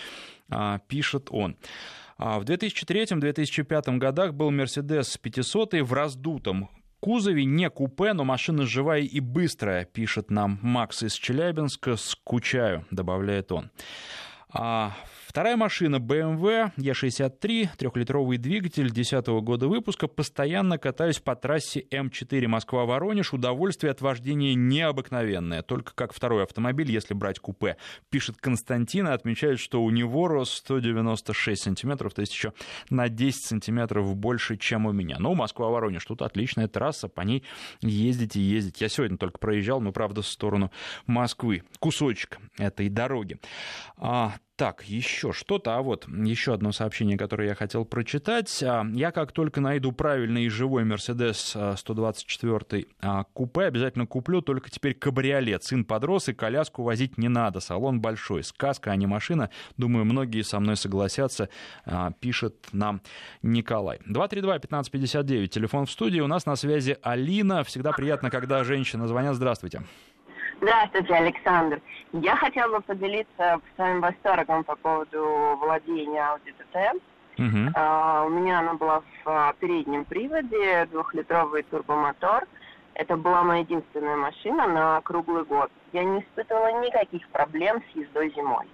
пишет 0.88 1.28
он. 1.30 1.56
А 2.18 2.40
в 2.40 2.44
2003-2005 2.44 3.96
годах 3.98 4.34
был 4.34 4.50
Mercedes 4.50 5.18
500 5.20 5.74
в 5.74 5.92
раздутом 5.92 6.68
кузове, 7.00 7.44
не 7.44 7.70
купе, 7.70 8.12
но 8.12 8.24
машина 8.24 8.66
живая 8.66 9.02
и 9.02 9.20
быстрая, 9.20 9.84
пишет 9.84 10.30
нам 10.30 10.58
Макс 10.62 11.02
из 11.04 11.14
Челябинска. 11.14 11.96
Скучаю, 11.96 12.84
добавляет 12.90 13.52
он. 13.52 13.70
А 14.50 14.96
Вторая 15.38 15.56
машина 15.56 15.98
BMW 16.00 16.72
E63, 16.78 17.68
трехлитровый 17.78 18.38
двигатель 18.38 18.90
2010 18.90 19.28
года 19.44 19.68
выпуска. 19.68 20.08
Постоянно 20.08 20.78
катаюсь 20.78 21.20
по 21.20 21.36
трассе 21.36 21.86
М4 21.92 22.48
Москва-Воронеж. 22.48 23.32
Удовольствие 23.32 23.92
от 23.92 24.00
вождения 24.00 24.54
необыкновенное. 24.54 25.62
Только 25.62 25.94
как 25.94 26.12
второй 26.12 26.42
автомобиль, 26.42 26.90
если 26.90 27.14
брать 27.14 27.38
купе. 27.38 27.76
Пишет 28.10 28.38
Константин 28.40 29.06
и 29.06 29.12
отмечает, 29.12 29.60
что 29.60 29.80
у 29.84 29.90
него 29.90 30.26
рост 30.26 30.54
196 30.54 31.62
сантиметров, 31.62 32.14
то 32.14 32.20
есть 32.22 32.34
еще 32.34 32.52
на 32.90 33.08
10 33.08 33.46
сантиметров 33.46 34.16
больше, 34.16 34.56
чем 34.56 34.86
у 34.86 34.92
меня. 34.92 35.18
Но 35.20 35.36
Москва-Воронеж, 35.36 36.04
тут 36.04 36.22
отличная 36.22 36.66
трасса, 36.66 37.06
по 37.06 37.20
ней 37.20 37.44
ездить 37.80 38.34
и 38.34 38.40
ездить. 38.40 38.80
Я 38.80 38.88
сегодня 38.88 39.16
только 39.16 39.38
проезжал, 39.38 39.80
но, 39.80 39.92
правда, 39.92 40.20
в 40.22 40.26
сторону 40.26 40.72
Москвы. 41.06 41.62
Кусочек 41.78 42.40
этой 42.58 42.88
дороги. 42.88 43.38
А, 43.98 44.34
так, 44.58 44.82
еще 44.82 45.32
что-то. 45.32 45.76
А 45.76 45.82
вот 45.82 46.08
еще 46.08 46.52
одно 46.52 46.72
сообщение, 46.72 47.16
которое 47.16 47.48
я 47.48 47.54
хотел 47.54 47.84
прочитать. 47.84 48.60
А, 48.64 48.84
я 48.92 49.12
как 49.12 49.30
только 49.30 49.60
найду 49.60 49.92
правильный 49.92 50.44
и 50.44 50.48
живой 50.48 50.82
Mercedes 50.82 51.76
124 51.76 52.86
а, 53.00 53.22
купе, 53.32 53.62
обязательно 53.62 54.06
куплю, 54.06 54.42
только 54.42 54.68
теперь 54.68 54.94
кабриолет. 54.94 55.62
Сын 55.62 55.84
подрос, 55.84 56.28
и 56.28 56.34
коляску 56.34 56.82
возить 56.82 57.18
не 57.18 57.28
надо. 57.28 57.60
Салон 57.60 58.00
большой. 58.00 58.42
Сказка, 58.42 58.90
а 58.90 58.96
не 58.96 59.06
машина. 59.06 59.50
Думаю, 59.76 60.04
многие 60.04 60.42
со 60.42 60.58
мной 60.58 60.76
согласятся, 60.76 61.50
а, 61.84 62.10
пишет 62.10 62.66
нам 62.72 63.00
Николай. 63.42 64.00
232-1559, 64.08 65.46
телефон 65.46 65.86
в 65.86 65.90
студии. 65.92 66.18
У 66.18 66.26
нас 66.26 66.46
на 66.46 66.56
связи 66.56 66.98
Алина. 67.02 67.62
Всегда 67.62 67.92
приятно, 67.92 68.28
когда 68.28 68.64
женщина 68.64 69.06
звонят. 69.06 69.36
Здравствуйте. 69.36 69.82
Здравствуйте, 70.60 71.14
Александр. 71.14 71.80
Я 72.12 72.34
хотела 72.34 72.78
бы 72.78 72.82
поделиться 72.82 73.60
своим 73.76 74.00
восторгом 74.00 74.64
по 74.64 74.74
поводу 74.74 75.56
владения 75.60 76.20
Audi 76.20 76.52
TT. 76.58 77.00
Uh-huh. 77.38 77.72
Uh, 77.72 78.26
у 78.26 78.30
меня 78.30 78.58
она 78.58 78.74
была 78.74 79.00
в 79.00 79.28
uh, 79.28 79.54
переднем 79.60 80.04
приводе, 80.04 80.86
двухлитровый 80.86 81.62
турбомотор. 81.62 82.48
Это 82.94 83.16
была 83.16 83.44
моя 83.44 83.60
единственная 83.60 84.16
машина 84.16 84.66
на 84.66 85.00
круглый 85.02 85.44
год. 85.44 85.70
Я 85.92 86.02
не 86.02 86.22
испытывала 86.22 86.80
никаких 86.82 87.28
проблем 87.28 87.80
с 87.92 87.96
ездой 87.96 88.32
зимой. 88.34 88.66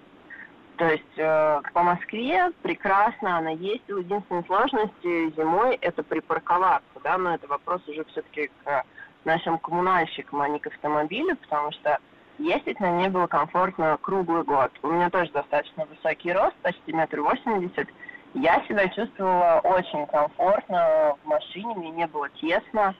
То 0.76 0.86
есть 0.86 1.18
э, 1.18 1.60
по 1.72 1.82
Москве 1.82 2.50
прекрасно 2.62 3.36
она 3.36 3.50
ездила. 3.50 3.98
Единственная 3.98 4.42
сложность 4.44 5.02
зимой 5.02 5.76
это 5.80 6.02
припарковаться, 6.02 7.00
да, 7.04 7.16
но 7.16 7.34
это 7.34 7.46
вопрос 7.46 7.86
уже 7.86 8.04
все-таки 8.06 8.50
к 8.64 8.84
нашим 9.24 9.58
коммунальщикам, 9.58 10.40
а 10.40 10.48
не 10.48 10.58
к 10.58 10.66
автомобилю, 10.66 11.36
потому 11.36 11.72
что 11.72 11.98
ездить 12.38 12.80
на 12.80 12.90
ней 12.90 13.08
было 13.08 13.26
комфортно 13.26 13.98
круглый 14.00 14.42
год. 14.42 14.70
У 14.82 14.88
меня 14.88 15.10
тоже 15.10 15.30
достаточно 15.32 15.86
высокий 15.86 16.32
рост, 16.32 16.54
почти 16.62 16.92
метр 16.92 17.20
восемьдесят. 17.20 17.88
Я 18.34 18.60
себя 18.66 18.88
чувствовала 18.88 19.60
очень 19.62 20.06
комфортно 20.06 21.16
в 21.22 21.26
машине, 21.28 21.74
мне 21.76 21.90
не 21.90 22.06
было 22.06 22.28
тесно. 22.30 22.94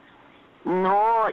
Но 0.67 1.29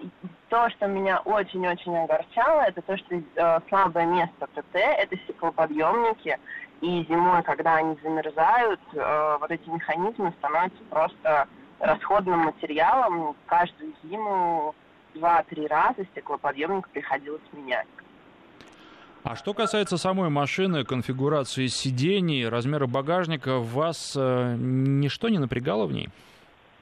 то, 0.49 0.69
что 0.71 0.87
меня 0.87 1.19
очень-очень 1.19 1.97
огорчало, 1.97 2.63
это 2.63 2.81
то, 2.81 2.97
что 2.97 3.15
э, 3.15 3.59
слабое 3.69 4.05
место 4.05 4.47
ТТ– 4.47 4.63
это 4.73 5.15
стеклоподъемники. 5.17 6.37
И 6.81 7.05
зимой, 7.07 7.41
когда 7.43 7.75
они 7.75 7.95
замерзают, 8.03 8.81
э, 8.93 9.37
вот 9.39 9.49
эти 9.49 9.69
механизмы 9.69 10.33
становятся 10.39 10.83
просто 10.89 11.47
расходным 11.81 12.39
материалом. 12.39 13.35
Каждую 13.45 13.93
зиму 14.03 14.73
два-три 15.13 15.67
раза 15.67 16.05
стеклоподъемник 16.11 16.87
приходилось 16.89 17.41
менять. 17.51 17.87
А 19.23 19.35
что 19.35 19.53
касается 19.53 19.97
самой 19.97 20.29
машины, 20.29 20.83
конфигурации 20.83 21.67
сидений, 21.67 22.47
размера 22.47 22.87
багажника, 22.87 23.59
вас 23.59 24.15
э, 24.17 24.55
ничто 24.57 25.29
не 25.29 25.37
напрягало 25.37 25.85
в 25.85 25.91
ней? 25.91 26.09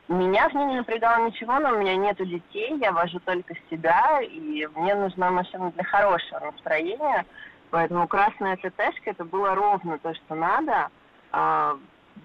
Меня 0.07 0.47
в 0.47 0.53
ней 0.53 0.65
не 0.65 0.77
напрягало 0.77 1.27
ничего, 1.27 1.59
но 1.59 1.73
у 1.73 1.77
меня 1.77 1.95
нету 1.95 2.25
детей, 2.25 2.77
я 2.79 2.91
вожу 2.93 3.19
только 3.19 3.53
себя, 3.69 4.21
и 4.21 4.67
мне 4.75 4.95
нужна 4.95 5.29
машина 5.31 5.71
для 5.71 5.83
хорошего 5.83 6.39
настроения, 6.39 7.25
поэтому 7.69 8.07
красная 8.07 8.55
ТТшка 8.55 9.11
это 9.11 9.25
было 9.25 9.53
ровно 9.53 9.99
то, 9.99 10.13
что 10.15 10.35
надо. 10.35 10.89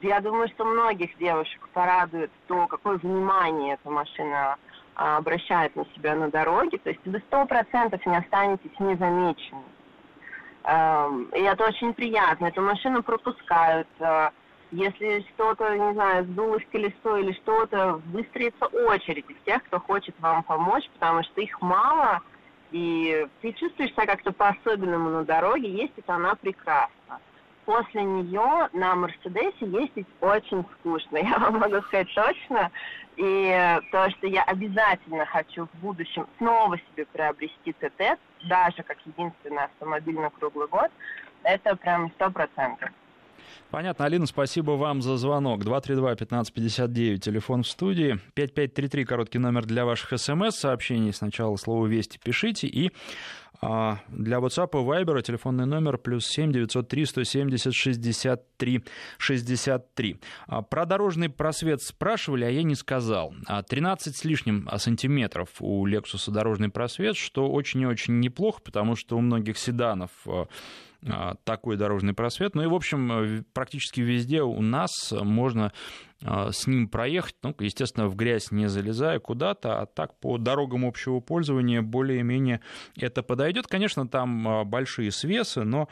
Я 0.03 0.21
думаю, 0.21 0.49
что 0.49 0.65
многих 0.65 1.17
девушек 1.19 1.69
порадует 1.73 2.31
то, 2.47 2.67
какое 2.67 2.99
внимание 2.99 3.75
эта 3.75 3.91
машина 3.91 4.57
а, 4.95 5.17
обращает 5.17 5.75
на 5.77 5.85
себя 5.95 6.15
на 6.15 6.31
дороге, 6.31 6.79
то 6.79 6.91
есть 6.91 7.01
вы 7.05 7.21
сто 7.27 7.47
процентов 7.47 8.05
не 8.07 8.17
останетесь 8.17 8.79
незамеченным. 8.79 9.65
И 11.35 11.41
это 11.43 11.67
очень 11.67 11.93
приятно. 11.93 12.47
Эту 12.47 12.63
машину 12.63 13.03
пропускают. 13.03 13.89
Э, 13.99 14.31
если 14.71 15.21
что-то, 15.35 15.77
не 15.77 15.93
знаю, 15.93 16.25
сдулось 16.25 16.65
колесо 16.73 17.19
или 17.19 17.33
что-то, 17.33 18.01
выстроится 18.07 18.67
очередь 18.67 19.29
из 19.29 19.37
тех, 19.45 19.63
кто 19.65 19.79
хочет 19.79 20.15
вам 20.21 20.43
помочь, 20.43 20.89
потому 20.95 21.23
что 21.23 21.41
их 21.43 21.61
мало, 21.61 22.23
и 22.73 23.29
ты 23.43 23.53
чувствуешь 23.53 23.93
себя 23.93 24.07
как-то 24.07 24.33
по-особенному 24.33 25.11
на 25.11 25.25
дороге, 25.25 25.69
ездит 25.71 26.09
она 26.09 26.35
прекрасно. 26.35 26.91
После 27.65 28.03
нее 28.03 28.69
на 28.73 28.95
Мерседесе 28.95 29.67
ездить 29.67 30.07
очень 30.21 30.65
скучно, 30.79 31.17
я 31.23 31.39
вам 31.39 31.59
могу 31.59 31.81
сказать 31.83 32.09
точно. 32.15 32.71
И 33.17 33.79
то, 33.93 34.11
что 34.11 34.27
я 34.27 34.43
обязательно 34.43 35.25
хочу 35.25 35.67
в 35.67 35.79
будущем 35.81 36.27
снова 36.39 36.77
себе 36.79 37.07
приобрести 37.07 37.73
ТТ, 37.73 38.19
даже 38.49 38.83
как 38.83 38.99
единственный 39.07 39.65
автомобиль 39.65 40.19
на 40.19 40.31
круглый 40.31 40.67
год, 40.69 40.91
это 41.45 41.77
прям 41.77 42.11
сто 42.13 42.31
процентов. 42.31 42.91
Понятно, 43.71 44.05
Алина, 44.05 44.27
спасибо 44.27 44.73
вам 44.73 45.03
за 45.03 45.17
звонок. 45.17 45.63
232-1559, 45.63 47.19
телефон 47.19 47.63
в 47.63 47.69
студии. 47.69 48.19
5533, 48.35 49.05
короткий 49.05 49.39
номер 49.39 49.67
для 49.67 49.85
ваших 49.85 50.19
смс-сообщений. 50.19 51.13
Сначала 51.13 51.57
слово 51.57 51.87
«Вести» 51.87 52.19
пишите 52.23 52.67
и 52.67 52.93
а 53.67 54.01
для 54.09 54.39
WhatsApp 54.39 54.71
и 54.73 54.85
Viber 54.85 55.23
телефонный 55.23 55.65
номер 55.65 55.97
плюс 55.97 56.27
7 56.27 56.53
903 56.53 57.07
170 57.07 57.75
63 57.75 58.85
63. 59.17 60.17
Про 60.69 60.85
дорожный 60.85 61.31
просвет 61.31 61.81
спрашивали, 61.81 62.45
а 62.45 62.51
я 62.51 62.63
не 62.63 62.75
сказал. 62.75 63.35
13 63.69 64.15
а 64.15 64.19
с 64.19 64.25
лишним 64.25 64.69
сантиметров 64.77 65.49
у 65.61 65.87
Lexus 65.87 66.31
дорожный 66.31 66.69
просвет, 66.69 67.17
что 67.17 67.49
очень 67.49 67.81
и 67.81 67.87
очень 67.87 68.21
неплохо, 68.21 68.61
потому 68.63 68.97
что 68.97 69.17
у 69.17 69.21
многих 69.21 69.57
седанов 69.57 70.11
а, 70.27 70.31
а, 70.43 70.47
такой 71.45 71.77
дорожный 71.77 72.15
просвет. 72.15 72.55
Ну 72.55 72.63
и, 72.63 72.67
в 72.67 72.75
общем, 72.75 73.45
практически 73.53 74.01
везде 74.01 74.43
у 74.43 74.63
нас 74.63 75.13
можно 75.13 75.73
а, 76.25 76.53
с 76.53 76.67
ним 76.67 76.89
проехать, 76.89 77.37
ну, 77.43 77.55
естественно, 77.59 78.09
в 78.09 78.17
грязь 78.17 78.51
не 78.51 78.69
залезая 78.69 79.19
куда-то, 79.19 79.81
а 79.81 79.87
так 79.87 80.19
по 80.21 80.39
дорогам 80.39 80.87
общего 80.87 81.21
пользования 81.21 81.83
более-менее 81.83 82.61
это 82.97 83.23
подойдет. 83.23 83.67
Конечно, 83.67 84.09
там 84.09 84.49
а, 84.49 84.65
большие 84.65 85.11
свесы, 85.11 85.63
но 85.65 85.89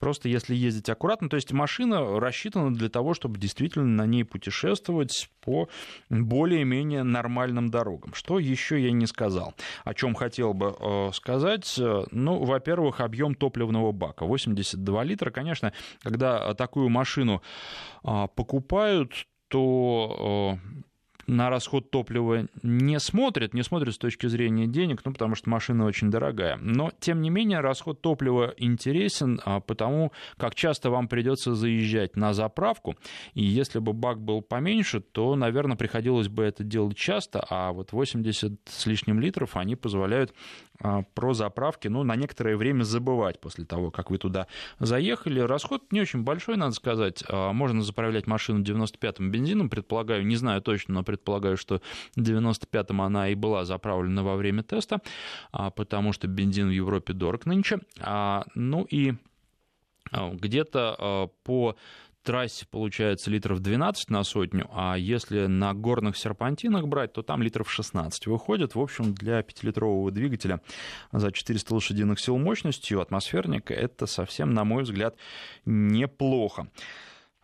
Просто 0.00 0.28
если 0.28 0.54
ездить 0.54 0.88
аккуратно, 0.88 1.28
то 1.28 1.36
есть 1.36 1.52
машина 1.52 2.18
рассчитана 2.18 2.74
для 2.74 2.88
того, 2.88 3.14
чтобы 3.14 3.38
действительно 3.38 3.86
на 3.86 4.06
ней 4.06 4.24
путешествовать 4.24 5.30
по 5.40 5.68
более-менее 6.08 7.02
нормальным 7.02 7.70
дорогам. 7.70 8.14
Что 8.14 8.38
еще 8.38 8.82
я 8.82 8.90
не 8.92 9.06
сказал? 9.06 9.54
О 9.84 9.94
чем 9.94 10.14
хотел 10.14 10.54
бы 10.54 10.74
э, 10.78 11.10
сказать? 11.12 11.78
Ну, 12.10 12.44
во-первых, 12.44 13.00
объем 13.00 13.34
топливного 13.34 13.92
бака. 13.92 14.24
82 14.24 15.04
литра, 15.04 15.30
конечно, 15.30 15.72
когда 16.02 16.54
такую 16.54 16.88
машину 16.88 17.42
а, 18.02 18.26
покупают, 18.26 19.26
то 19.48 20.58
э, 20.74 20.80
на 21.26 21.50
расход 21.50 21.90
топлива 21.90 22.46
не 22.62 22.98
смотрят, 22.98 23.54
не 23.54 23.62
смотрят 23.62 23.94
с 23.94 23.98
точки 23.98 24.26
зрения 24.26 24.66
денег, 24.66 25.02
ну, 25.04 25.12
потому 25.12 25.34
что 25.34 25.50
машина 25.50 25.84
очень 25.84 26.10
дорогая. 26.10 26.56
Но, 26.60 26.90
тем 27.00 27.22
не 27.22 27.30
менее, 27.30 27.60
расход 27.60 28.00
топлива 28.00 28.54
интересен, 28.56 29.40
а 29.44 29.60
потому 29.60 30.12
как 30.36 30.54
часто 30.54 30.90
вам 30.90 31.08
придется 31.08 31.54
заезжать 31.54 32.16
на 32.16 32.32
заправку, 32.32 32.96
и 33.34 33.42
если 33.42 33.78
бы 33.78 33.92
бак 33.92 34.20
был 34.20 34.42
поменьше, 34.42 35.00
то, 35.00 35.34
наверное, 35.36 35.76
приходилось 35.76 36.28
бы 36.28 36.44
это 36.44 36.64
делать 36.64 36.96
часто, 36.96 37.44
а 37.48 37.72
вот 37.72 37.92
80 37.92 38.52
с 38.66 38.86
лишним 38.86 39.20
литров, 39.20 39.56
они 39.56 39.76
позволяют 39.76 40.34
а, 40.82 41.02
про 41.14 41.34
заправки, 41.34 41.88
ну, 41.88 42.02
на 42.04 42.16
некоторое 42.16 42.56
время 42.56 42.84
забывать 42.84 43.38
после 43.40 43.64
того, 43.64 43.90
как 43.90 44.10
вы 44.10 44.18
туда 44.18 44.46
заехали. 44.78 45.40
Расход 45.40 45.82
не 45.92 46.00
очень 46.00 46.22
большой, 46.22 46.56
надо 46.56 46.72
сказать. 46.72 47.22
А, 47.28 47.52
можно 47.52 47.82
заправлять 47.82 48.26
машину 48.26 48.62
95-м 48.62 49.30
бензином, 49.30 49.68
предполагаю, 49.68 50.26
не 50.26 50.36
знаю 50.36 50.62
точно, 50.62 50.94
но 50.94 51.02
предполагаю, 51.02 51.19
что 51.56 51.80
95-м 52.16 53.00
она 53.00 53.28
и 53.28 53.34
была 53.34 53.64
заправлена 53.64 54.22
во 54.22 54.36
время 54.36 54.62
теста, 54.62 55.00
а, 55.52 55.70
потому 55.70 56.12
что 56.12 56.26
бензин 56.26 56.68
в 56.68 56.72
Европе 56.72 57.12
дорог 57.12 57.46
нынче. 57.46 57.80
Ну 58.54 58.84
и 58.84 59.14
где-то 60.12 61.30
по 61.44 61.76
трассе 62.22 62.66
получается 62.70 63.30
литров 63.30 63.60
12 63.60 64.10
на 64.10 64.24
сотню, 64.24 64.68
а 64.72 64.96
если 64.96 65.46
на 65.46 65.74
горных 65.74 66.16
серпантинах 66.16 66.86
брать, 66.86 67.12
то 67.12 67.22
там 67.22 67.42
литров 67.42 67.70
16 67.70 68.26
выходит. 68.26 68.74
В 68.74 68.80
общем, 68.80 69.14
для 69.14 69.40
5-литрового 69.40 70.10
двигателя 70.10 70.60
за 71.12 71.32
400 71.32 71.74
лошадиных 71.74 72.20
сил 72.20 72.38
мощностью 72.38 73.00
атмосферника 73.00 73.74
это 73.74 74.06
совсем, 74.06 74.52
на 74.52 74.64
мой 74.64 74.82
взгляд, 74.82 75.16
неплохо. 75.64 76.68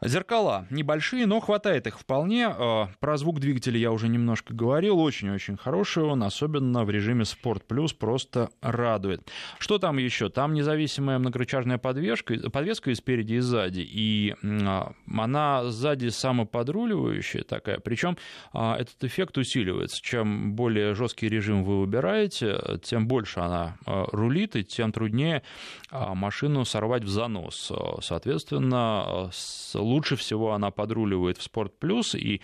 Зеркала 0.02 0.66
небольшие, 0.68 1.24
но 1.24 1.40
хватает 1.40 1.86
их 1.86 1.98
вполне. 1.98 2.48
Э, 2.50 2.86
про 3.00 3.16
звук 3.16 3.40
двигателя 3.40 3.78
я 3.78 3.92
уже 3.92 4.08
немножко 4.08 4.52
говорил. 4.52 5.00
Очень-очень 5.00 5.56
хороший 5.56 6.02
он, 6.02 6.22
особенно 6.22 6.84
в 6.84 6.90
режиме 6.90 7.22
Sport 7.22 7.62
Plus, 7.66 7.96
просто 7.96 8.50
радует. 8.60 9.26
Что 9.58 9.78
там 9.78 9.96
еще? 9.96 10.28
Там 10.28 10.52
независимая 10.52 11.18
многорычажная 11.18 11.78
подвеска, 11.78 12.50
подвеска 12.50 12.90
и 12.90 12.94
спереди, 12.94 13.34
и 13.34 13.38
сзади. 13.38 13.80
И 13.80 14.34
а, 14.42 14.92
она 15.10 15.64
сзади 15.64 16.08
самоподруливающая 16.08 17.42
такая. 17.42 17.78
Причем 17.78 18.18
а, 18.52 18.76
этот 18.76 19.02
эффект 19.02 19.38
усиливается. 19.38 20.02
Чем 20.02 20.52
более 20.52 20.94
жесткий 20.94 21.30
режим 21.30 21.64
вы 21.64 21.80
выбираете, 21.80 22.60
тем 22.82 23.08
больше 23.08 23.40
она 23.40 23.78
а, 23.86 24.04
рулит, 24.12 24.56
и 24.56 24.64
тем 24.64 24.92
труднее 24.92 25.42
машину 25.90 26.66
сорвать 26.66 27.04
в 27.04 27.08
занос. 27.08 27.72
Соответственно, 28.02 29.30
лучше 29.86 30.16
всего 30.16 30.52
она 30.52 30.70
подруливает 30.70 31.38
в 31.38 31.42
Спорт 31.42 31.78
Плюс, 31.78 32.14
и 32.14 32.40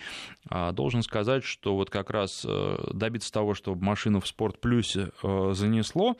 а, 0.49 0.71
должен 0.71 1.03
сказать, 1.03 1.43
что 1.43 1.75
вот 1.75 1.89
как 1.89 2.09
раз 2.09 2.45
э, 2.47 2.77
добиться 2.93 3.31
того, 3.31 3.53
чтобы 3.53 3.83
машину 3.83 4.19
в 4.19 4.27
Спорт 4.27 4.59
Плюсе 4.59 5.11
э, 5.21 5.51
занесло, 5.53 6.15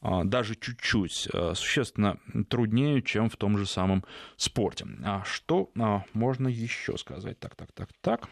а, 0.00 0.24
даже 0.24 0.54
чуть-чуть, 0.54 1.28
э, 1.32 1.52
существенно 1.54 2.18
труднее, 2.48 3.02
чем 3.02 3.28
в 3.28 3.36
том 3.36 3.56
же 3.58 3.66
самом 3.66 4.04
спорте. 4.36 4.86
А 5.04 5.22
что 5.24 5.70
можно 6.12 6.48
еще 6.48 6.96
сказать? 6.98 7.38
Так, 7.38 7.54
так, 7.54 7.72
так, 7.72 7.88
так. 8.00 8.28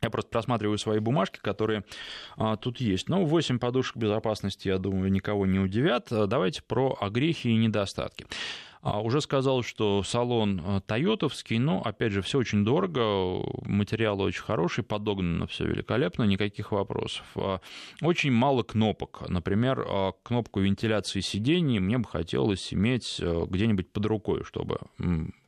Я 0.00 0.10
просто 0.10 0.30
просматриваю 0.30 0.78
свои 0.78 1.00
бумажки, 1.00 1.40
которые 1.40 1.84
а, 2.36 2.56
тут 2.56 2.80
есть. 2.80 3.08
Ну, 3.08 3.24
8 3.24 3.58
подушек 3.58 3.96
безопасности, 3.96 4.68
я 4.68 4.78
думаю, 4.78 5.10
никого 5.10 5.44
не 5.44 5.58
удивят. 5.58 6.06
Давайте 6.10 6.62
про 6.62 6.96
огрехи 7.00 7.48
и 7.48 7.56
недостатки. 7.56 8.26
А, 8.80 9.00
уже 9.00 9.20
сказал, 9.20 9.62
что 9.62 10.02
салон 10.02 10.62
э, 10.64 10.80
тойотовский, 10.86 11.58
но, 11.58 11.82
опять 11.82 12.12
же, 12.12 12.22
все 12.22 12.38
очень 12.38 12.64
дорого, 12.64 13.42
материалы 13.64 14.24
очень 14.24 14.42
хорошие, 14.42 14.84
подогнано 14.84 15.46
все 15.46 15.64
великолепно, 15.64 16.22
никаких 16.24 16.72
вопросов. 16.72 17.24
А, 17.34 17.60
очень 18.02 18.30
мало 18.30 18.62
кнопок. 18.62 19.28
Например, 19.28 19.84
а, 19.86 20.12
кнопку 20.22 20.60
вентиляции 20.60 21.20
сидений 21.20 21.80
мне 21.80 21.98
бы 21.98 22.08
хотелось 22.08 22.72
иметь 22.72 23.16
э, 23.20 23.46
где-нибудь 23.48 23.92
под 23.92 24.06
рукой, 24.06 24.44
чтобы 24.44 24.78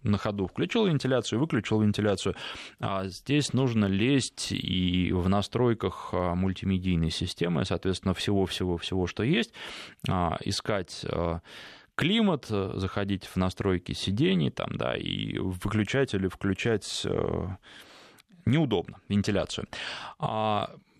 на 0.03 0.18
ходу 0.18 0.47
включил 0.47 0.87
вентиляцию, 0.87 1.41
выключил 1.41 1.81
вентиляцию. 1.81 2.35
А 2.81 3.07
здесь 3.07 3.53
нужно 3.53 3.85
лезть 3.85 4.51
и 4.51 5.12
в 5.12 5.28
настройках 5.28 6.12
мультимедийной 6.12 7.11
системы, 7.11 7.64
соответственно, 7.64 8.14
всего-всего-всего, 8.14 9.07
что 9.07 9.22
есть, 9.22 9.53
искать 10.07 11.05
климат, 12.01 12.47
э, 12.51 12.73
заходить 12.77 13.27
в 13.27 13.37
настройки 13.37 13.93
сидений 13.93 14.51
там, 14.51 14.79
да, 14.79 14.97
и 14.97 15.37
выключать 15.39 16.15
или 16.15 16.29
включать 16.29 17.03
э, 17.05 17.47
неудобно 18.47 18.97
вентиляцию. 19.09 19.67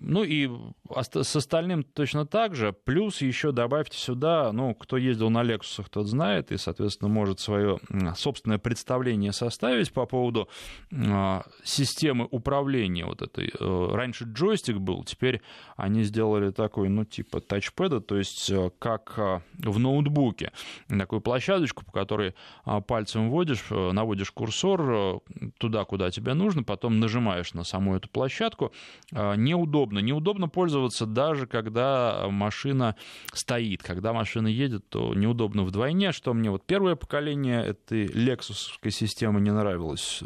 Ну 0.01 0.25
и 0.25 0.51
с 0.97 1.37
остальным 1.37 1.83
точно 1.83 2.25
так 2.25 2.55
же. 2.55 2.73
Плюс 2.73 3.21
еще 3.21 3.53
добавьте 3.53 3.99
сюда, 3.99 4.51
ну, 4.51 4.75
кто 4.75 4.97
ездил 4.97 5.29
на 5.29 5.43
Lexus, 5.43 5.87
тот 5.91 6.07
знает, 6.07 6.51
и, 6.53 6.57
соответственно, 6.57 7.11
может 7.11 7.39
свое 7.39 7.79
собственное 8.17 8.59
представление 8.59 9.33
составить 9.33 9.93
по 9.93 10.07
поводу 10.07 10.49
а, 10.91 11.45
системы 11.65 12.27
управления 12.31 13.05
вот 13.05 13.21
этой. 13.21 13.53
Э, 13.61 13.89
раньше 13.93 14.25
джойстик 14.25 14.79
был, 14.79 15.05
теперь 15.05 15.43
они 15.77 16.03
сделали 16.03 16.51
такой, 16.51 16.89
ну, 16.89 17.05
типа 17.05 17.41
тачпеда, 17.43 18.01
то 18.01 18.17
есть 18.17 18.51
э, 18.51 18.71
как 18.79 19.13
а, 19.19 19.43
в 19.59 19.79
ноутбуке. 19.79 20.53
Такую 20.89 21.21
площадочку, 21.21 21.85
по 21.85 21.93
которой 21.93 22.35
а, 22.65 22.81
пальцем 22.81 23.29
вводишь, 23.29 23.67
э, 23.71 23.93
наводишь 23.93 24.31
курсор 24.31 25.21
туда, 25.59 25.85
куда 25.85 26.11
тебе 26.11 26.33
нужно, 26.33 26.63
потом 26.63 27.01
нажимаешь 27.01 27.53
на 27.53 27.65
саму 27.65 27.97
эту 27.97 28.09
площадку. 28.09 28.73
Неудобно. 29.13 29.90
Неудобно 29.99 30.49
пользоваться 30.49 31.07
даже 31.07 31.47
когда 31.47 32.27
машина 32.29 32.95
стоит. 33.33 33.83
Когда 33.83 34.13
машина 34.13 34.47
едет, 34.47 34.89
то 34.89 35.15
неудобно 35.15 35.65
вдвойне, 35.65 36.13
что 36.13 36.33
мне 36.33 36.51
вот 36.51 36.65
первое 36.65 36.95
поколение 36.95 37.65
этой 37.65 38.07
лексусской 38.07 38.93
системы 38.93 39.41
не 39.41 39.51
нравилось 39.51 40.23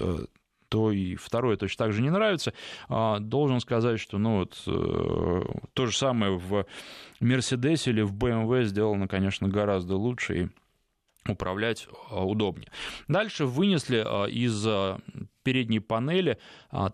то 0.75 0.91
и 0.91 1.15
второе 1.15 1.57
точно 1.57 1.85
так 1.85 1.93
же 1.93 2.03
не 2.03 2.11
нравится. 2.11 2.53
А, 2.89 3.21
должен 3.21 3.61
сказать, 3.61 4.01
что 4.01 4.19
ну, 4.19 4.39
вот, 4.39 4.61
э, 4.67 5.43
то 5.73 5.87
же 5.87 5.97
самое 5.97 6.37
в 6.37 6.67
Мерседесе 7.21 7.91
или 7.91 8.03
в 8.03 8.13
BMW 8.13 8.65
сделано, 8.65 9.07
конечно, 9.07 9.47
гораздо 9.47 9.95
лучше 9.95 10.37
и 10.37 10.49
управлять 11.31 11.87
а, 12.11 12.25
удобнее. 12.27 12.73
Дальше 13.07 13.47
вынесли 13.47 14.03
а, 14.05 14.25
из 14.25 14.67
передней 15.45 15.81
панели 15.81 16.39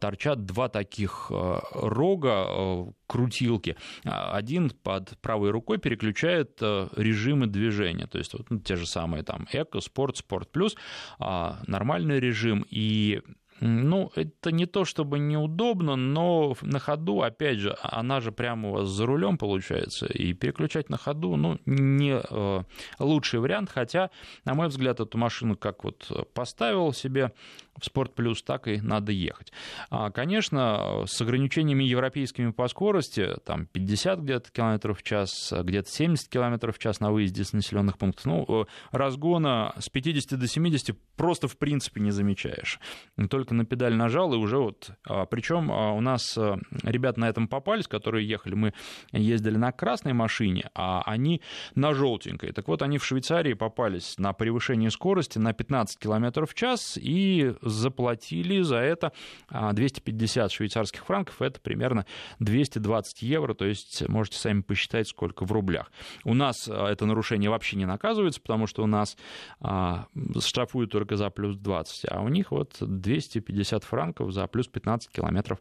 торчат 0.00 0.44
два 0.44 0.68
таких 0.68 1.30
рога, 1.30 2.92
крутилки. 3.06 3.76
Один 4.04 4.70
под 4.70 5.16
правой 5.20 5.50
рукой 5.50 5.78
переключает 5.78 6.60
режимы 6.60 7.46
движения, 7.46 8.06
то 8.06 8.18
есть 8.18 8.34
вот, 8.34 8.50
ну, 8.50 8.60
те 8.60 8.76
же 8.76 8.86
самые 8.86 9.22
там 9.22 9.46
эко, 9.52 9.80
спорт, 9.80 10.18
спорт 10.18 10.50
плюс, 10.50 10.76
нормальный 11.18 12.20
режим. 12.20 12.66
И 12.68 13.22
ну, 13.60 14.10
это 14.14 14.52
не 14.52 14.64
то 14.64 14.86
чтобы 14.86 15.18
неудобно, 15.18 15.94
но 15.94 16.56
на 16.62 16.78
ходу, 16.78 17.20
опять 17.20 17.58
же, 17.58 17.76
она 17.82 18.20
же 18.20 18.32
прямо 18.32 18.70
у 18.70 18.72
вас 18.72 18.88
за 18.88 19.04
рулем 19.04 19.36
получается, 19.36 20.06
и 20.06 20.32
переключать 20.32 20.88
на 20.88 20.96
ходу, 20.96 21.36
ну, 21.36 21.58
не 21.66 22.18
э, 22.22 22.62
лучший 22.98 23.38
вариант, 23.38 23.70
хотя, 23.70 24.10
на 24.46 24.54
мой 24.54 24.68
взгляд, 24.68 25.00
эту 25.00 25.18
машину 25.18 25.56
как 25.56 25.84
вот 25.84 26.10
поставил 26.32 26.94
себе 26.94 27.32
в 27.78 27.84
Спорт 27.84 28.14
Плюс, 28.14 28.42
так 28.42 28.68
и 28.68 28.80
надо 28.80 29.12
ехать. 29.12 29.52
А, 29.90 30.10
конечно, 30.10 31.04
с 31.06 31.20
ограничениями 31.20 31.84
европейскими 31.84 32.50
по 32.50 32.68
скорости, 32.68 33.28
там 33.44 33.66
50 33.66 34.20
где-то 34.20 34.50
километров 34.50 35.00
в 35.00 35.02
час, 35.02 35.52
где-то 35.52 35.90
70 35.90 36.28
километров 36.28 36.76
в 36.76 36.78
час 36.78 37.00
на 37.00 37.10
выезде 37.10 37.44
с 37.44 37.52
населенных 37.52 37.98
пунктов, 37.98 38.26
ну, 38.26 38.46
э, 38.48 38.64
разгона 38.92 39.74
с 39.78 39.88
50 39.88 40.38
до 40.38 40.46
70 40.46 40.96
просто 41.16 41.48
в 41.48 41.56
принципе 41.58 42.00
не 42.00 42.10
замечаешь. 42.10 42.80
Только 43.28 43.54
на 43.54 43.64
педаль 43.64 43.94
нажал, 43.94 44.32
и 44.34 44.36
уже 44.36 44.58
вот... 44.58 44.90
А, 45.06 45.26
Причем 45.26 45.70
а, 45.70 45.92
у 45.92 46.00
нас 46.00 46.36
э, 46.36 46.56
ребят 46.82 47.16
на 47.16 47.28
этом 47.28 47.48
попались, 47.48 47.86
которые 47.86 48.26
ехали, 48.26 48.54
мы 48.54 48.74
ездили 49.12 49.56
на 49.56 49.72
красной 49.72 50.12
машине, 50.12 50.70
а 50.74 51.02
они 51.02 51.42
на 51.74 51.92
желтенькой. 51.94 52.52
Так 52.52 52.68
вот, 52.68 52.82
они 52.82 52.98
в 52.98 53.04
Швейцарии 53.04 53.54
попались 53.54 54.16
на 54.18 54.32
превышение 54.32 54.90
скорости 54.90 55.38
на 55.38 55.52
15 55.52 55.98
километров 55.98 56.50
в 56.50 56.54
час 56.54 56.98
и 57.00 57.54
заплатили 57.70 58.62
за 58.62 58.76
это 58.76 59.12
250 59.50 60.44
а, 60.44 60.48
швейцарских 60.48 61.04
франков, 61.04 61.40
это 61.42 61.60
примерно 61.60 62.06
220 62.38 63.22
евро, 63.22 63.54
то 63.54 63.64
есть 63.64 64.08
можете 64.08 64.38
сами 64.38 64.62
посчитать, 64.62 65.08
сколько 65.08 65.44
в 65.44 65.52
рублях. 65.52 65.90
У 66.24 66.34
нас 66.34 66.68
а, 66.68 66.88
это 66.88 67.06
нарушение 67.06 67.50
вообще 67.50 67.76
не 67.76 67.86
наказывается, 67.86 68.40
потому 68.40 68.66
что 68.66 68.82
у 68.82 68.86
нас 68.86 69.16
а, 69.60 70.06
штрафуют 70.38 70.90
только 70.90 71.16
за 71.16 71.30
плюс 71.30 71.56
20, 71.56 72.06
а 72.10 72.20
у 72.20 72.28
них 72.28 72.50
вот 72.50 72.76
250 72.80 73.84
франков 73.84 74.32
за 74.32 74.46
плюс 74.46 74.68
15 74.68 75.10
километров 75.10 75.58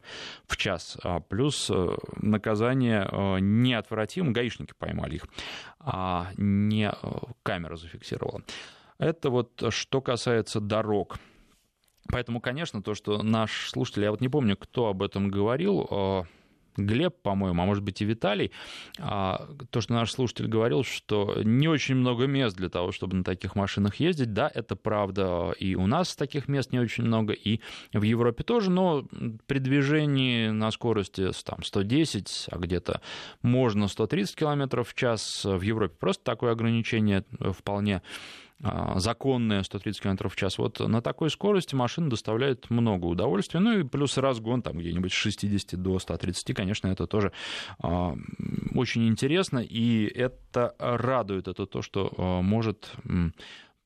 в 0.47 0.57
час. 0.57 0.97
Плюс 1.29 1.69
э, 1.69 1.97
наказание 2.17 3.07
э, 3.09 3.39
неотвратимо, 3.39 4.31
гаишники 4.31 4.73
поймали 4.77 5.15
их, 5.15 5.25
а 5.79 6.31
не 6.37 6.89
э, 6.89 6.93
камера 7.43 7.75
зафиксировала. 7.75 8.41
Это 8.97 9.29
вот 9.29 9.63
что 9.69 10.01
касается 10.01 10.59
дорог. 10.59 11.17
Поэтому, 12.11 12.41
конечно, 12.41 12.81
то, 12.81 12.95
что 12.95 13.21
наш 13.23 13.69
слушатель, 13.69 14.03
я 14.03 14.11
вот 14.11 14.21
не 14.21 14.29
помню, 14.29 14.57
кто 14.57 14.87
об 14.87 15.03
этом 15.03 15.29
говорил, 15.29 15.87
э, 15.89 16.23
Глеб, 16.85 17.21
по-моему, 17.21 17.61
а 17.61 17.65
может 17.65 17.83
быть 17.83 18.01
и 18.01 18.05
Виталий, 18.05 18.51
а, 18.99 19.49
то, 19.69 19.81
что 19.81 19.93
наш 19.93 20.11
слушатель 20.11 20.47
говорил, 20.47 20.83
что 20.83 21.41
не 21.43 21.67
очень 21.67 21.95
много 21.95 22.25
мест 22.25 22.55
для 22.55 22.69
того, 22.69 22.91
чтобы 22.91 23.17
на 23.17 23.23
таких 23.23 23.55
машинах 23.55 23.95
ездить. 23.95 24.33
Да, 24.33 24.49
это 24.53 24.75
правда, 24.75 25.51
и 25.59 25.75
у 25.75 25.87
нас 25.87 26.15
таких 26.15 26.47
мест 26.47 26.71
не 26.71 26.79
очень 26.79 27.03
много, 27.03 27.33
и 27.33 27.59
в 27.93 28.03
Европе 28.03 28.43
тоже, 28.43 28.71
но 28.71 29.05
при 29.47 29.59
движении 29.59 30.49
на 30.49 30.71
скорости 30.71 31.31
там, 31.43 31.63
110, 31.63 32.47
а 32.51 32.57
где-то 32.57 33.01
можно 33.41 33.87
130 33.87 34.35
км 34.35 34.83
в 34.83 34.93
час, 34.93 35.43
в 35.43 35.61
Европе 35.61 35.95
просто 35.99 36.23
такое 36.23 36.51
ограничение 36.51 37.25
вполне 37.39 37.97
а, 37.97 38.01
законная 38.95 39.63
130 39.63 40.01
км 40.01 40.29
в 40.29 40.35
час. 40.35 40.57
Вот 40.57 40.79
на 40.79 41.01
такой 41.01 41.29
скорости 41.29 41.75
машина 41.75 42.09
доставляет 42.09 42.69
много 42.69 43.05
удовольствия. 43.05 43.59
Ну 43.59 43.79
и 43.79 43.83
плюс 43.83 44.17
разгон 44.17 44.61
там 44.61 44.77
где-нибудь 44.77 45.13
с 45.13 45.15
60 45.15 45.81
до 45.81 45.97
130, 45.99 46.55
конечно, 46.55 46.87
это 46.87 47.07
тоже 47.07 47.31
а, 47.81 48.15
очень 48.75 49.07
интересно. 49.07 49.59
И 49.59 50.05
это 50.05 50.75
радует, 50.77 51.47
это 51.47 51.65
то, 51.65 51.81
что 51.81 52.13
а, 52.17 52.41
может 52.41 52.91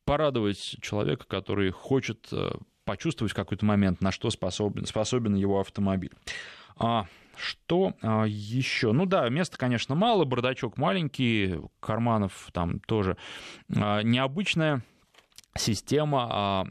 порадовать 0.05 0.77
человека, 0.81 1.25
который 1.27 1.71
хочет 1.71 2.29
почувствовать 2.85 3.31
в 3.31 3.35
какой-то 3.35 3.65
момент, 3.65 4.01
на 4.01 4.11
что 4.11 4.29
способен, 4.29 4.85
способен 4.85 5.35
его 5.35 5.59
автомобиль. 5.59 6.11
Что 7.35 7.93
а, 8.01 8.25
еще? 8.25 8.91
Ну 8.91 9.05
да, 9.05 9.27
места, 9.29 9.57
конечно, 9.57 9.95
мало, 9.95 10.23
бардачок 10.23 10.77
маленький, 10.77 11.59
карманов 11.79 12.49
там 12.53 12.79
тоже 12.81 13.17
а, 13.75 14.01
необычная 14.01 14.83
система, 15.57 16.27
а, 16.29 16.65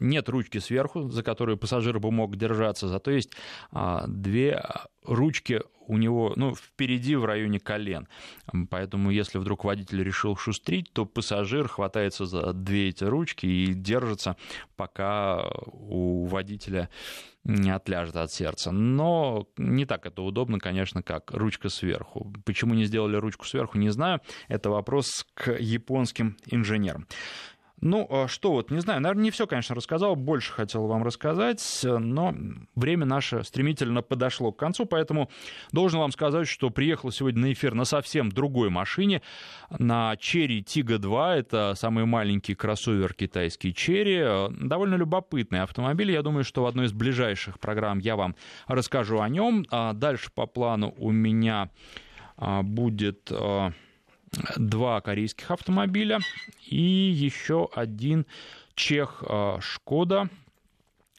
нет 0.00 0.28
ручки 0.28 0.58
сверху, 0.58 1.08
за 1.08 1.22
которую 1.22 1.56
пассажир 1.58 1.98
бы 1.98 2.10
мог 2.10 2.36
держаться, 2.36 2.88
зато 2.88 3.10
есть 3.10 3.32
две 4.06 4.62
ручки 5.04 5.62
у 5.88 5.98
него, 5.98 6.32
ну, 6.34 6.52
впереди 6.52 7.14
в 7.14 7.24
районе 7.24 7.60
колен. 7.60 8.08
Поэтому, 8.70 9.10
если 9.10 9.38
вдруг 9.38 9.64
водитель 9.64 10.02
решил 10.02 10.36
шустрить, 10.36 10.92
то 10.92 11.04
пассажир 11.04 11.68
хватается 11.68 12.26
за 12.26 12.52
две 12.52 12.88
эти 12.88 13.04
ручки 13.04 13.46
и 13.46 13.72
держится, 13.72 14.36
пока 14.74 15.48
у 15.66 16.24
водителя 16.24 16.90
не 17.44 17.70
отляжет 17.70 18.16
от 18.16 18.32
сердца. 18.32 18.72
Но 18.72 19.46
не 19.56 19.84
так 19.84 20.06
это 20.06 20.22
удобно, 20.22 20.58
конечно, 20.58 21.04
как 21.04 21.30
ручка 21.30 21.68
сверху. 21.68 22.32
Почему 22.44 22.74
не 22.74 22.84
сделали 22.86 23.14
ручку 23.14 23.44
сверху, 23.44 23.78
не 23.78 23.90
знаю. 23.90 24.20
Это 24.48 24.70
вопрос 24.70 25.24
к 25.34 25.52
японским 25.52 26.36
инженерам. 26.46 27.06
Ну, 27.82 28.06
а 28.10 28.26
что 28.26 28.52
вот, 28.52 28.70
не 28.70 28.80
знаю, 28.80 29.02
наверное, 29.02 29.24
не 29.24 29.30
все, 29.30 29.46
конечно, 29.46 29.74
рассказал, 29.74 30.16
больше 30.16 30.50
хотел 30.50 30.86
вам 30.86 31.04
рассказать, 31.04 31.62
но 31.84 32.34
время 32.74 33.04
наше 33.04 33.44
стремительно 33.44 34.00
подошло 34.00 34.50
к 34.50 34.58
концу, 34.58 34.86
поэтому 34.86 35.30
должен 35.72 36.00
вам 36.00 36.10
сказать, 36.10 36.48
что 36.48 36.70
приехал 36.70 37.10
сегодня 37.10 37.42
на 37.42 37.52
эфир 37.52 37.74
на 37.74 37.84
совсем 37.84 38.32
другой 38.32 38.70
машине, 38.70 39.20
на 39.78 40.14
Cherry 40.14 40.64
Tiggo 40.64 40.96
2, 40.96 41.36
это 41.36 41.74
самый 41.76 42.06
маленький 42.06 42.54
кроссовер 42.54 43.12
китайский 43.12 43.72
Cherry, 43.72 44.50
довольно 44.58 44.94
любопытный 44.94 45.60
автомобиль, 45.60 46.10
я 46.10 46.22
думаю, 46.22 46.44
что 46.44 46.62
в 46.62 46.66
одной 46.66 46.86
из 46.86 46.94
ближайших 46.94 47.60
программ 47.60 47.98
я 47.98 48.16
вам 48.16 48.36
расскажу 48.68 49.20
о 49.20 49.28
нем, 49.28 49.66
а 49.70 49.92
дальше 49.92 50.30
по 50.34 50.46
плану 50.46 50.94
у 50.96 51.10
меня 51.10 51.70
а, 52.38 52.62
будет 52.62 53.30
два 54.56 55.00
корейских 55.00 55.50
автомобиля 55.50 56.20
и 56.66 56.80
еще 56.80 57.68
один 57.74 58.26
чех 58.74 59.22
а, 59.26 59.58
Шкода, 59.60 60.28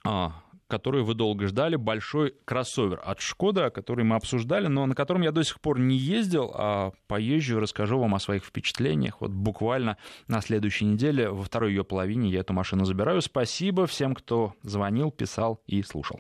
а, 0.04 0.44
который 0.68 1.04
вы 1.04 1.14
долго 1.14 1.48
ждали, 1.48 1.76
большой 1.76 2.36
кроссовер 2.46 3.02
от 3.04 3.22
Шкода, 3.22 3.70
который 3.70 4.04
мы 4.04 4.16
обсуждали, 4.16 4.68
но 4.68 4.86
на 4.86 4.96
котором 4.96 5.22
я 5.22 5.32
до 5.32 5.44
сих 5.44 5.60
пор 5.62 5.80
не 5.80 5.98
ездил, 5.98 6.52
а 6.54 6.92
поезжу 7.08 7.58
и 7.58 7.62
расскажу 7.62 8.00
вам 8.00 8.16
о 8.16 8.20
своих 8.20 8.44
впечатлениях. 8.44 9.22
Вот 9.22 9.32
буквально 9.32 9.98
на 10.28 10.42
следующей 10.42 10.86
неделе, 10.86 11.30
во 11.30 11.44
второй 11.44 11.72
ее 11.72 11.84
половине 11.84 12.30
я 12.30 12.42
эту 12.42 12.54
машину 12.54 12.86
забираю. 12.86 13.22
Спасибо 13.22 13.88
всем, 13.88 14.14
кто 14.14 14.54
звонил, 14.62 15.12
писал 15.12 15.62
и 15.68 15.82
слушал. 15.84 16.20